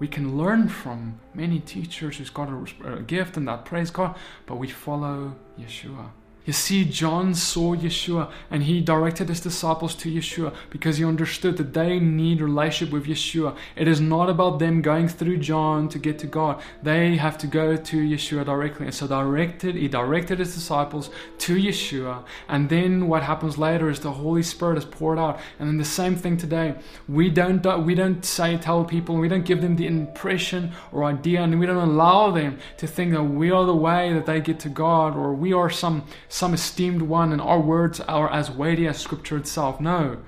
We 0.00 0.08
can 0.08 0.36
learn 0.36 0.68
from 0.68 1.20
many 1.34 1.60
teachers 1.60 2.16
who's 2.16 2.30
got 2.30 2.48
a, 2.48 2.94
a 2.94 3.02
gift 3.02 3.36
and 3.36 3.46
that 3.46 3.64
praise 3.64 3.90
God, 3.90 4.16
but 4.46 4.56
we 4.56 4.68
follow 4.68 5.36
Yeshua. 5.58 6.10
You 6.44 6.52
see, 6.52 6.84
John 6.84 7.34
saw 7.34 7.74
Yeshua 7.74 8.30
and 8.50 8.64
he 8.64 8.82
directed 8.82 9.30
his 9.30 9.40
disciples 9.40 9.94
to 9.96 10.12
Yeshua 10.12 10.54
because 10.68 10.98
he 10.98 11.04
understood 11.04 11.56
that 11.56 11.72
they 11.72 11.98
need 11.98 12.42
relationship 12.42 12.92
with 12.92 13.06
Yeshua. 13.06 13.56
It 13.76 13.88
is 13.88 13.98
not 13.98 14.28
about 14.28 14.58
them 14.58 14.82
going 14.82 15.08
through 15.08 15.38
John 15.38 15.88
to 15.88 15.98
get 15.98 16.18
to 16.18 16.26
God. 16.26 16.60
They 16.82 17.16
have 17.16 17.38
to 17.38 17.46
go 17.46 17.76
to 17.76 17.96
Yeshua 17.96 18.44
directly. 18.44 18.86
And 18.86 18.94
so 18.94 19.06
directed, 19.06 19.74
he 19.74 19.88
directed 19.88 20.38
his 20.38 20.54
disciples 20.54 21.08
to 21.38 21.56
Yeshua. 21.56 22.24
And 22.46 22.68
then 22.68 23.08
what 23.08 23.22
happens 23.22 23.56
later 23.56 23.88
is 23.88 24.00
the 24.00 24.12
Holy 24.12 24.42
Spirit 24.42 24.76
is 24.76 24.84
poured 24.84 25.18
out. 25.18 25.40
And 25.58 25.66
then 25.66 25.78
the 25.78 25.84
same 25.84 26.14
thing 26.14 26.36
today. 26.36 26.74
We 27.08 27.30
don't 27.30 27.64
we 27.86 27.94
don't 27.94 28.22
say 28.22 28.58
tell 28.58 28.84
people, 28.84 29.16
we 29.16 29.28
don't 29.28 29.46
give 29.46 29.62
them 29.62 29.76
the 29.76 29.86
impression 29.86 30.72
or 30.92 31.04
idea, 31.04 31.42
and 31.42 31.58
we 31.58 31.64
don't 31.64 31.76
allow 31.76 32.30
them 32.30 32.58
to 32.76 32.86
think 32.86 33.12
that 33.12 33.22
we 33.22 33.50
are 33.50 33.64
the 33.64 33.74
way 33.74 34.12
that 34.12 34.26
they 34.26 34.40
get 34.40 34.60
to 34.60 34.68
God 34.68 35.16
or 35.16 35.32
we 35.32 35.54
are 35.54 35.70
some 35.70 36.04
some 36.34 36.52
esteemed 36.52 37.00
one 37.00 37.30
and 37.30 37.40
our 37.40 37.60
words 37.60 38.00
are 38.00 38.28
as 38.28 38.50
weighty 38.50 38.88
as 38.88 38.98
scripture 38.98 39.36
itself. 39.36 39.80
No. 39.80 40.18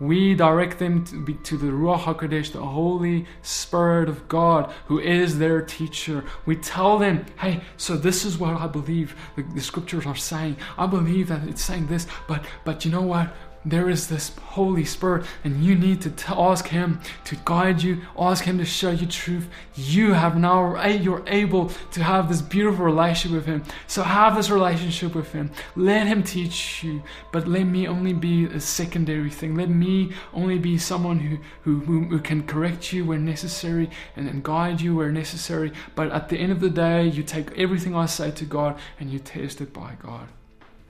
We 0.00 0.34
direct 0.34 0.80
them 0.80 1.04
to, 1.04 1.56
the 1.56 1.66
Ruach 1.68 2.00
HaKodesh, 2.00 2.50
the 2.50 2.60
Holy 2.60 3.26
Spirit 3.40 4.08
of 4.08 4.26
God, 4.26 4.72
who 4.86 4.98
is 4.98 5.38
their 5.38 5.62
teacher. 5.62 6.24
We 6.44 6.56
tell 6.56 6.98
them, 6.98 7.26
hey, 7.38 7.60
so 7.76 7.96
this 7.96 8.24
is 8.24 8.36
what 8.36 8.56
I 8.60 8.66
believe 8.66 9.14
the, 9.36 9.44
the 9.44 9.60
scriptures 9.60 10.06
are 10.06 10.16
saying. 10.16 10.56
I 10.76 10.86
believe 10.86 11.28
that 11.28 11.46
it's 11.46 11.62
saying 11.62 11.86
this, 11.86 12.08
but 12.26 12.44
but 12.64 12.84
you 12.84 12.90
know 12.90 13.02
what? 13.02 13.32
There 13.64 13.88
is 13.88 14.08
this 14.08 14.36
Holy 14.36 14.84
Spirit, 14.84 15.24
and 15.42 15.64
you 15.64 15.74
need 15.74 16.02
to 16.02 16.10
t- 16.10 16.32
ask 16.36 16.68
Him 16.68 17.00
to 17.24 17.36
guide 17.44 17.82
you, 17.82 18.02
ask 18.18 18.44
Him 18.44 18.58
to 18.58 18.64
show 18.64 18.90
you 18.90 19.06
truth. 19.06 19.48
You 19.74 20.12
have 20.12 20.36
now, 20.36 20.84
you're 20.86 21.24
able 21.26 21.70
to 21.92 22.02
have 22.02 22.28
this 22.28 22.42
beautiful 22.42 22.84
relationship 22.84 23.36
with 23.36 23.46
Him. 23.46 23.64
So 23.86 24.02
have 24.02 24.36
this 24.36 24.50
relationship 24.50 25.14
with 25.14 25.32
Him. 25.32 25.50
Let 25.76 26.06
Him 26.06 26.22
teach 26.22 26.84
you, 26.84 27.02
but 27.32 27.48
let 27.48 27.64
me 27.64 27.88
only 27.88 28.12
be 28.12 28.44
a 28.44 28.60
secondary 28.60 29.30
thing. 29.30 29.54
Let 29.54 29.70
me 29.70 30.12
only 30.32 30.58
be 30.58 30.78
someone 30.78 31.20
who, 31.20 31.38
who, 31.62 32.04
who, 32.04 32.18
can 32.18 32.46
correct 32.46 32.92
you 32.92 33.04
where 33.04 33.18
necessary 33.18 33.90
and, 34.16 34.28
and 34.28 34.42
guide 34.42 34.80
you 34.80 34.96
where 34.96 35.10
necessary. 35.10 35.72
But 35.94 36.12
at 36.12 36.28
the 36.28 36.38
end 36.38 36.52
of 36.52 36.60
the 36.60 36.70
day, 36.70 37.06
you 37.06 37.22
take 37.22 37.50
everything 37.58 37.94
I 37.94 38.06
say 38.06 38.30
to 38.30 38.44
God 38.44 38.78
and 39.00 39.10
you 39.10 39.18
test 39.18 39.60
it 39.60 39.72
by 39.72 39.96
God. 40.02 40.28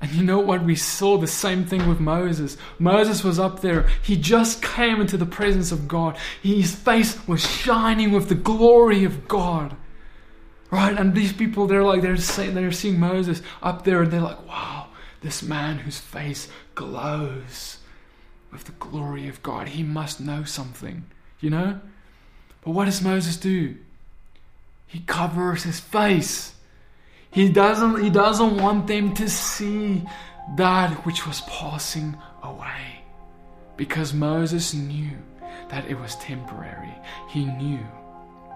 And 0.00 0.12
you 0.12 0.22
know 0.22 0.40
what? 0.40 0.64
We 0.64 0.74
saw 0.74 1.16
the 1.16 1.26
same 1.26 1.64
thing 1.64 1.88
with 1.88 2.00
Moses. 2.00 2.56
Moses 2.78 3.24
was 3.24 3.38
up 3.38 3.60
there. 3.60 3.88
He 4.02 4.16
just 4.16 4.62
came 4.62 5.00
into 5.00 5.16
the 5.16 5.26
presence 5.26 5.72
of 5.72 5.88
God. 5.88 6.16
His 6.42 6.74
face 6.74 7.26
was 7.26 7.46
shining 7.46 8.12
with 8.12 8.28
the 8.28 8.34
glory 8.34 9.04
of 9.04 9.28
God. 9.28 9.76
Right? 10.70 10.98
And 10.98 11.14
these 11.14 11.32
people, 11.32 11.66
they're 11.66 11.84
like, 11.84 12.02
they're 12.02 12.16
saying, 12.16 12.54
they're 12.54 12.72
seeing 12.72 12.98
Moses 12.98 13.40
up 13.62 13.84
there 13.84 14.02
and 14.02 14.10
they're 14.10 14.20
like, 14.20 14.46
wow, 14.46 14.88
this 15.20 15.42
man 15.42 15.78
whose 15.78 15.98
face 15.98 16.48
glows 16.74 17.78
with 18.50 18.64
the 18.64 18.72
glory 18.72 19.28
of 19.28 19.42
God. 19.42 19.68
He 19.68 19.82
must 19.82 20.20
know 20.20 20.44
something, 20.44 21.04
you 21.40 21.50
know? 21.50 21.80
But 22.62 22.72
what 22.72 22.86
does 22.86 23.02
Moses 23.02 23.36
do? 23.36 23.76
He 24.86 25.00
covers 25.00 25.62
his 25.62 25.80
face. 25.80 26.53
He 27.34 27.48
doesn't, 27.48 28.00
he 28.00 28.10
doesn't 28.10 28.62
want 28.62 28.86
them 28.86 29.12
to 29.14 29.28
see 29.28 30.04
that 30.56 31.04
which 31.04 31.26
was 31.26 31.40
passing 31.42 32.16
away. 32.44 33.02
Because 33.76 34.14
Moses 34.14 34.72
knew 34.72 35.10
that 35.68 35.84
it 35.90 35.98
was 35.98 36.14
temporary. 36.16 36.94
He 37.28 37.44
knew 37.44 37.80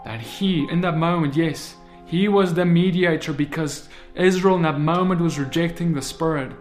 that 0.05 0.21
he, 0.21 0.69
in 0.71 0.81
that 0.83 0.97
moment, 0.97 1.35
yes, 1.35 1.75
he 2.07 2.29
was 2.29 2.55
the 2.55 2.65
mediator 2.65 3.33
because 3.33 3.89
Israel 4.15 4.55
in 4.55 4.63
that 4.63 4.79
moment 4.79 5.21
was 5.21 5.41
rejecting 5.41 5.93
the 5.93 6.01
Spirit. 6.01 6.53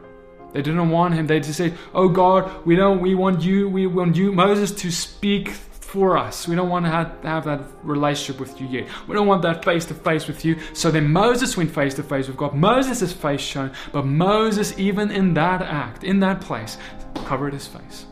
They 0.54 0.64
didn't 0.64 0.90
want 0.90 1.14
him. 1.14 1.28
They 1.28 1.40
just 1.40 1.58
said, 1.58 1.78
"Oh 1.94 2.10
God, 2.10 2.66
we 2.66 2.76
don't. 2.76 3.00
We 3.00 3.14
want 3.14 3.44
you. 3.44 3.70
We 3.70 3.86
want 3.86 4.16
you, 4.16 4.32
Moses, 4.32 4.72
to 4.82 4.92
speak 4.92 5.54
for 5.88 6.18
us. 6.18 6.50
We 6.50 6.56
don't 6.56 6.68
want 6.68 6.86
to 6.86 6.92
have, 6.92 7.24
have 7.24 7.46
that 7.46 7.62
relationship 7.82 8.42
with 8.42 8.60
you 8.60 8.68
yet. 8.68 8.88
We 9.08 9.16
don't 9.16 9.26
want 9.26 9.42
that 9.44 9.64
face 9.64 9.86
to 9.86 9.94
face 9.94 10.28
with 10.28 10.44
you. 10.44 10.58
So 10.74 10.92
then 10.92 11.10
Moses 11.10 11.56
went 11.56 11.72
face 11.72 11.94
to 11.94 12.04
face 12.04 12.28
with 12.28 12.36
God. 12.36 12.54
Moses' 12.54 13.14
face 13.14 13.40
shown, 13.40 13.72
but 13.94 14.06
Moses, 14.06 14.78
even 14.78 15.12
in 15.12 15.34
that 15.36 15.62
act, 15.62 16.04
in 16.04 16.20
that 16.20 16.42
place, 16.42 16.78
covered 17.24 17.54
his 17.54 17.68
face. 17.68 18.06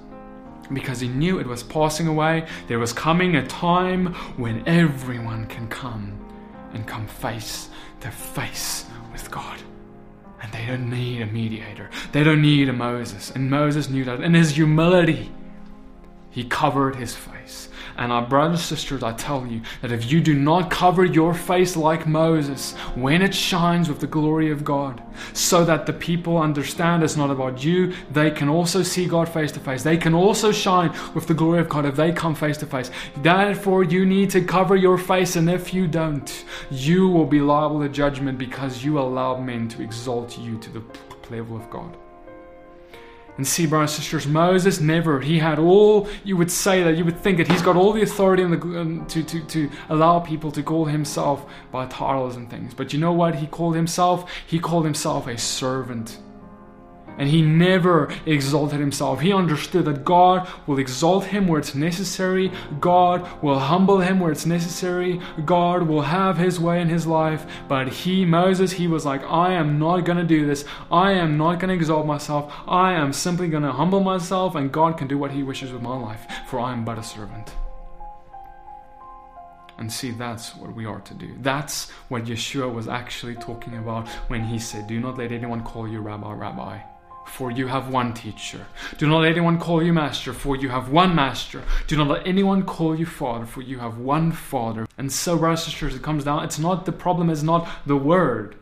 Because 0.72 1.02
he 1.02 1.10
knew 1.10 1.40
it 1.40 1.46
was 1.46 1.64
passing 1.64 2.08
away. 2.08 2.48
There 2.68 2.80
was 2.80 2.94
coming 2.94 3.36
a 3.36 3.46
time 3.46 4.14
when 4.38 4.66
everyone 4.66 5.46
can 5.48 5.68
come 5.68 6.18
and 6.74 6.88
come 6.88 7.06
face 7.08 7.70
to 8.00 8.10
face 8.10 8.86
with 9.12 9.30
God. 9.30 9.60
And 10.42 10.50
they 10.54 10.66
don't 10.66 10.90
need 10.90 11.22
a 11.22 11.26
mediator. 11.26 11.90
They 12.14 12.24
don't 12.24 12.42
need 12.42 12.70
a 12.70 12.74
Moses. 12.74 13.32
And 13.32 13.50
Moses 13.50 13.90
knew 13.90 14.06
that. 14.06 14.22
In 14.22 14.34
his 14.34 14.52
humility, 14.52 15.30
he 16.36 16.44
covered 16.44 16.98
his 16.98 17.16
face. 17.16 17.70
And 17.96 18.12
our 18.12 18.28
brothers 18.28 18.60
and 18.60 18.78
sisters, 18.78 19.04
I 19.04 19.14
tell 19.14 19.48
you 19.48 19.62
that 19.82 19.94
if 19.94 20.12
you 20.12 20.20
do 20.20 20.34
not 20.34 20.70
cover 20.70 21.06
your 21.06 21.34
face 21.34 21.78
like 21.78 22.06
Moses 22.06 22.74
when 22.94 23.22
it 23.22 23.34
shines 23.34 23.88
with 23.88 24.02
the 24.02 24.08
glory 24.08 24.52
of 24.52 24.66
God, 24.66 25.02
so 25.32 25.64
that 25.64 25.86
the 25.86 25.94
people 25.94 26.38
understand 26.38 27.04
it's 27.04 27.16
not 27.16 27.32
about 27.32 27.64
you, 27.64 27.94
they 28.12 28.32
can 28.32 28.50
also 28.50 28.84
see 28.84 29.06
God 29.06 29.30
face 29.30 29.54
to 29.54 29.62
face. 29.62 29.82
They 29.82 29.96
can 29.96 30.14
also 30.14 30.52
shine 30.52 30.94
with 31.14 31.26
the 31.26 31.34
glory 31.34 31.62
of 31.62 31.70
God 31.70 31.86
if 31.86 31.96
they 31.96 32.12
come 32.12 32.36
face 32.36 32.58
to 32.58 32.66
face. 32.66 32.92
Therefore, 33.24 33.86
you 33.86 34.06
need 34.06 34.30
to 34.32 34.42
cover 34.42 34.76
your 34.76 34.98
face, 34.98 35.38
and 35.38 35.50
if 35.50 35.74
you 35.74 35.88
don't, 35.88 36.44
you 36.70 37.08
will 37.08 37.26
be 37.26 37.40
liable 37.40 37.80
to 37.80 37.88
judgment 37.88 38.38
because 38.38 38.84
you 38.84 39.00
allow 39.00 39.40
men 39.40 39.70
to 39.70 39.82
exalt 39.82 40.38
you 40.38 40.58
to 40.60 40.70
the 40.70 40.84
level 41.32 41.56
of 41.56 41.70
God. 41.70 41.96
And 43.38 43.46
see, 43.46 43.66
brothers 43.66 43.96
and 43.96 44.04
sisters, 44.04 44.28
Moses 44.28 44.80
never, 44.80 45.20
he 45.20 45.40
had 45.40 45.60
all, 45.60 46.08
you 46.24 46.38
would 46.38 46.50
say 46.50 46.84
that, 46.84 46.96
you 46.96 47.04
would 47.04 47.20
think 47.20 47.38
that 47.38 47.50
he's 47.50 47.62
got 47.62 47.76
all 47.76 47.92
the 47.92 48.02
authority 48.02 48.44
the, 48.44 48.62
um, 48.80 49.06
to, 49.08 49.24
to, 49.24 49.44
to 49.48 49.70
allow 49.90 50.20
people 50.20 50.52
to 50.54 50.64
call 50.64 50.86
himself 50.86 51.46
by 51.70 51.86
titles 51.88 52.38
and 52.38 52.50
things. 52.50 52.74
But 52.74 52.94
you 52.94 53.00
know 53.00 53.12
what 53.12 53.36
he 53.36 53.48
called 53.48 53.76
himself? 53.76 54.32
He 54.48 54.58
called 54.58 54.86
himself 54.86 55.28
a 55.28 55.38
servant. 55.38 56.18
And 57.18 57.30
he 57.30 57.42
never 57.42 58.12
exalted 58.26 58.80
himself. 58.80 59.22
He 59.22 59.32
understood 59.32 59.86
that 59.86 60.04
God 60.04 60.48
will 60.68 60.80
exalt 60.80 61.26
him 61.26 61.48
where 61.48 61.60
it's 61.60 61.74
necessary. 61.74 62.52
God 62.80 63.42
will 63.42 63.60
humble 63.60 64.00
him 64.00 64.20
where 64.20 64.32
it's 64.32 64.46
necessary. 64.46 65.22
God 65.46 65.84
will 65.84 66.02
have 66.02 66.38
his 66.38 66.60
way 66.60 66.82
in 66.82 66.90
his 66.90 67.08
life. 67.08 67.46
But 67.68 67.88
he, 67.88 68.26
Moses, 68.26 68.74
he 68.74 68.88
was 68.88 69.06
like, 69.06 69.24
I 69.24 69.54
am 69.54 69.80
not 69.80 70.02
going 70.02 70.18
to 70.18 70.24
do 70.24 70.46
this. 70.46 70.66
I 70.92 71.14
am 71.14 71.38
not 71.38 71.60
going 71.60 71.70
to 71.70 71.76
exalt 71.76 72.06
myself. 72.06 72.54
I 72.68 72.94
am 72.94 73.14
simply 73.14 73.48
going 73.48 73.64
to 73.64 73.72
humble 73.72 74.02
myself, 74.02 74.56
and 74.56 74.72
God 74.72 74.98
can 74.98 75.08
do 75.08 75.18
what 75.18 75.32
he 75.32 75.44
wishes 75.44 75.72
with 75.72 75.82
my 75.82 75.98
life, 75.98 76.26
for 76.48 76.60
I 76.60 76.74
am 76.74 76.84
but 76.84 76.98
a 76.98 77.04
servant. 77.04 77.54
And 79.78 79.92
see, 79.92 80.12
that's 80.12 80.56
what 80.56 80.74
we 80.74 80.86
are 80.86 81.02
to 81.02 81.14
do. 81.14 81.36
That's 81.42 81.90
what 82.08 82.26
Yeshua 82.26 82.74
was 82.74 82.88
actually 82.88 83.36
talking 83.36 83.78
about 83.78 84.08
when 84.30 84.44
he 84.44 84.58
said, 84.58 84.88
Do 84.88 85.00
not 85.00 85.18
let 85.18 85.32
anyone 85.32 85.64
call 85.64 85.88
you 85.88 86.00
Rabbi, 86.00 86.34
Rabbi, 86.34 86.80
for 87.26 87.52
you 87.52 87.68
have 87.68 87.90
one 87.90 88.14
teacher. 88.14 88.66
Do 88.98 89.08
not 89.08 89.20
let 89.20 89.32
anyone 89.32 89.60
call 89.60 89.84
you 89.84 89.94
Master, 89.94 90.34
for 90.34 90.56
you 90.56 90.70
have 90.70 90.90
one 90.90 91.16
Master. 91.16 91.64
Do 91.88 91.98
not 91.98 92.08
let 92.08 92.28
anyone 92.28 92.64
call 92.64 92.98
you 92.98 93.06
Father, 93.06 93.46
for 93.46 93.62
you 93.62 93.80
have 93.80 93.98
one 93.98 94.32
Father. 94.32 94.88
And 94.98 95.12
so, 95.12 95.38
brothers 95.38 95.66
and 95.66 95.72
sisters, 95.72 95.96
it 95.96 96.02
comes 96.02 96.24
down, 96.24 96.44
it's 96.44 96.60
not 96.60 96.86
the 96.86 96.92
problem 96.92 97.30
is 97.30 97.44
not 97.44 97.68
the 97.86 97.98
word 97.98 98.56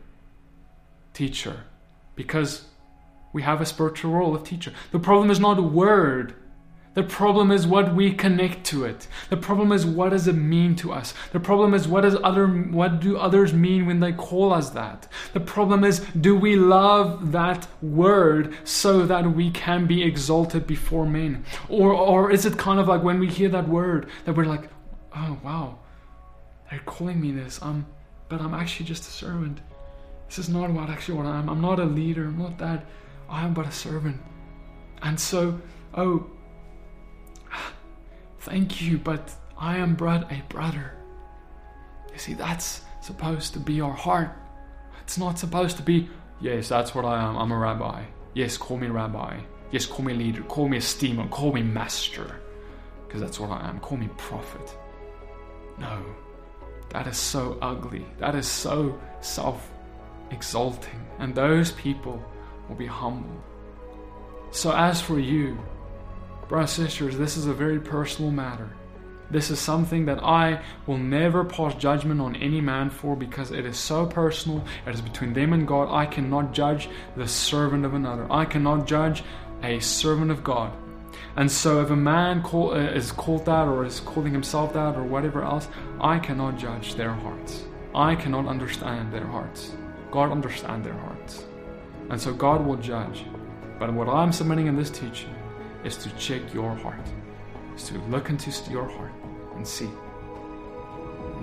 teacher, 1.14 1.66
because 2.16 2.66
we 3.32 3.42
have 3.44 3.62
a 3.62 3.66
spiritual 3.66 4.12
role 4.12 4.36
of 4.36 4.44
teacher. 4.44 4.74
The 4.92 5.00
problem 5.00 5.30
is 5.30 5.40
not 5.40 5.60
a 5.60 5.64
word 5.64 6.36
the 6.94 7.04
problem 7.04 7.52
is 7.52 7.66
what 7.66 7.96
we 7.96 8.14
connect 8.14 8.66
to 8.66 8.86
it. 8.86 9.08
The 9.30 9.38
problem 9.38 9.72
is 9.72 9.86
what 9.86 10.10
does 10.10 10.28
it 10.28 10.36
mean 10.36 10.76
to 10.78 10.92
us. 10.92 11.14
The 11.32 11.40
problem 11.40 11.74
is 11.74 11.88
what 11.88 12.02
does 12.02 12.16
other 12.24 12.48
what 12.48 13.00
do 13.00 13.18
others 13.18 13.52
mean 13.54 13.88
when 13.88 14.00
they 14.00 14.12
call 14.14 14.54
us 14.54 14.70
that. 14.72 15.08
The 15.34 15.40
problem 15.40 15.84
is 15.84 16.00
do 16.20 16.36
we 16.36 16.56
love 16.56 17.32
that 17.32 17.68
word 17.82 18.56
so 18.64 19.06
that 19.08 19.34
we 19.34 19.50
can 19.50 19.88
be 19.88 20.04
exalted 20.04 20.68
before 20.68 21.06
men? 21.06 21.46
Or 21.68 21.92
or 21.94 22.32
is 22.32 22.46
it 22.46 22.58
kind 22.58 22.80
of 22.80 22.88
like 22.88 23.02
when 23.02 23.20
we 23.20 23.28
hear 23.28 23.50
that 23.50 23.68
word 23.68 24.08
that 24.26 24.36
we're 24.36 24.46
like, 24.46 24.70
"Oh, 25.16 25.38
wow. 25.44 25.80
They're 26.70 26.80
calling 26.86 27.20
me 27.20 27.32
this. 27.32 27.60
Um 27.62 27.88
but 28.30 28.40
I'm 28.40 28.54
actually 28.54 28.86
just 28.86 29.04
a 29.08 29.12
servant. 29.12 29.62
This 30.28 30.38
is 30.38 30.50
not 30.50 30.70
what 30.70 30.90
actually 30.90 31.18
what 31.18 31.26
I 31.26 31.40
am. 31.40 31.50
I'm 31.50 31.62
not 31.62 31.80
a 31.80 31.86
leader. 31.86 32.26
I'm 32.26 32.38
not 32.38 32.60
that. 32.60 32.86
I 33.28 33.46
am 33.46 33.56
but 33.56 33.66
a 33.66 33.72
servant." 33.72 34.22
And 35.02 35.20
so, 35.20 35.60
oh, 35.96 36.28
Thank 38.44 38.82
you, 38.82 38.98
but 38.98 39.32
I 39.58 39.78
am 39.78 39.96
but 39.96 40.30
a 40.30 40.44
brother. 40.50 40.92
You 42.12 42.20
see, 42.20 42.34
that's 42.34 42.82
supposed 43.00 43.54
to 43.54 43.60
be 43.60 43.80
our 43.80 43.94
heart. 43.94 44.36
It's 45.02 45.18
not 45.18 45.40
supposed 45.40 45.78
to 45.78 45.84
be, 45.84 46.10
yes, 46.42 46.68
that's 46.68 46.94
what 46.94 47.06
I 47.06 47.24
am. 47.24 47.38
I'm 47.38 47.54
a 47.54 47.58
rabbi. 47.58 48.04
Yes, 48.34 48.58
call 48.58 48.76
me 48.76 48.88
rabbi. 48.88 49.40
Yes, 49.72 49.86
call 49.86 50.04
me 50.04 50.14
leader. 50.14 50.44
Call 50.44 50.68
me 50.68 50.78
esteemer. 50.78 51.26
Call 51.30 51.54
me 51.54 51.64
master. 51.64 52.42
Because 53.08 53.22
that's 53.22 53.40
what 53.40 53.50
I 53.50 53.66
am. 53.70 53.80
Call 53.80 53.98
me 53.98 54.10
prophet. 54.18 54.78
No, 55.80 56.04
that 56.90 57.08
is 57.08 57.16
so 57.18 57.58
ugly. 57.62 58.06
That 58.20 58.36
is 58.36 58.46
so 58.46 59.00
self 59.22 59.72
exalting. 60.32 61.08
And 61.18 61.34
those 61.34 61.72
people 61.72 62.22
will 62.68 62.76
be 62.76 62.88
humble. 62.88 63.42
So, 64.52 64.76
as 64.76 65.00
for 65.00 65.18
you, 65.18 65.58
Brothers 66.54 66.70
sisters, 66.70 67.18
this 67.18 67.36
is 67.36 67.48
a 67.48 67.54
very 67.54 67.80
personal 67.80 68.30
matter. 68.30 68.70
This 69.32 69.50
is 69.50 69.58
something 69.58 70.06
that 70.06 70.24
I 70.24 70.62
will 70.86 71.00
never 71.00 71.44
pass 71.44 71.74
judgment 71.74 72.22
on 72.22 72.36
any 72.36 72.62
man 72.62 72.92
for 72.92 73.16
because 73.16 73.50
it 73.50 73.66
is 73.66 73.76
so 73.76 74.06
personal. 74.06 74.64
It 74.86 74.94
is 74.94 75.02
between 75.02 75.34
them 75.34 75.54
and 75.54 75.68
God. 75.68 75.92
I 75.92 76.06
cannot 76.06 76.54
judge 76.54 76.90
the 77.18 77.28
servant 77.28 77.86
of 77.86 77.96
another. 77.96 78.32
I 78.32 78.46
cannot 78.46 78.86
judge 78.86 79.24
a 79.64 79.80
servant 79.80 80.30
of 80.30 80.44
God. 80.44 80.72
And 81.38 81.52
so, 81.52 81.82
if 81.82 81.90
a 81.90 81.96
man 81.96 82.44
call, 82.44 82.76
uh, 82.76 82.78
is 82.82 83.12
called 83.12 83.46
that 83.46 83.68
or 83.68 83.84
is 83.84 84.02
calling 84.02 84.32
himself 84.32 84.74
that 84.74 84.96
or 84.96 85.02
whatever 85.02 85.42
else, 85.42 85.68
I 86.00 86.20
cannot 86.20 86.60
judge 86.60 86.94
their 86.94 87.14
hearts. 87.14 87.64
I 87.96 88.14
cannot 88.14 88.46
understand 88.46 89.12
their 89.12 89.26
hearts. 89.26 89.72
God 90.12 90.30
understands 90.32 90.86
their 90.86 91.00
hearts. 91.00 91.46
And 92.12 92.22
so, 92.22 92.32
God 92.32 92.64
will 92.64 92.78
judge. 92.78 93.26
But 93.80 93.92
what 93.92 94.08
I'm 94.08 94.32
submitting 94.32 94.68
in 94.68 94.76
this 94.76 94.92
teaching 94.92 95.34
is 95.84 95.98
to 95.98 96.10
check 96.12 96.54
your 96.54 96.74
heart, 96.76 97.08
is 97.76 97.84
to 97.86 97.98
look 98.10 98.30
into 98.30 98.52
your 98.72 98.88
heart 98.88 99.14
and 99.56 99.68
see 99.68 99.90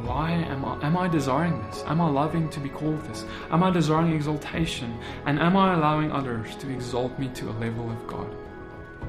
why 0.04 0.30
am 0.30 0.64
I, 0.64 0.86
am 0.86 0.96
I 0.96 1.08
desiring 1.08 1.60
this? 1.62 1.84
Am 1.86 2.00
I 2.00 2.08
loving 2.08 2.48
to 2.50 2.60
be 2.60 2.68
called 2.68 3.00
this? 3.02 3.24
Am 3.50 3.62
I 3.62 3.70
desiring 3.70 4.12
exaltation? 4.14 4.98
And 5.26 5.38
am 5.38 5.56
I 5.56 5.74
allowing 5.74 6.10
others 6.10 6.56
to 6.56 6.70
exalt 6.70 7.18
me 7.18 7.28
to 7.34 7.50
a 7.50 7.54
level 7.58 7.90
of 7.90 8.06
God? 8.06 8.34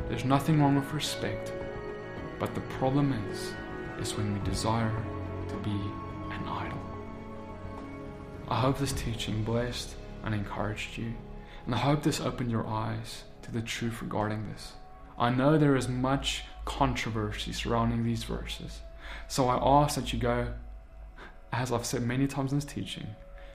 There's 0.10 0.26
nothing 0.26 0.62
wrong 0.62 0.76
with 0.76 0.92
respect, 0.94 1.54
but 2.40 2.54
the 2.56 2.62
problem 2.62 3.14
is, 3.30 3.54
is 4.00 4.18
when 4.18 4.34
we 4.34 4.40
desire 4.50 4.94
to 5.48 5.56
be 5.58 5.70
an 5.70 6.48
idol. 6.48 6.80
I 8.50 8.56
hope 8.56 8.78
this 8.78 8.94
teaching 8.94 9.44
blessed 9.44 9.96
and 10.24 10.36
encouraged 10.36 10.98
you, 10.98 11.14
and 11.66 11.74
I 11.74 11.78
hope 11.78 12.04
this 12.04 12.20
opened 12.20 12.52
your 12.52 12.68
eyes 12.68 13.24
to 13.44 13.52
the 13.52 13.62
truth 13.62 14.02
regarding 14.02 14.50
this. 14.50 14.74
I 15.22 15.30
know 15.30 15.56
there 15.56 15.76
is 15.76 15.88
much 15.88 16.46
controversy 16.66 17.54
surrounding 17.54 18.04
these 18.04 18.24
verses. 18.24 18.82
So 19.28 19.48
I 19.48 19.84
ask 19.84 19.94
that 19.94 20.12
you 20.12 20.18
go, 20.18 20.54
as 21.54 21.72
I've 21.72 21.86
said 21.86 22.02
many 22.02 22.26
times 22.26 22.52
in 22.52 22.58
this 22.58 22.66
teaching, 22.66 23.06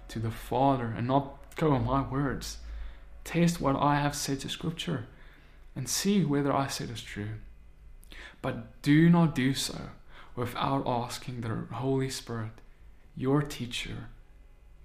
to 0.07 0.21
the 0.21 0.31
Father 0.31 0.95
and 0.97 1.09
not 1.09 1.57
go 1.57 1.73
on 1.73 1.85
my 1.85 2.03
words. 2.09 2.59
Test 3.25 3.61
what 3.61 3.75
I 3.75 3.97
have 3.97 4.15
said 4.15 4.39
to 4.41 4.49
Scripture 4.49 5.07
and 5.75 5.89
see 5.89 6.25
whether 6.25 6.53
I 6.53 6.69
said 6.69 6.89
is 6.89 7.03
true. 7.03 7.41
But 8.41 8.81
do 8.83 9.11
not 9.11 9.35
do 9.35 9.53
so 9.53 9.91
without 10.37 10.87
asking 10.87 11.41
the 11.41 11.75
Holy 11.75 12.11
Spirit, 12.11 12.53
your 13.17 13.43
teacher, 13.43 14.11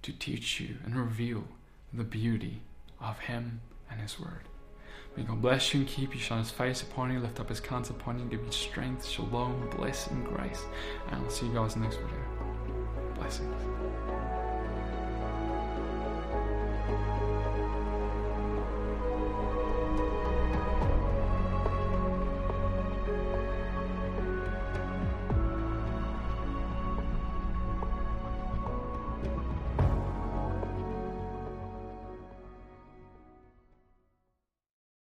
to 0.02 0.12
teach 0.12 0.58
you 0.58 0.78
and 0.84 0.96
reveal 0.96 1.44
the 1.92 2.02
beauty 2.02 2.62
of 3.00 3.20
Him 3.20 3.60
and 3.88 4.00
His 4.00 4.18
Word. 4.18 4.48
May 5.16 5.24
God 5.24 5.42
bless 5.42 5.74
you 5.74 5.80
and 5.80 5.88
keep 5.88 6.14
you, 6.14 6.20
shine 6.20 6.38
his 6.38 6.50
face 6.50 6.82
upon 6.82 7.12
you, 7.12 7.20
lift 7.20 7.38
up 7.38 7.50
his 7.50 7.60
countenance 7.60 7.90
upon 7.90 8.18
you, 8.18 8.24
give 8.24 8.44
you 8.44 8.50
strength, 8.50 9.06
shalom, 9.06 9.68
blessing, 9.76 10.24
grace. 10.24 10.64
And 11.08 11.22
I'll 11.22 11.30
see 11.30 11.46
you 11.46 11.52
guys 11.52 11.74
in 11.74 11.82
the 11.82 11.88
next 11.88 11.98
video. 11.98 13.14
Blessings. 13.14 14.11